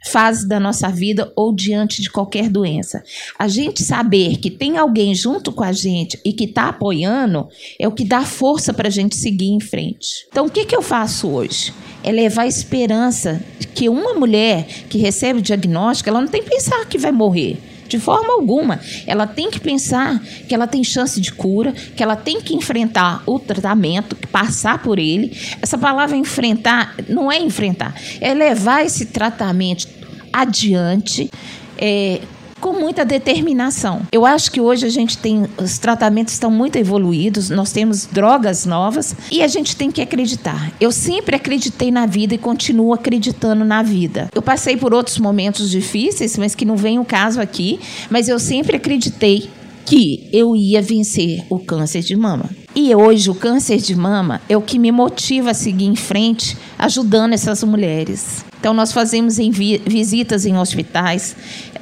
fase 0.06 0.48
da 0.48 0.58
nossa 0.58 0.88
vida 0.88 1.32
ou 1.36 1.54
diante 1.54 2.00
de 2.00 2.10
qualquer 2.10 2.48
doença. 2.48 3.02
A 3.38 3.48
gente 3.48 3.82
saber 3.82 4.38
que 4.38 4.50
tem 4.50 4.76
alguém 4.76 5.14
junto 5.14 5.52
com 5.52 5.62
a 5.62 5.72
gente 5.72 6.18
e 6.24 6.32
que 6.32 6.44
está 6.44 6.68
apoiando 6.68 7.48
é 7.78 7.86
o 7.86 7.92
que 7.92 8.04
dá 8.04 8.22
força 8.22 8.72
para 8.72 8.88
a 8.88 8.90
gente 8.90 9.16
seguir 9.16 9.50
em 9.50 9.60
frente. 9.60 10.26
Então, 10.28 10.46
o 10.46 10.50
que, 10.50 10.64
que 10.64 10.74
eu 10.74 10.82
faço 10.82 11.28
hoje? 11.28 11.72
É 12.02 12.10
levar 12.10 12.46
esperança 12.46 13.42
que 13.74 13.88
uma 13.88 14.14
mulher 14.14 14.66
que 14.88 14.98
recebe 14.98 15.40
o 15.40 15.42
diagnóstico, 15.42 16.08
ela 16.08 16.20
não 16.20 16.28
tem 16.28 16.42
que 16.42 16.50
pensar 16.50 16.84
que 16.86 16.98
vai 16.98 17.12
morrer. 17.12 17.58
De 17.90 17.98
forma 17.98 18.34
alguma. 18.34 18.78
Ela 19.04 19.26
tem 19.26 19.50
que 19.50 19.58
pensar 19.58 20.22
que 20.48 20.54
ela 20.54 20.68
tem 20.68 20.84
chance 20.84 21.20
de 21.20 21.32
cura, 21.32 21.72
que 21.72 22.00
ela 22.00 22.14
tem 22.14 22.40
que 22.40 22.54
enfrentar 22.54 23.20
o 23.26 23.36
tratamento, 23.36 24.14
passar 24.28 24.80
por 24.80 24.96
ele. 24.96 25.36
Essa 25.60 25.76
palavra 25.76 26.16
enfrentar 26.16 26.94
não 27.08 27.32
é 27.32 27.38
enfrentar, 27.40 27.92
é 28.20 28.32
levar 28.32 28.86
esse 28.86 29.06
tratamento 29.06 29.88
adiante. 30.32 31.28
É, 31.76 32.20
com 32.60 32.72
muita 32.72 33.04
determinação. 33.04 34.02
Eu 34.12 34.26
acho 34.26 34.52
que 34.52 34.60
hoje 34.60 34.86
a 34.86 34.90
gente 34.90 35.18
tem 35.18 35.46
os 35.56 35.78
tratamentos 35.78 36.34
estão 36.34 36.50
muito 36.50 36.76
evoluídos, 36.76 37.50
nós 37.50 37.72
temos 37.72 38.06
drogas 38.06 38.66
novas 38.66 39.14
e 39.30 39.42
a 39.42 39.48
gente 39.48 39.74
tem 39.74 39.90
que 39.90 40.02
acreditar. 40.02 40.72
Eu 40.80 40.92
sempre 40.92 41.36
acreditei 41.36 41.90
na 41.90 42.06
vida 42.06 42.34
e 42.34 42.38
continuo 42.38 42.92
acreditando 42.92 43.64
na 43.64 43.82
vida. 43.82 44.28
Eu 44.34 44.42
passei 44.42 44.76
por 44.76 44.92
outros 44.92 45.18
momentos 45.18 45.70
difíceis, 45.70 46.36
mas 46.36 46.54
que 46.54 46.64
não 46.64 46.76
vem 46.76 46.98
o 46.98 47.04
caso 47.04 47.40
aqui, 47.40 47.80
mas 48.10 48.28
eu 48.28 48.38
sempre 48.38 48.76
acreditei 48.76 49.50
que 49.84 50.28
eu 50.32 50.54
ia 50.54 50.80
vencer 50.80 51.44
o 51.48 51.58
câncer 51.58 52.02
de 52.02 52.14
mama. 52.14 52.50
E 52.74 52.94
hoje 52.94 53.28
o 53.28 53.34
câncer 53.34 53.78
de 53.78 53.96
mama 53.96 54.40
é 54.48 54.56
o 54.56 54.62
que 54.62 54.78
me 54.78 54.92
motiva 54.92 55.50
a 55.50 55.54
seguir 55.54 55.86
em 55.86 55.96
frente, 55.96 56.56
ajudando 56.78 57.32
essas 57.32 57.64
mulheres. 57.64 58.44
Então 58.60 58.72
nós 58.72 58.92
fazemos 58.92 59.38
em 59.38 59.50
vi 59.50 59.82
visitas 59.84 60.46
em 60.46 60.56
hospitais. 60.56 61.34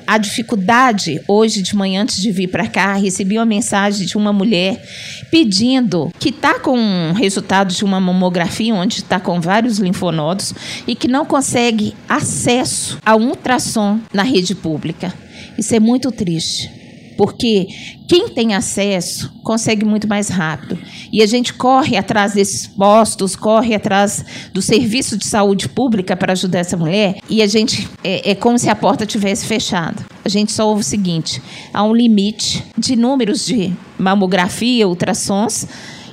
A 0.08 0.16
dificuldade 0.16 1.20
hoje 1.28 1.60
de 1.60 1.76
manhã 1.76 2.00
antes 2.00 2.22
de 2.22 2.32
vir 2.32 2.48
para 2.48 2.66
cá, 2.66 2.94
recebi 2.94 3.36
uma 3.36 3.44
mensagem 3.44 4.06
de 4.06 4.16
uma 4.16 4.32
mulher 4.32 4.82
pedindo 5.30 6.10
que 6.18 6.30
está 6.30 6.58
com 6.58 7.12
resultado 7.12 7.74
de 7.74 7.84
uma 7.84 8.00
mamografia 8.00 8.74
onde 8.74 9.00
está 9.00 9.20
com 9.20 9.38
vários 9.38 9.78
linfonodos 9.78 10.54
e 10.86 10.94
que 10.94 11.06
não 11.06 11.26
consegue 11.26 11.94
acesso 12.08 12.96
a 13.04 13.14
um 13.14 13.28
ultrassom 13.28 14.00
na 14.10 14.22
rede 14.22 14.54
pública. 14.54 15.12
Isso 15.58 15.74
é 15.74 15.78
muito 15.78 16.10
triste 16.10 16.77
porque 17.18 17.66
quem 18.06 18.28
tem 18.28 18.54
acesso 18.54 19.34
consegue 19.42 19.84
muito 19.84 20.06
mais 20.06 20.28
rápido. 20.28 20.78
E 21.12 21.20
a 21.20 21.26
gente 21.26 21.52
corre 21.52 21.96
atrás 21.96 22.34
desses 22.34 22.68
postos, 22.68 23.34
corre 23.34 23.74
atrás 23.74 24.24
do 24.54 24.62
serviço 24.62 25.18
de 25.18 25.26
saúde 25.26 25.68
pública 25.68 26.16
para 26.16 26.32
ajudar 26.32 26.60
essa 26.60 26.76
mulher, 26.76 27.16
e 27.28 27.42
a 27.42 27.46
gente 27.48 27.88
é, 28.04 28.30
é 28.30 28.34
como 28.36 28.56
se 28.56 28.70
a 28.70 28.76
porta 28.76 29.04
tivesse 29.04 29.46
fechado. 29.46 30.06
A 30.24 30.28
gente 30.28 30.52
só 30.52 30.68
ouve 30.68 30.82
o 30.82 30.84
seguinte: 30.84 31.42
há 31.74 31.82
um 31.82 31.92
limite 31.92 32.64
de 32.78 32.94
números 32.94 33.44
de 33.44 33.72
mamografia, 33.98 34.86
ultrassons 34.86 35.66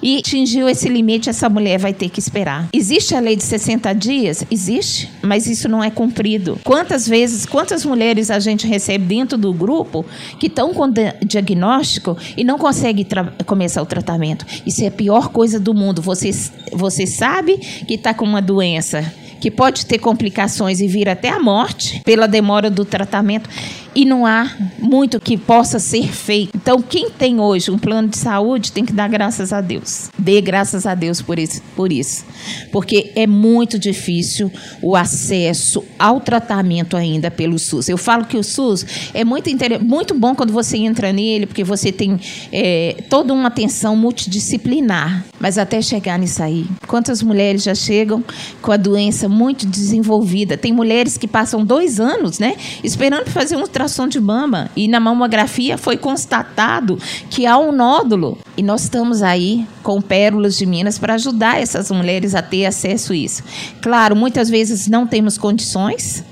e 0.06 0.20
atingiu 0.20 0.70
esse 0.70 0.88
limite, 0.88 1.32
essa 1.32 1.49
mulher 1.49 1.80
vai 1.80 1.91
ter 1.91 2.10
que 2.10 2.20
esperar. 2.20 2.70
Existe 2.72 3.16
a 3.16 3.20
lei 3.20 3.36
de 3.36 3.43
60 3.43 3.91
dias? 3.93 4.45
Existe, 4.51 5.10
mas 5.24 5.47
isso 5.47 5.68
não 5.68 5.84
é 5.84 5.89
cumprido. 5.89 6.60
Quantas 6.64 7.08
vezes, 7.08 7.43
quantas 7.43 7.84
mulheres 7.84 8.30
a 8.30 8.38
gente 8.38 8.68
recebe 8.68 9.03
dentro 9.03 9.36
do 9.36 9.51
grupo 9.51 10.06
que 10.39 10.45
estão 10.45 10.76
com 10.76 10.86
diagnóstico 11.26 12.16
e 12.38 12.43
não 12.43 12.60
conseguem 12.60 13.03
começar 13.47 13.82
o 13.82 13.86
tratamento? 13.88 14.45
Isso 14.64 14.84
é 14.84 14.88
a 14.88 14.91
pior 14.91 15.30
coisa 15.30 15.60
do 15.60 15.74
mundo. 15.74 16.03
Você, 16.03 16.30
você 16.72 17.08
sabe 17.08 17.58
que 17.58 17.95
está 17.95 18.14
com 18.14 18.26
uma 18.26 18.43
doença 18.43 19.12
que 19.39 19.49
pode 19.51 19.86
ter 19.86 19.97
complicações 19.97 20.82
e 20.82 20.88
vir 20.88 21.10
até 21.10 21.30
a 21.30 21.39
morte 21.39 22.01
pela 22.03 22.28
demora 22.28 22.70
do 22.70 22.86
tratamento 22.86 23.49
e 23.96 24.04
não 24.04 24.26
há 24.26 24.52
muito 24.78 25.20
que 25.22 25.38
possa 25.38 25.80
ser 25.80 26.12
feito. 26.12 26.52
Então, 26.54 26.82
quem 26.82 27.10
tem 27.10 27.39
hoje 27.39 27.72
um 27.72 27.78
plano 27.78 28.10
de 28.10 28.18
saúde 28.18 28.74
tem 28.74 28.84
que 28.84 28.91
dar 28.91 29.08
graças 29.08 29.54
a 29.54 29.62
Deus. 29.62 30.10
Dê 30.20 30.41
graças 30.41 30.86
a 30.86 30.93
Deus 30.93 31.22
por 31.22 31.39
isso, 31.39 31.62
por 31.76 31.93
isso. 31.93 32.26
Porque 32.72 33.14
é 33.16 33.26
muito 33.26 33.80
difícil 33.80 34.52
o 34.82 34.96
acesso 34.96 35.84
ao 35.98 36.20
tratamento 36.20 36.98
ainda 36.98 37.32
pelo 37.32 37.58
SUS. 37.58 37.88
Eu 37.88 37.98
falo 37.98 38.26
que 38.26 38.38
o 38.38 38.43
SUS 38.43 38.86
é 39.14 39.24
muito, 39.24 39.50
muito 39.82 40.14
bom 40.14 40.36
quando 40.36 40.52
você 40.52 40.78
entra 40.78 41.14
nele, 41.14 41.46
porque 41.46 41.64
você 41.64 41.91
tem 41.91 42.20
é, 42.52 42.98
toda 43.10 43.34
uma 43.34 43.48
atenção 43.48 43.96
multidisciplinar. 43.96 45.26
Mas 45.39 45.58
até 45.58 45.82
chegar 45.82 46.20
nisso 46.20 46.43
aí, 46.43 46.66
quantas 46.88 47.22
mulheres 47.22 47.64
já 47.64 47.76
chegam 47.76 48.24
com 48.62 48.72
a 48.72 48.78
doença 48.78 49.30
muito 49.30 49.66
desenvolvida? 49.66 50.58
Tem 50.58 50.74
mulheres 50.74 51.18
que 51.18 51.28
passam 51.28 51.64
dois 51.64 52.00
anos, 52.00 52.39
né, 52.39 52.56
esperando 52.84 53.30
fazer 53.30 53.56
um 53.56 53.66
tratamento 53.68 53.85
de 54.08 54.20
mama 54.20 54.70
e 54.76 54.88
na 54.88 55.00
mamografia 55.00 55.78
foi 55.78 55.98
constatado 55.98 56.98
que 57.30 57.46
há 57.46 57.58
um 57.58 57.72
nódulo. 57.72 58.38
E 58.58 58.64
nós 58.64 58.84
estamos 58.84 59.22
aí 59.22 59.68
com 59.84 60.02
Pérolas 60.02 60.58
de 60.58 60.66
Minas 60.66 60.98
para 60.98 61.16
ajudar 61.16 61.62
essas 61.62 61.92
mulheres 61.92 62.36
a 62.36 62.42
ter 62.42 62.66
acesso 62.66 63.14
a 63.14 63.16
isso. 63.16 63.44
Claro, 63.82 64.16
muitas 64.16 64.50
vezes 64.50 64.88
não 64.88 65.06
temos 65.06 65.38
condições, 65.38 66.24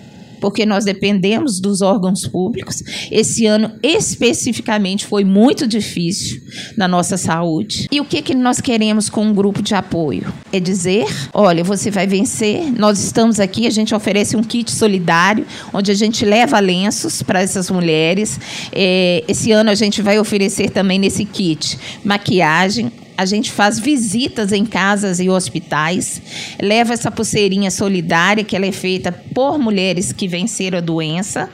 porque 0.43 0.65
nós 0.65 0.83
dependemos 0.83 1.61
dos 1.61 1.81
órgãos 1.81 2.27
públicos. 2.27 2.83
Esse 3.09 3.45
ano, 3.45 3.71
especificamente, 3.81 5.05
foi 5.05 5.23
muito 5.23 5.65
difícil 5.65 6.41
na 6.75 6.85
nossa 6.85 7.15
saúde. 7.15 7.87
E 7.89 8.01
o 8.01 8.03
que, 8.03 8.21
que 8.21 8.35
nós 8.35 8.59
queremos 8.59 9.09
com 9.09 9.23
um 9.23 9.33
grupo 9.33 9.61
de 9.61 9.73
apoio? 9.73 10.33
É 10.51 10.59
dizer: 10.59 11.05
olha, 11.33 11.63
você 11.63 11.89
vai 11.89 12.05
vencer, 12.05 12.77
nós 12.77 13.01
estamos 13.01 13.39
aqui, 13.39 13.65
a 13.67 13.69
gente 13.69 13.95
oferece 13.95 14.35
um 14.35 14.43
kit 14.43 14.69
solidário, 14.69 15.45
onde 15.73 15.91
a 15.91 15.95
gente 15.95 16.25
leva 16.25 16.59
lenços 16.59 17.23
para 17.23 17.41
essas 17.41 17.71
mulheres. 17.71 18.37
É, 18.73 19.23
esse 19.29 19.49
ano 19.53 19.69
a 19.69 19.75
gente 19.75 20.01
vai 20.01 20.19
oferecer 20.19 20.71
também 20.71 20.99
nesse 20.99 21.23
kit 21.23 21.79
maquiagem, 22.03 22.91
a 23.17 23.25
gente 23.25 23.51
faz 23.51 23.79
visitas 23.79 24.51
em 24.51 24.65
casas 24.65 25.19
e 25.19 25.29
hospitais, 25.29 26.21
leva 26.61 26.93
essa 26.93 27.11
pulseirinha 27.11 27.69
solidária, 27.69 28.43
que 28.43 28.55
ela 28.55 28.65
é 28.65 28.71
feita 28.71 29.11
por 29.11 29.59
mulheres 29.59 30.11
que 30.11 30.27
venceram 30.27 30.77
a 30.77 30.81
doença, 30.81 31.49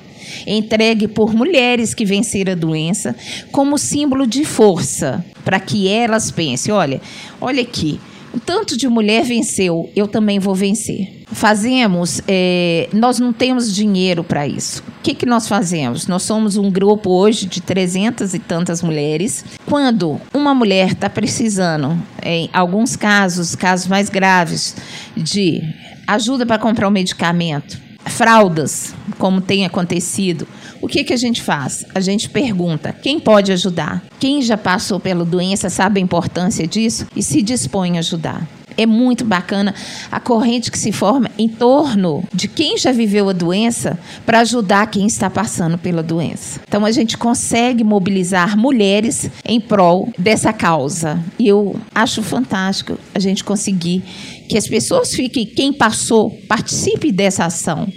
entregue 0.45 1.07
por 1.07 1.33
mulheres 1.33 1.93
que 1.93 2.05
venceram 2.05 2.53
a 2.53 2.55
doença, 2.55 3.15
como 3.51 3.77
símbolo 3.77 4.25
de 4.25 4.45
força, 4.45 5.23
para 5.43 5.59
que 5.59 5.87
elas 5.87 6.31
pensem: 6.31 6.73
olha, 6.73 7.01
olha 7.41 7.61
aqui, 7.61 7.99
o 8.33 8.39
tanto 8.39 8.77
de 8.77 8.87
mulher 8.87 9.23
venceu, 9.23 9.89
eu 9.95 10.07
também 10.07 10.39
vou 10.39 10.55
vencer 10.55 11.19
fazemos, 11.31 12.21
é, 12.27 12.89
nós 12.91 13.19
não 13.19 13.31
temos 13.31 13.73
dinheiro 13.73 14.23
para 14.23 14.47
isso. 14.47 14.83
O 14.99 15.01
que, 15.01 15.13
que 15.13 15.25
nós 15.25 15.47
fazemos? 15.47 16.07
Nós 16.07 16.23
somos 16.23 16.57
um 16.57 16.69
grupo 16.71 17.09
hoje 17.11 17.45
de 17.45 17.61
300 17.61 18.33
e 18.33 18.39
tantas 18.39 18.81
mulheres. 18.81 19.45
Quando 19.65 20.19
uma 20.33 20.53
mulher 20.53 20.91
está 20.91 21.09
precisando, 21.09 21.97
em 22.23 22.49
alguns 22.51 22.95
casos, 22.95 23.55
casos 23.55 23.87
mais 23.87 24.09
graves, 24.09 24.75
de 25.15 25.61
ajuda 26.07 26.45
para 26.45 26.59
comprar 26.59 26.87
um 26.87 26.91
medicamento, 26.91 27.79
fraldas, 28.05 28.93
como 29.17 29.41
tem 29.41 29.65
acontecido, 29.65 30.47
o 30.81 30.87
que, 30.87 31.03
que 31.03 31.13
a 31.13 31.17
gente 31.17 31.41
faz? 31.41 31.85
A 31.93 31.99
gente 31.99 32.29
pergunta 32.29 32.93
quem 32.93 33.19
pode 33.19 33.51
ajudar? 33.51 34.03
Quem 34.19 34.41
já 34.41 34.57
passou 34.57 34.99
pela 34.99 35.25
doença 35.25 35.69
sabe 35.69 35.99
a 35.99 36.03
importância 36.03 36.67
disso 36.67 37.07
e 37.15 37.21
se 37.21 37.41
dispõe 37.41 37.97
a 37.97 37.99
ajudar 37.99 38.47
é 38.79 38.85
muito 38.85 39.25
bacana 39.25 39.75
a 40.09 40.21
corrente 40.21 40.71
que 40.71 40.79
se 40.79 40.93
forma 40.93 41.29
em 41.37 41.49
torno 41.49 42.23
de 42.33 42.47
quem 42.47 42.77
já 42.77 42.93
viveu 42.93 43.27
a 43.27 43.33
doença 43.33 43.99
para 44.25 44.39
ajudar 44.39 44.87
quem 44.87 45.05
está 45.05 45.29
passando 45.29 45.77
pela 45.77 46.01
doença. 46.01 46.61
Então 46.65 46.85
a 46.85 46.91
gente 46.91 47.17
consegue 47.17 47.83
mobilizar 47.83 48.57
mulheres 48.57 49.29
em 49.43 49.59
prol 49.59 50.07
dessa 50.17 50.53
causa. 50.53 51.21
E 51.37 51.45
eu 51.49 51.75
acho 51.93 52.23
fantástico 52.23 52.97
a 53.13 53.19
gente 53.19 53.43
conseguir 53.43 54.01
que 54.49 54.57
as 54.57 54.67
pessoas 54.67 55.13
fiquem, 55.13 55.45
quem 55.45 55.71
passou, 55.71 56.31
participe 56.47 57.11
dessa 57.11 57.45
ação 57.45 57.87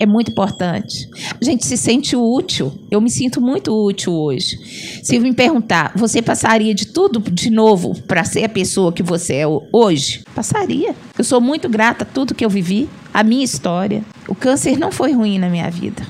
é 0.00 0.06
muito 0.06 0.30
importante. 0.30 1.08
A 1.40 1.44
gente 1.44 1.66
se 1.66 1.76
sente 1.76 2.14
útil. 2.14 2.72
Eu 2.90 3.00
me 3.00 3.10
sinto 3.10 3.40
muito 3.40 3.74
útil 3.74 4.12
hoje. 4.12 4.56
Se 5.02 5.18
me 5.18 5.34
perguntar, 5.34 5.92
você 5.96 6.22
passaria 6.22 6.74
de 6.74 6.86
tudo 6.86 7.20
de 7.20 7.50
novo 7.50 8.00
para 8.02 8.24
ser 8.24 8.44
a 8.44 8.48
pessoa 8.48 8.92
que 8.92 9.02
você 9.02 9.36
é 9.36 9.46
hoje? 9.72 10.22
Passaria. 10.34 10.94
Eu 11.18 11.24
sou 11.24 11.40
muito 11.40 11.68
grata 11.68 12.04
a 12.04 12.06
tudo 12.06 12.34
que 12.34 12.44
eu 12.44 12.50
vivi, 12.50 12.88
a 13.12 13.24
minha 13.24 13.44
história. 13.44 14.02
O 14.28 14.34
câncer 14.34 14.78
não 14.78 14.92
foi 14.92 15.12
ruim 15.12 15.38
na 15.38 15.48
minha 15.48 15.68
vida. 15.68 16.06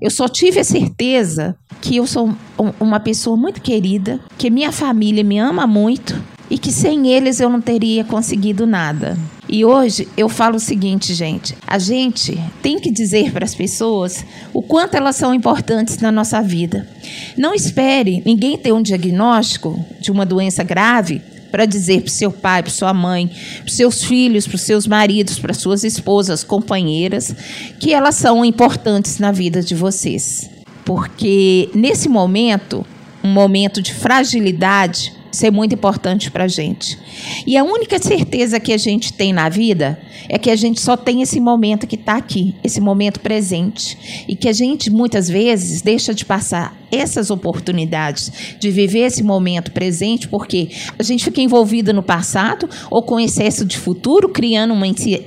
Eu 0.00 0.10
só 0.10 0.28
tive 0.28 0.60
a 0.60 0.64
certeza 0.64 1.56
que 1.80 1.96
eu 1.96 2.06
sou 2.06 2.32
uma 2.78 3.00
pessoa 3.00 3.36
muito 3.36 3.60
querida, 3.60 4.20
que 4.36 4.48
minha 4.48 4.70
família 4.70 5.24
me 5.24 5.38
ama 5.38 5.66
muito 5.66 6.14
e 6.50 6.58
que 6.58 6.72
sem 6.72 7.08
eles 7.08 7.40
eu 7.40 7.48
não 7.48 7.60
teria 7.60 8.04
conseguido 8.04 8.66
nada. 8.66 9.16
E 9.48 9.64
hoje 9.64 10.06
eu 10.16 10.28
falo 10.28 10.56
o 10.56 10.60
seguinte, 10.60 11.14
gente: 11.14 11.54
a 11.66 11.78
gente 11.78 12.38
tem 12.62 12.78
que 12.78 12.90
dizer 12.90 13.32
para 13.32 13.44
as 13.44 13.54
pessoas 13.54 14.24
o 14.52 14.62
quanto 14.62 14.96
elas 14.96 15.16
são 15.16 15.32
importantes 15.32 15.98
na 15.98 16.12
nossa 16.12 16.42
vida. 16.42 16.88
Não 17.36 17.54
espere 17.54 18.22
ninguém 18.24 18.58
ter 18.58 18.72
um 18.72 18.82
diagnóstico 18.82 19.78
de 20.00 20.10
uma 20.10 20.26
doença 20.26 20.62
grave 20.62 21.22
para 21.50 21.64
dizer 21.64 22.02
para 22.02 22.10
seu 22.10 22.30
pai, 22.30 22.62
para 22.62 22.70
sua 22.70 22.92
mãe, 22.92 23.30
para 23.60 23.72
seus 23.72 24.04
filhos, 24.04 24.46
para 24.46 24.58
seus 24.58 24.86
maridos, 24.86 25.38
para 25.38 25.54
suas 25.54 25.82
esposas, 25.82 26.44
companheiras, 26.44 27.34
que 27.80 27.92
elas 27.92 28.16
são 28.16 28.44
importantes 28.44 29.18
na 29.18 29.32
vida 29.32 29.62
de 29.62 29.74
vocês. 29.74 30.50
Porque 30.84 31.70
nesse 31.74 32.08
momento, 32.08 32.84
um 33.22 33.30
momento 33.30 33.82
de 33.82 33.92
fragilidade, 33.94 35.12
é 35.42 35.50
muito 35.50 35.74
importante 35.74 36.30
para 36.30 36.44
a 36.44 36.48
gente. 36.48 36.98
E 37.46 37.56
a 37.56 37.64
única 37.64 37.98
certeza 37.98 38.58
que 38.58 38.72
a 38.72 38.76
gente 38.76 39.12
tem 39.12 39.32
na 39.32 39.48
vida 39.48 39.98
é 40.28 40.38
que 40.38 40.50
a 40.50 40.56
gente 40.56 40.80
só 40.80 40.96
tem 40.96 41.22
esse 41.22 41.40
momento 41.40 41.86
que 41.86 41.96
está 41.96 42.16
aqui, 42.16 42.54
esse 42.62 42.80
momento 42.80 43.20
presente. 43.20 44.24
E 44.26 44.34
que 44.34 44.48
a 44.48 44.52
gente, 44.52 44.90
muitas 44.90 45.28
vezes, 45.28 45.82
deixa 45.82 46.14
de 46.14 46.24
passar 46.24 46.76
essas 46.90 47.30
oportunidades 47.30 48.32
de 48.58 48.70
viver 48.70 49.00
esse 49.00 49.22
momento 49.22 49.72
presente, 49.72 50.28
porque 50.28 50.70
a 50.98 51.02
gente 51.02 51.24
fica 51.24 51.40
envolvida 51.40 51.92
no 51.92 52.02
passado 52.02 52.68
ou 52.90 53.02
com 53.02 53.20
excesso 53.20 53.64
de 53.64 53.76
futuro, 53.78 54.28
criando 54.28 54.74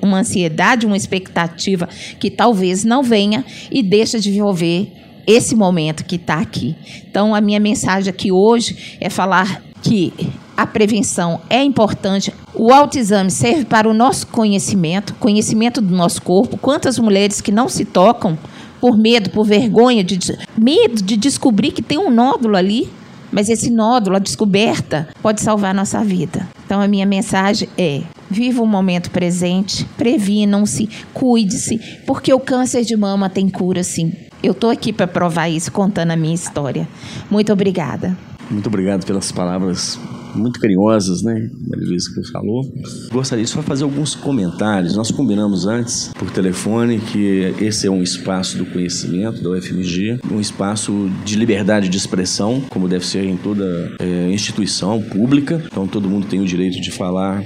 uma 0.02 0.20
ansiedade, 0.20 0.86
uma 0.86 0.98
expectativa 0.98 1.88
que 2.20 2.30
talvez 2.30 2.84
não 2.84 3.04
venha 3.04 3.46
e 3.72 3.84
deixa 3.84 4.20
de 4.20 4.32
viver 4.32 4.92
esse 5.28 5.56
momento 5.56 6.04
que 6.04 6.16
está 6.16 6.40
aqui. 6.40 6.76
Então, 7.10 7.34
a 7.36 7.42
minha 7.42 7.60
mensagem 7.60 8.10
aqui 8.10 8.32
hoje 8.32 8.98
é 9.00 9.10
falar 9.10 9.64
que 9.82 10.14
a 10.56 10.66
prevenção 10.68 11.42
é 11.50 11.64
importante. 11.64 12.34
O 12.54 12.72
autoexame 12.72 13.32
serve 13.32 13.66
para 13.66 13.90
o 13.90 13.94
nosso 13.94 14.28
conhecimento, 14.28 15.16
conhecimento 15.16 15.82
do 15.82 15.96
nosso 15.96 16.22
corpo. 16.22 16.58
Quantas 16.58 17.00
mulheres 17.00 17.42
que 17.42 17.52
não 17.52 17.68
se 17.68 17.86
tocam 17.86 18.38
por 18.80 18.98
medo, 18.98 19.30
por 19.30 19.46
vergonha, 19.46 20.04
de 20.04 20.18
medo 20.58 21.02
de 21.02 21.16
descobrir 21.16 21.72
que 21.72 21.82
tem 21.82 21.98
um 21.98 22.10
nódulo 22.10 22.56
ali, 22.56 22.90
mas 23.32 23.50
esse 23.50 23.70
nódulo, 23.70 24.18
a 24.18 24.20
descoberta, 24.20 25.08
pode 25.22 25.42
salvar 25.42 25.72
a 25.72 25.74
nossa 25.74 26.04
vida. 26.04 26.48
Então 26.66 26.82
a 26.82 26.88
minha 26.88 27.06
mensagem 27.06 27.70
é: 27.78 28.02
viva 28.30 28.62
o 28.62 28.68
momento 28.68 29.10
presente, 29.10 29.86
previnam-se, 29.98 30.90
cuide-se, 31.14 31.80
porque 32.06 32.34
o 32.34 32.40
câncer 32.40 32.84
de 32.84 32.96
mama 32.98 33.30
tem 33.30 33.50
cura 33.50 33.84
sim. 33.84 34.14
Eu 34.44 34.54
estou 34.54 34.70
aqui 34.70 34.92
para 34.92 35.08
provar 35.08 35.48
isso, 35.50 35.72
contando 35.72 36.12
a 36.12 36.16
minha 36.16 36.34
história. 36.34 36.88
Muito 37.30 37.54
obrigada. 37.54 38.18
Muito 38.52 38.68
obrigado 38.68 39.06
pelas 39.06 39.32
palavras 39.32 39.98
muito 40.36 40.60
carinhosas, 40.60 41.22
né, 41.24 41.50
Maria 41.68 41.88
Luísa, 41.88 42.10
que 42.14 42.32
falou. 42.32 42.64
Gostaria 43.12 43.46
só 43.46 43.60
de 43.60 43.66
fazer 43.66 43.84
alguns 43.84 44.16
comentários. 44.16 44.96
Nós 44.96 45.12
combinamos 45.12 45.66
antes, 45.66 46.12
por 46.18 46.30
telefone, 46.32 47.00
que 47.00 47.54
esse 47.60 47.88
é 47.88 47.92
um 47.92 48.02
espaço 48.02 48.58
do 48.58 48.66
conhecimento 48.66 49.42
da 49.42 49.50
UFMG, 49.50 50.20
um 50.32 50.40
espaço 50.40 51.10
de 51.26 51.36
liberdade 51.36 51.90
de 51.90 51.98
expressão, 51.98 52.62
como 52.70 52.88
deve 52.88 53.06
ser 53.06 53.26
em 53.26 53.38
toda 53.38 53.66
é, 54.00 54.32
instituição 54.32 55.02
pública. 55.02 55.62
Então, 55.66 55.88
todo 55.88 56.10
mundo 56.10 56.28
tem 56.28 56.40
o 56.40 56.46
direito 56.46 56.80
de 56.82 56.92
falar 56.92 57.44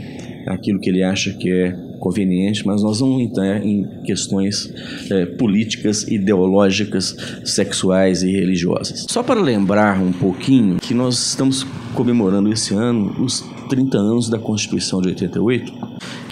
aquilo 0.47 0.79
que 0.79 0.89
ele 0.89 1.03
acha 1.03 1.33
que 1.33 1.49
é 1.49 1.75
conveniente, 2.05 2.67
mas 2.67 2.83
nós 2.83 2.99
vamos 2.99 3.19
entrar 3.19 3.65
em 3.65 3.83
questões 4.03 4.71
é, 5.09 5.25
políticas, 5.25 6.03
ideológicas, 6.03 7.17
sexuais 7.43 8.21
e 8.21 8.31
religiosas. 8.31 9.07
Só 9.09 9.23
para 9.23 9.41
lembrar 9.41 9.99
um 9.99 10.11
pouquinho 10.11 10.77
que 10.79 10.93
nós 10.93 11.29
estamos 11.29 11.65
comemorando 11.95 12.53
esse 12.53 12.75
ano 12.75 13.11
os 13.19 13.43
30 13.69 13.97
anos 13.97 14.29
da 14.29 14.37
Constituição 14.37 15.01
de 15.01 15.07
88, 15.09 15.73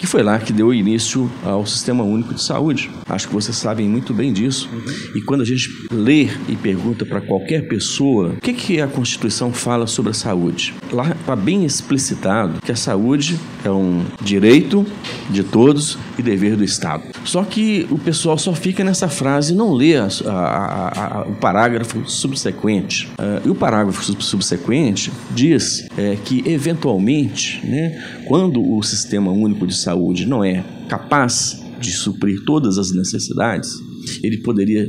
que 0.04 0.10
foi 0.10 0.22
lá 0.22 0.38
que 0.38 0.52
deu 0.52 0.72
início 0.74 1.30
ao 1.42 1.64
Sistema 1.64 2.04
Único 2.04 2.34
de 2.34 2.42
Saúde. 2.42 2.90
Acho 3.08 3.26
que 3.26 3.32
vocês 3.32 3.56
sabem 3.56 3.88
muito 3.88 4.12
bem 4.12 4.34
disso. 4.34 4.68
E 5.14 5.22
quando 5.22 5.40
a 5.40 5.46
gente 5.46 5.70
lê 5.90 6.28
e 6.46 6.54
pergunta 6.56 7.06
para 7.06 7.22
qualquer 7.22 7.66
pessoa 7.68 8.34
o 8.36 8.40
que, 8.40 8.52
que 8.52 8.80
a 8.82 8.86
Constituição 8.86 9.50
fala 9.50 9.86
sobre 9.86 10.10
a 10.10 10.14
saúde, 10.14 10.74
lá 10.92 11.10
está 11.10 11.34
bem 11.34 11.64
explicitado 11.64 12.60
que 12.60 12.70
a 12.70 12.76
saúde 12.76 13.40
é 13.64 13.70
um 13.70 14.04
direito 14.20 14.84
de 15.30 15.42
todos 15.42 15.96
e 16.18 16.22
dever 16.22 16.54
do 16.54 16.62
Estado. 16.62 17.04
Só 17.24 17.42
que 17.42 17.86
o 17.90 17.98
pessoal 17.98 18.36
só 18.36 18.52
fica 18.52 18.84
nessa 18.84 19.08
frase 19.08 19.54
e 19.54 19.56
não 19.56 19.72
lê 19.72 19.96
a, 19.96 20.08
a, 20.26 21.18
a, 21.20 21.22
o 21.22 21.34
parágrafo 21.36 22.02
subsequente. 22.06 23.08
Uh, 23.18 23.46
e 23.46 23.50
o 23.50 23.54
parágrafo 23.54 24.02
subsequente 24.22 25.10
diz 25.30 25.88
é, 25.96 26.16
que, 26.22 26.42
eventualmente, 26.46 27.66
né, 27.66 28.22
quando 28.26 28.62
o 28.62 28.82
Sistema 28.82 29.32
Único 29.32 29.66
de 29.66 29.74
Saúde 29.74 29.93
não 30.26 30.44
é 30.44 30.64
capaz 30.88 31.62
de 31.80 31.92
suprir 31.92 32.44
todas 32.44 32.78
as 32.78 32.92
necessidades, 32.92 33.74
ele 34.22 34.38
poderia 34.38 34.86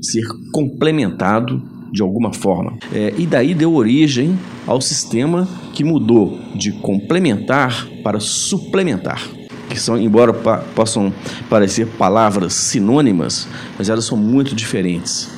ser 0.00 0.22
complementado 0.52 1.62
de 1.92 2.02
alguma 2.02 2.32
forma. 2.32 2.78
É, 2.92 3.14
e 3.16 3.26
daí 3.26 3.54
deu 3.54 3.74
origem 3.74 4.38
ao 4.66 4.80
sistema 4.80 5.48
que 5.72 5.82
mudou 5.84 6.38
de 6.54 6.72
complementar 6.72 7.88
para 8.02 8.20
suplementar. 8.20 9.26
Que 9.68 9.78
são, 9.78 9.98
embora 9.98 10.32
pa 10.32 10.58
possam 10.74 11.12
parecer 11.48 11.86
palavras 11.86 12.54
sinônimas, 12.54 13.46
mas 13.76 13.88
elas 13.88 14.04
são 14.04 14.16
muito 14.16 14.54
diferentes. 14.54 15.28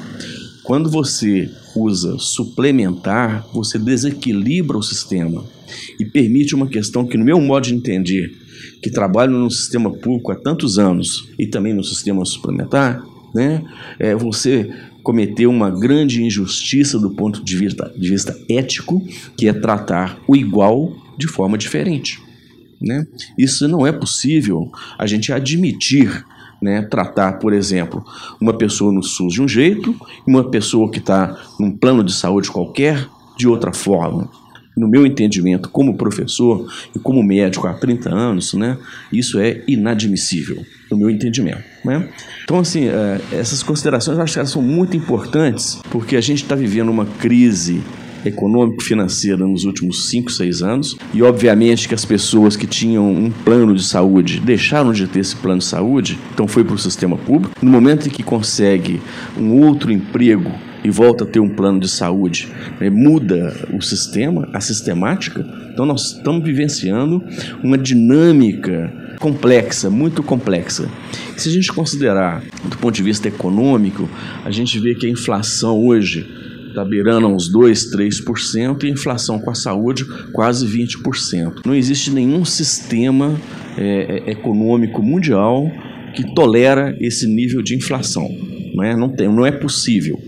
Quando 0.63 0.89
você 0.89 1.51
usa 1.75 2.17
suplementar, 2.19 3.47
você 3.53 3.79
desequilibra 3.79 4.79
o 4.79 4.83
sistema 4.83 5.45
e 5.99 6.05
permite 6.05 6.55
uma 6.55 6.67
questão 6.67 7.07
que, 7.07 7.17
no 7.17 7.25
meu 7.25 7.41
modo 7.41 7.67
de 7.67 7.75
entender, 7.75 8.40
que 8.83 8.91
trabalho 8.91 9.33
no 9.33 9.51
sistema 9.51 9.91
público 9.91 10.33
há 10.33 10.37
tantos 10.37 10.79
anos 10.79 11.29
e 11.39 11.47
também 11.47 11.73
no 11.73 11.85
sistema 11.85 12.25
suplementar, 12.25 13.03
né, 13.35 13.63
é, 13.99 14.15
você 14.15 14.71
cometeu 15.03 15.51
uma 15.51 15.71
grande 15.71 16.23
injustiça 16.23 16.99
do 16.99 17.11
ponto 17.11 17.43
de 17.43 17.57
vista, 17.57 17.93
de 17.97 18.11
vista 18.11 18.37
ético, 18.49 19.03
que 19.37 19.49
é 19.49 19.53
tratar 19.53 20.19
o 20.27 20.37
igual 20.37 20.93
de 21.17 21.27
forma 21.27 21.57
diferente. 21.57 22.21
Né? 22.81 23.07
Isso 23.39 23.69
não 23.69 23.87
é 23.87 23.93
possível 23.93 24.71
a 24.99 25.07
gente 25.07 25.33
admitir 25.33 26.25
né, 26.61 26.83
tratar, 26.83 27.39
por 27.39 27.53
exemplo, 27.53 28.05
uma 28.41 28.53
pessoa 28.53 28.93
no 28.93 29.03
SUS 29.03 29.35
de 29.35 29.43
um 29.43 29.49
jeito 29.49 29.95
e 30.27 30.31
uma 30.31 30.51
pessoa 30.51 30.91
que 30.91 30.99
está 30.99 31.39
num 31.59 31.71
plano 31.71 32.05
de 32.05 32.13
saúde 32.13 32.51
qualquer 32.51 33.09
de 33.37 33.49
outra 33.49 33.73
forma. 33.73 34.31
No 34.77 34.89
meu 34.89 35.05
entendimento, 35.05 35.69
como 35.69 35.97
professor 35.97 36.67
e 36.95 36.99
como 36.99 37.23
médico 37.23 37.67
há 37.67 37.75
30 37.75 38.09
anos, 38.09 38.55
né, 38.55 38.79
isso 39.13 39.39
é 39.39 39.63
inadmissível, 39.67 40.65
no 40.91 40.97
meu 40.97 41.11
entendimento. 41.11 41.63
Né? 41.85 42.09
Então, 42.45 42.59
assim, 42.59 42.87
é, 42.87 43.21
essas 43.33 43.63
considerações 43.63 44.17
eu 44.17 44.25
acho 44.25 44.35
que 44.35 44.39
elas 44.39 44.51
são 44.51 44.63
muito 44.63 44.97
importantes, 44.97 45.81
porque 45.91 46.17
a 46.17 46.21
gente 46.21 46.43
está 46.43 46.55
vivendo 46.55 46.89
uma 46.89 47.05
crise 47.05 47.83
econômico-financeira 48.25 49.47
nos 49.47 49.65
últimos 49.65 50.09
5, 50.11 50.31
6 50.31 50.63
anos. 50.63 50.97
E 51.13 51.23
obviamente 51.23 51.89
que 51.89 51.95
as 51.95 52.05
pessoas 52.05 52.57
que 52.57 52.67
tinham 52.67 53.11
um 53.11 53.31
plano 53.31 53.75
de 53.75 53.83
saúde 53.83 54.41
deixaram 54.41 54.93
de 54.93 55.07
ter 55.07 55.21
esse 55.21 55.37
plano 55.37 55.59
de 55.59 55.65
saúde, 55.65 56.19
então 56.33 56.47
foi 56.47 56.65
para 56.65 56.75
o 56.75 56.79
sistema 56.79 57.17
público. 57.17 57.55
No 57.63 57.71
momento 57.71 58.07
em 58.07 58.11
que 58.11 58.23
consegue 58.23 59.01
um 59.39 59.63
outro 59.63 59.91
emprego 59.93 60.51
e 60.83 60.91
volta 60.91 61.25
a 61.25 61.27
ter 61.27 61.41
um 61.41 61.49
plano 61.49 61.81
de 61.81 61.89
saúde, 61.89 62.49
né, 62.81 62.89
muda 62.91 63.55
o 63.73 63.81
sistema, 63.81 64.49
a 64.53 64.61
sistemática. 64.61 65.47
Então 65.73 65.85
nós 65.85 66.17
estamos 66.17 66.45
vivenciando 66.45 67.23
uma 67.63 67.77
dinâmica 67.77 68.93
complexa, 69.21 69.91
muito 69.91 70.23
complexa. 70.23 70.89
Se 71.37 71.49
a 71.49 71.53
gente 71.53 71.73
considerar 71.73 72.43
do 72.65 72.77
ponto 72.79 72.95
de 72.95 73.03
vista 73.03 73.29
econômico, 73.29 74.09
a 74.45 74.51
gente 74.51 74.79
vê 74.79 74.95
que 74.95 75.07
a 75.07 75.11
inflação 75.11 75.79
hoje 75.85 76.27
está 76.71 76.85
beirando 76.85 77.27
uns 77.27 77.49
2, 77.49 77.93
3%, 77.93 78.85
e 78.85 78.87
a 78.87 78.91
inflação 78.91 79.39
com 79.39 79.51
a 79.51 79.55
saúde 79.55 80.05
quase 80.33 80.67
20%. 80.67 81.63
Não 81.67 81.75
existe 81.75 82.11
nenhum 82.11 82.45
sistema 82.45 83.39
é, 83.77 84.29
é, 84.29 84.31
econômico 84.31 85.03
mundial 85.03 85.71
que 86.15 86.35
tolera 86.35 86.97
esse 87.01 87.27
nível 87.27 87.63
de 87.63 87.77
inflação. 87.77 88.29
Não 88.81 88.83
é, 88.83 88.97
não, 88.97 89.09
tem, 89.11 89.29
não 89.29 89.45
é 89.45 89.53
possível. 89.53 90.19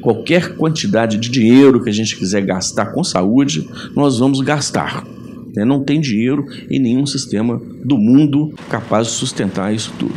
Qualquer 0.00 0.56
quantidade 0.56 1.16
de 1.16 1.28
dinheiro 1.28 1.80
que 1.80 1.88
a 1.88 1.92
gente 1.92 2.16
quiser 2.16 2.44
gastar 2.44 2.86
com 2.86 3.04
saúde, 3.04 3.68
nós 3.94 4.18
vamos 4.18 4.40
gastar. 4.40 5.06
Né? 5.54 5.64
Não 5.64 5.84
tem 5.84 6.00
dinheiro 6.00 6.44
em 6.68 6.80
nenhum 6.80 7.06
sistema 7.06 7.62
do 7.84 7.96
mundo 7.96 8.52
capaz 8.68 9.06
de 9.06 9.12
sustentar 9.12 9.72
isso 9.72 9.92
tudo. 9.96 10.14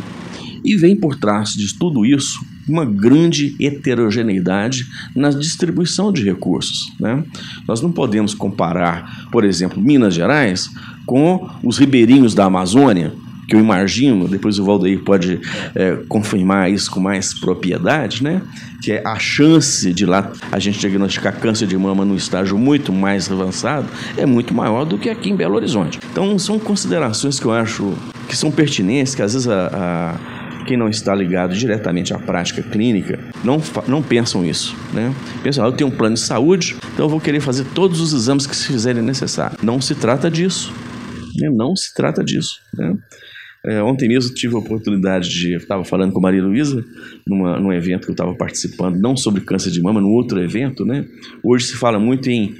E 0.64 0.74
vem 0.76 0.96
por 0.96 1.14
trás 1.16 1.50
de 1.50 1.78
tudo 1.78 2.04
isso 2.04 2.40
uma 2.68 2.84
grande 2.84 3.54
heterogeneidade 3.60 4.86
na 5.14 5.28
distribuição 5.30 6.12
de 6.12 6.24
recursos. 6.24 6.92
Né? 6.98 7.22
Nós 7.68 7.80
não 7.80 7.92
podemos 7.92 8.34
comparar, 8.34 9.28
por 9.30 9.44
exemplo, 9.44 9.80
Minas 9.80 10.14
Gerais 10.14 10.68
com 11.06 11.48
os 11.62 11.78
ribeirinhos 11.78 12.34
da 12.34 12.46
Amazônia, 12.46 13.12
que 13.48 13.54
eu 13.54 13.60
imagino, 13.60 14.28
depois 14.28 14.58
o 14.58 14.64
Valdeir 14.64 15.00
pode 15.00 15.40
é, 15.74 15.96
confirmar 16.08 16.70
isso 16.70 16.90
com 16.90 17.00
mais 17.00 17.34
propriedade, 17.34 18.22
né? 18.22 18.42
que 18.82 18.92
é 18.92 19.02
a 19.04 19.18
chance 19.18 19.92
de 19.94 20.04
lá 20.04 20.30
a 20.52 20.58
gente 20.58 20.78
diagnosticar 20.78 21.38
câncer 21.40 21.66
de 21.66 21.76
mama 21.76 22.04
num 22.04 22.16
estágio 22.16 22.58
muito 22.58 22.92
mais 22.92 23.30
avançado 23.30 23.88
é 24.16 24.26
muito 24.26 24.52
maior 24.52 24.84
do 24.84 24.98
que 24.98 25.08
aqui 25.08 25.30
em 25.30 25.36
Belo 25.36 25.56
Horizonte. 25.56 25.98
Então 26.12 26.38
são 26.38 26.58
considerações 26.58 27.40
que 27.40 27.46
eu 27.46 27.52
acho 27.52 27.94
que 28.28 28.36
são 28.36 28.50
pertinentes, 28.50 29.14
que 29.14 29.22
às 29.22 29.32
vezes 29.32 29.48
a, 29.48 29.70
a 29.72 30.64
quem 30.64 30.76
não 30.76 30.88
está 30.88 31.14
ligado 31.14 31.54
diretamente 31.54 32.12
à 32.12 32.18
prática 32.18 32.62
clínica 32.62 33.18
não, 33.42 33.62
não 33.86 34.02
pensam 34.02 34.44
isso. 34.44 34.76
Né? 34.92 35.14
Pensam, 35.42 35.64
ah, 35.64 35.68
eu 35.68 35.72
tenho 35.72 35.88
um 35.88 35.92
plano 35.92 36.14
de 36.14 36.20
saúde, 36.20 36.76
então 36.92 37.06
eu 37.06 37.08
vou 37.08 37.20
querer 37.20 37.40
fazer 37.40 37.64
todos 37.74 38.00
os 38.00 38.12
exames 38.12 38.46
que 38.46 38.56
se 38.56 38.66
fizerem 38.66 39.02
necessário. 39.02 39.56
Não 39.62 39.80
se 39.80 39.94
trata 39.94 40.30
disso. 40.30 40.72
Né? 41.36 41.50
Não 41.50 41.76
se 41.76 41.94
trata 41.94 42.24
disso. 42.24 42.60
Né? 42.76 42.96
É, 43.66 43.82
ontem 43.82 44.08
mesmo 44.08 44.34
tive 44.34 44.54
a 44.54 44.58
oportunidade 44.58 45.28
de. 45.30 45.54
Estava 45.54 45.84
falando 45.84 46.12
com 46.12 46.20
Maria 46.20 46.42
Luísa 46.42 46.84
num 47.26 47.72
evento 47.72 48.04
que 48.04 48.10
eu 48.10 48.14
estava 48.14 48.34
participando, 48.34 49.00
não 49.00 49.16
sobre 49.16 49.40
câncer 49.40 49.70
de 49.70 49.80
mama, 49.80 50.00
num 50.00 50.10
outro 50.10 50.42
evento, 50.42 50.84
né? 50.84 51.06
Hoje 51.42 51.66
se 51.66 51.76
fala 51.76 51.98
muito 51.98 52.28
em 52.28 52.54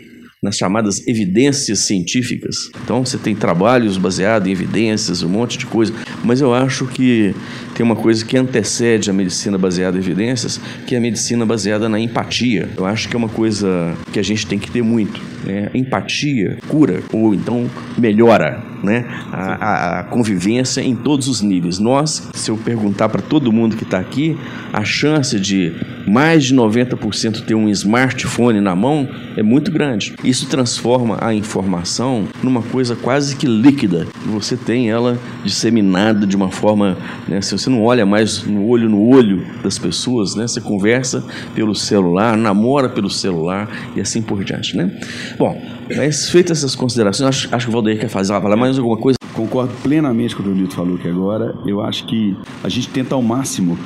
nas 0.44 0.58
chamadas 0.58 1.06
evidências 1.08 1.78
científicas. 1.80 2.70
Então 2.84 3.02
você 3.02 3.16
tem 3.16 3.34
trabalhos 3.34 3.96
baseados 3.96 4.46
em 4.46 4.52
evidências, 4.52 5.22
um 5.22 5.28
monte 5.30 5.56
de 5.56 5.64
coisa. 5.64 5.94
Mas 6.22 6.42
eu 6.42 6.52
acho 6.52 6.86
que 6.86 7.34
tem 7.74 7.82
uma 7.82 7.96
coisa 7.96 8.22
que 8.22 8.36
antecede 8.36 9.08
a 9.08 9.12
medicina 9.14 9.56
baseada 9.56 9.96
em 9.96 10.00
evidências, 10.00 10.60
que 10.86 10.94
é 10.94 10.98
a 10.98 11.00
medicina 11.00 11.46
baseada 11.46 11.88
na 11.88 11.98
empatia. 11.98 12.68
Eu 12.76 12.84
acho 12.84 13.08
que 13.08 13.16
é 13.16 13.18
uma 13.18 13.30
coisa 13.30 13.96
que 14.12 14.18
a 14.18 14.22
gente 14.22 14.46
tem 14.46 14.58
que 14.58 14.70
ter 14.70 14.82
muito. 14.82 15.18
Né? 15.46 15.70
Empatia 15.74 16.58
cura 16.68 17.02
ou 17.10 17.34
então 17.34 17.70
melhora 17.96 18.73
né? 18.84 19.06
a, 19.32 20.00
a 20.00 20.04
convivência 20.04 20.80
em 20.80 20.94
todos 20.94 21.28
os 21.28 21.40
níveis. 21.40 21.78
Nós, 21.78 22.28
se 22.34 22.50
eu 22.50 22.56
perguntar 22.56 23.08
para 23.08 23.22
todo 23.22 23.50
mundo 23.50 23.76
que 23.76 23.84
está 23.84 23.98
aqui, 23.98 24.38
a 24.72 24.84
chance 24.84 25.38
de 25.40 25.72
mais 26.06 26.44
de 26.44 26.54
90% 26.54 27.42
ter 27.42 27.54
um 27.54 27.68
smartphone 27.68 28.60
na 28.60 28.74
mão 28.74 29.08
é 29.36 29.42
muito 29.42 29.70
grande. 29.70 30.14
Isso 30.22 30.48
transforma 30.48 31.18
a 31.20 31.34
informação 31.34 32.26
numa 32.42 32.62
coisa 32.62 32.94
quase 32.94 33.36
que 33.36 33.46
líquida. 33.46 34.06
Você 34.26 34.56
tem 34.56 34.90
ela 34.90 35.18
disseminada 35.44 36.26
de 36.26 36.36
uma 36.36 36.50
forma, 36.50 36.96
né, 37.28 37.40
se 37.40 37.56
você 37.56 37.68
não 37.70 37.82
olha 37.82 38.06
mais 38.06 38.44
no 38.44 38.66
olho 38.66 38.88
no 38.88 39.08
olho 39.08 39.44
das 39.62 39.78
pessoas, 39.78 40.34
né, 40.34 40.46
você 40.46 40.60
conversa 40.60 41.24
pelo 41.54 41.74
celular, 41.74 42.36
namora 42.36 42.88
pelo 42.88 43.10
celular 43.10 43.68
e 43.96 44.00
assim 44.00 44.22
por 44.22 44.44
diante, 44.44 44.76
né? 44.76 44.90
Bom, 45.38 45.60
mas 45.96 46.30
feitas 46.30 46.58
essas 46.58 46.74
considerações, 46.74 47.28
acho, 47.28 47.54
acho 47.54 47.66
que 47.66 47.70
o 47.70 47.72
Valdeir 47.72 47.98
quer 47.98 48.08
fazer, 48.08 48.32
falar 48.32 48.56
mais 48.56 48.78
alguma 48.78 48.96
coisa? 48.96 49.18
Concordo 49.32 49.72
plenamente 49.82 50.34
com 50.34 50.42
o 50.42 50.44
que 50.44 50.50
o 50.50 50.54
Lito 50.54 50.74
falou 50.74 50.94
aqui 50.94 51.08
agora. 51.08 51.54
Eu 51.66 51.82
acho 51.82 52.06
que 52.06 52.36
a 52.62 52.68
gente 52.68 52.88
tenta 52.88 53.14
ao 53.14 53.22
máximo 53.22 53.76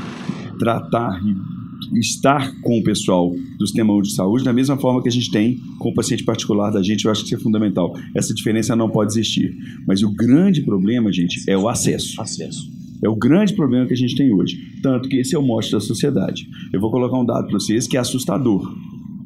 tratar 0.59 1.21
e 1.25 1.58
estar 1.95 2.53
com 2.61 2.79
o 2.79 2.83
pessoal 2.83 3.35
do 3.59 3.67
sistema 3.67 4.01
de 4.03 4.15
saúde 4.15 4.45
da 4.45 4.53
mesma 4.53 4.77
forma 4.77 5.03
que 5.03 5.09
a 5.09 5.13
gente 5.13 5.31
tem 5.31 5.59
com 5.79 5.91
o 5.91 5.95
paciente 5.95 6.25
particular 6.25 6.71
da 6.71 6.83
gente, 6.83 7.05
eu 7.05 7.11
acho 7.11 7.23
que 7.23 7.29
isso 7.29 7.37
é 7.37 7.39
fundamental. 7.39 7.95
Essa 8.15 8.35
diferença 8.35 8.77
não 8.77 8.91
pode 8.91 9.13
existir. 9.13 9.57
Mas 9.87 10.03
o 10.03 10.11
grande 10.11 10.63
problema, 10.63 11.13
gente, 11.13 11.43
é 11.49 11.57
o 11.57 11.69
acesso. 11.69 12.21
Acesso. 12.21 12.71
É 13.03 13.09
o 13.09 13.15
grande 13.15 13.55
problema 13.55 13.87
que 13.87 13.95
a 13.95 13.97
gente 13.97 14.17
tem 14.17 14.33
hoje. 14.33 14.59
Tanto 14.83 15.09
que 15.09 15.17
esse 15.17 15.35
é 15.35 15.39
o 15.39 15.43
mote 15.43 15.71
da 15.71 15.81
sociedade. 15.81 16.49
Eu 16.73 16.81
vou 16.81 16.91
colocar 16.91 17.19
um 17.19 17.25
dado 17.25 17.47
para 17.47 17.59
vocês 17.59 17.87
que 17.87 17.97
é 17.97 18.01
assustador. 18.01 18.77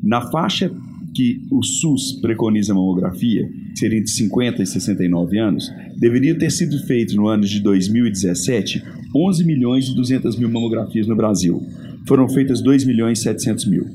Na 0.03 0.21
faixa 0.31 0.71
que 1.15 1.43
o 1.51 1.63
SUS 1.63 2.19
preconiza 2.21 2.75
mamografia, 2.75 3.49
que 3.73 3.79
seria 3.79 3.99
entre 3.99 4.11
50 4.11 4.63
e 4.63 4.67
69 4.67 5.39
anos, 5.39 5.71
deveria 5.99 6.37
ter 6.37 6.51
sido 6.51 6.79
feito 6.87 7.15
no 7.15 7.27
ano 7.29 7.45
de 7.45 7.61
2017 7.61 8.83
11 9.15 9.45
milhões 9.45 9.89
e 9.89 9.95
200 9.95 10.37
mil 10.37 10.49
mamografias 10.49 11.07
no 11.07 11.15
Brasil. 11.15 11.63
Foram 12.07 12.29
feitas 12.29 12.63
2 12.63 12.85
milhões 12.85 13.21
e 13.21 13.23
700 13.23 13.67
mil, 13.67 13.87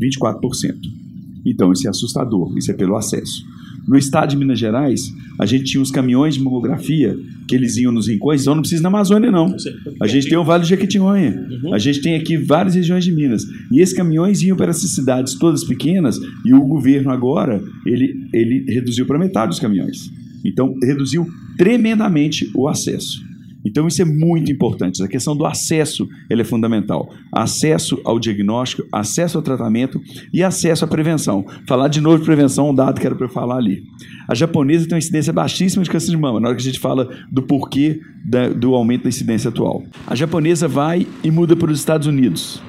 24%. 0.00 0.74
Então, 1.44 1.72
isso 1.72 1.86
é 1.86 1.90
assustador, 1.90 2.56
isso 2.58 2.70
é 2.70 2.74
pelo 2.74 2.96
acesso. 2.96 3.44
No 3.86 3.96
estado 3.96 4.30
de 4.30 4.36
Minas 4.36 4.58
Gerais, 4.58 5.00
a 5.38 5.46
gente 5.46 5.64
tinha 5.64 5.80
os 5.80 5.92
caminhões 5.92 6.34
de 6.34 6.42
mamografia 6.42 7.16
que 7.46 7.54
eles 7.54 7.76
iam 7.76 7.92
nos 7.92 8.08
rincões, 8.08 8.40
então 8.40 8.56
não 8.56 8.62
precisa 8.62 8.82
na 8.82 8.88
Amazônia, 8.88 9.30
não. 9.30 9.54
A 10.02 10.08
gente 10.08 10.28
tem 10.28 10.36
o 10.36 10.42
Vale 10.42 10.64
do 10.64 10.68
Jequitinhonha. 10.68 11.46
Uhum. 11.62 11.72
A 11.72 11.78
gente 11.78 12.00
tem 12.00 12.16
aqui 12.16 12.36
várias 12.36 12.74
regiões 12.74 13.04
de 13.04 13.12
Minas. 13.12 13.44
E 13.70 13.80
esses 13.80 13.94
caminhões 13.94 14.42
iam 14.42 14.56
para 14.56 14.70
essas 14.70 14.90
cidades 14.90 15.38
todas 15.38 15.62
pequenas 15.62 16.18
e 16.44 16.52
o 16.52 16.66
governo 16.66 17.10
agora, 17.10 17.62
ele, 17.86 18.28
ele 18.32 18.64
reduziu 18.66 19.06
para 19.06 19.18
metade 19.18 19.52
os 19.52 19.60
caminhões. 19.60 20.10
Então, 20.44 20.74
reduziu 20.82 21.24
tremendamente 21.56 22.50
o 22.56 22.66
acesso. 22.66 23.24
Então 23.66 23.88
isso 23.88 24.00
é 24.00 24.04
muito 24.04 24.50
importante. 24.52 25.02
A 25.02 25.08
questão 25.08 25.36
do 25.36 25.44
acesso 25.44 26.08
é 26.30 26.44
fundamental. 26.44 27.12
Acesso 27.32 28.00
ao 28.04 28.20
diagnóstico, 28.20 28.86
acesso 28.92 29.36
ao 29.36 29.42
tratamento 29.42 30.00
e 30.32 30.42
acesso 30.42 30.84
à 30.84 30.88
prevenção. 30.88 31.44
Falar 31.66 31.88
de 31.88 32.00
novo 32.00 32.18
de 32.18 32.24
prevenção, 32.24 32.70
um 32.70 32.74
dado 32.74 33.00
que 33.00 33.06
era 33.06 33.16
para 33.16 33.26
eu 33.26 33.30
falar 33.30 33.56
ali. 33.56 33.82
A 34.28 34.34
japonesa 34.34 34.84
tem 34.84 34.94
uma 34.94 34.98
incidência 34.98 35.32
baixíssima 35.32 35.82
de 35.82 35.90
câncer 35.90 36.10
de 36.10 36.16
mama, 36.16 36.38
na 36.38 36.48
hora 36.48 36.56
que 36.56 36.62
a 36.62 36.64
gente 36.64 36.78
fala 36.78 37.08
do 37.30 37.42
porquê 37.42 38.00
da, 38.24 38.48
do 38.48 38.74
aumento 38.74 39.02
da 39.02 39.08
incidência 39.08 39.48
atual. 39.48 39.82
A 40.06 40.14
japonesa 40.14 40.68
vai 40.68 41.06
e 41.24 41.30
muda 41.30 41.56
para 41.56 41.70
os 41.70 41.78
Estados 41.78 42.06
Unidos. 42.06 42.62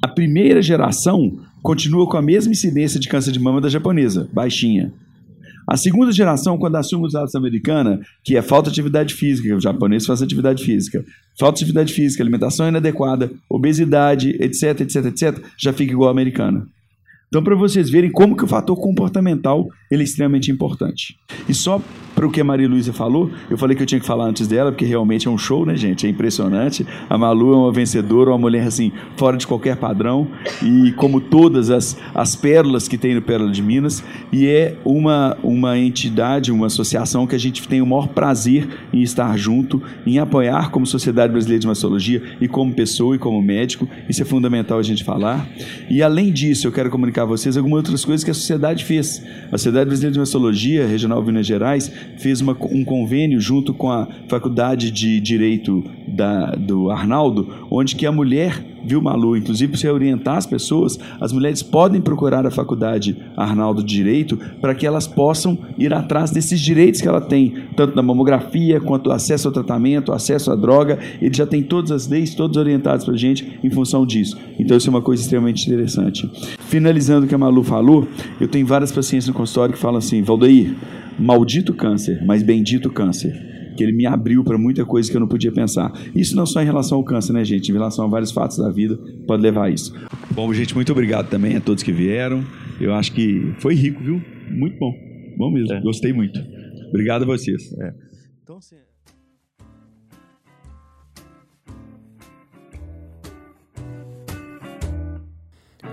A 0.00 0.08
primeira 0.08 0.60
geração 0.60 1.38
continua 1.62 2.08
com 2.08 2.16
a 2.16 2.22
mesma 2.22 2.52
incidência 2.52 2.98
de 2.98 3.08
câncer 3.08 3.30
de 3.30 3.38
mama 3.38 3.60
da 3.60 3.68
japonesa, 3.68 4.28
baixinha. 4.32 4.92
A 5.68 5.76
segunda 5.76 6.12
geração, 6.12 6.58
quando 6.58 6.76
assume 6.76 7.06
os 7.06 7.12
dados 7.12 7.34
americana, 7.34 8.00
que 8.24 8.36
é 8.36 8.42
falta 8.42 8.70
de 8.70 8.80
atividade 8.80 9.14
física, 9.14 9.54
o 9.54 9.60
japonês 9.60 10.04
faz 10.04 10.22
atividade 10.22 10.64
física, 10.64 11.04
falta 11.38 11.58
de 11.58 11.64
atividade 11.64 11.92
física, 11.92 12.22
alimentação 12.22 12.68
inadequada, 12.68 13.30
obesidade, 13.48 14.36
etc, 14.40 14.80
etc, 14.80 15.06
etc, 15.06 15.44
já 15.56 15.72
fica 15.72 15.92
igual 15.92 16.08
a 16.08 16.12
americana. 16.12 16.66
Então, 17.28 17.42
para 17.42 17.54
vocês 17.54 17.88
verem 17.88 18.12
como 18.12 18.36
que 18.36 18.44
o 18.44 18.46
fator 18.46 18.76
comportamental 18.78 19.66
ele 19.90 20.02
é 20.02 20.04
extremamente 20.04 20.50
importante. 20.50 21.16
E 21.48 21.54
só 21.54 21.80
para 22.14 22.26
o 22.26 22.30
que 22.30 22.40
a 22.40 22.44
Maria 22.44 22.68
Luísa 22.68 22.92
falou, 22.92 23.30
eu 23.48 23.56
falei 23.56 23.76
que 23.76 23.82
eu 23.82 23.86
tinha 23.86 24.00
que 24.00 24.06
falar 24.06 24.26
antes 24.26 24.46
dela, 24.46 24.70
porque 24.70 24.84
realmente 24.84 25.26
é 25.26 25.30
um 25.30 25.38
show, 25.38 25.64
né, 25.64 25.76
gente? 25.76 26.06
É 26.06 26.10
impressionante. 26.10 26.86
A 27.08 27.16
Malu 27.16 27.52
é 27.52 27.56
uma 27.56 27.72
vencedora, 27.72 28.30
uma 28.30 28.38
mulher 28.38 28.66
assim, 28.66 28.92
fora 29.16 29.36
de 29.36 29.46
qualquer 29.46 29.76
padrão, 29.76 30.28
e 30.62 30.92
como 30.92 31.20
todas 31.20 31.70
as, 31.70 31.96
as 32.14 32.36
pérolas 32.36 32.88
que 32.88 32.98
tem 32.98 33.14
no 33.14 33.22
Pérola 33.22 33.50
de 33.50 33.62
Minas, 33.62 34.04
e 34.32 34.46
é 34.46 34.76
uma, 34.84 35.36
uma 35.42 35.78
entidade, 35.78 36.52
uma 36.52 36.66
associação 36.66 37.26
que 37.26 37.34
a 37.34 37.38
gente 37.38 37.66
tem 37.66 37.80
o 37.80 37.86
maior 37.86 38.08
prazer 38.08 38.68
em 38.92 39.02
estar 39.02 39.36
junto, 39.36 39.82
em 40.06 40.18
apoiar 40.18 40.70
como 40.70 40.86
Sociedade 40.86 41.32
Brasileira 41.32 41.60
de 41.60 41.66
Mastologia 41.66 42.22
e 42.40 42.48
como 42.48 42.72
pessoa 42.74 43.16
e 43.16 43.18
como 43.18 43.40
médico. 43.40 43.88
Isso 44.08 44.22
é 44.22 44.24
fundamental 44.24 44.78
a 44.78 44.82
gente 44.82 45.04
falar. 45.04 45.48
E 45.88 46.02
além 46.02 46.32
disso, 46.32 46.66
eu 46.66 46.72
quero 46.72 46.90
comunicar 46.90 47.22
a 47.22 47.26
vocês 47.26 47.56
algumas 47.56 47.78
outras 47.78 48.04
coisas 48.04 48.24
que 48.24 48.30
a 48.30 48.34
sociedade 48.34 48.84
fez. 48.84 49.22
A 49.48 49.58
Sociedade 49.58 49.86
Brasileira 49.86 50.12
de 50.12 50.18
Mastologia 50.18 50.86
Regional 50.86 51.22
Minas 51.22 51.46
Gerais 51.46 51.90
fez 52.18 52.40
uma, 52.40 52.56
um 52.70 52.84
convênio 52.84 53.40
junto 53.40 53.72
com 53.74 53.90
a 53.90 54.06
Faculdade 54.28 54.90
de 54.90 55.20
Direito 55.20 55.84
da, 56.06 56.54
do 56.54 56.90
Arnaldo, 56.90 57.48
onde 57.70 57.96
que 57.96 58.06
a 58.06 58.12
mulher, 58.12 58.64
viu, 58.84 59.00
Malu, 59.00 59.36
inclusive 59.36 59.78
para 59.78 59.92
orientar 59.92 60.36
as 60.36 60.46
pessoas, 60.46 60.98
as 61.20 61.32
mulheres 61.32 61.62
podem 61.62 62.00
procurar 62.00 62.46
a 62.46 62.50
Faculdade 62.50 63.16
Arnaldo 63.36 63.82
de 63.82 63.94
Direito 63.94 64.38
para 64.60 64.74
que 64.74 64.86
elas 64.86 65.06
possam 65.06 65.58
ir 65.78 65.92
atrás 65.94 66.30
desses 66.30 66.60
direitos 66.60 67.00
que 67.00 67.08
ela 67.08 67.20
tem, 67.20 67.54
tanto 67.76 67.94
na 67.96 68.02
mamografia 68.02 68.80
quanto 68.80 69.10
acesso 69.10 69.48
ao 69.48 69.54
tratamento, 69.54 70.12
acesso 70.12 70.50
à 70.50 70.56
droga. 70.56 70.98
Ele 71.20 71.34
já 71.34 71.46
tem 71.46 71.62
todas 71.62 71.90
as 71.90 72.08
leis, 72.08 72.34
todos 72.34 72.56
orientados 72.56 73.04
para 73.04 73.14
a 73.14 73.18
gente 73.18 73.58
em 73.62 73.70
função 73.70 74.06
disso. 74.06 74.38
Então 74.58 74.76
isso 74.76 74.88
é 74.88 74.90
uma 74.90 75.02
coisa 75.02 75.22
extremamente 75.22 75.66
interessante. 75.66 76.28
Finalizando 76.72 77.26
o 77.26 77.28
que 77.28 77.34
a 77.34 77.38
Malu 77.38 77.62
falou, 77.62 78.08
eu 78.40 78.48
tenho 78.48 78.66
várias 78.66 78.90
pacientes 78.90 79.28
no 79.28 79.34
consultório 79.34 79.74
que 79.74 79.78
falam 79.78 79.98
assim, 79.98 80.22
Valdeir, 80.22 80.74
maldito 81.18 81.74
câncer, 81.74 82.24
mas 82.24 82.42
bendito 82.42 82.88
câncer. 82.88 83.30
Que 83.76 83.84
ele 83.84 83.92
me 83.92 84.06
abriu 84.06 84.42
para 84.42 84.56
muita 84.56 84.82
coisa 84.82 85.10
que 85.10 85.14
eu 85.14 85.20
não 85.20 85.28
podia 85.28 85.52
pensar. 85.52 85.92
Isso 86.14 86.34
não 86.34 86.46
só 86.46 86.62
em 86.62 86.64
relação 86.64 86.96
ao 86.96 87.04
câncer, 87.04 87.34
né, 87.34 87.44
gente? 87.44 87.68
Em 87.68 87.74
relação 87.74 88.06
a 88.06 88.08
vários 88.08 88.32
fatos 88.32 88.56
da 88.56 88.70
vida, 88.70 88.98
pode 89.26 89.42
levar 89.42 89.66
a 89.66 89.70
isso. 89.70 89.92
Bom, 90.30 90.50
gente, 90.54 90.74
muito 90.74 90.90
obrigado 90.92 91.28
também 91.28 91.56
a 91.56 91.60
todos 91.60 91.82
que 91.82 91.92
vieram. 91.92 92.42
Eu 92.80 92.94
acho 92.94 93.12
que 93.12 93.52
foi 93.58 93.74
rico, 93.74 94.02
viu? 94.02 94.22
Muito 94.50 94.78
bom. 94.78 94.94
Bom 95.36 95.50
mesmo. 95.50 95.74
É. 95.74 95.80
Gostei 95.82 96.14
muito. 96.14 96.40
Obrigado 96.88 97.24
a 97.24 97.26
vocês. 97.26 97.70
É. 97.78 97.92
Então, 98.42 98.56
assim... 98.56 98.76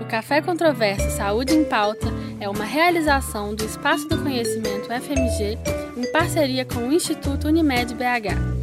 O 0.00 0.04
Café 0.06 0.40
Controverso 0.40 1.10
Saúde 1.10 1.54
em 1.54 1.64
Pauta 1.64 2.08
é 2.40 2.48
uma 2.48 2.64
realização 2.64 3.54
do 3.54 3.64
Espaço 3.64 4.08
do 4.08 4.18
Conhecimento 4.18 4.88
FMG 4.88 5.58
em 5.96 6.10
parceria 6.10 6.64
com 6.64 6.88
o 6.88 6.92
Instituto 6.92 7.48
Unimed 7.48 7.94
BH. 7.94 8.59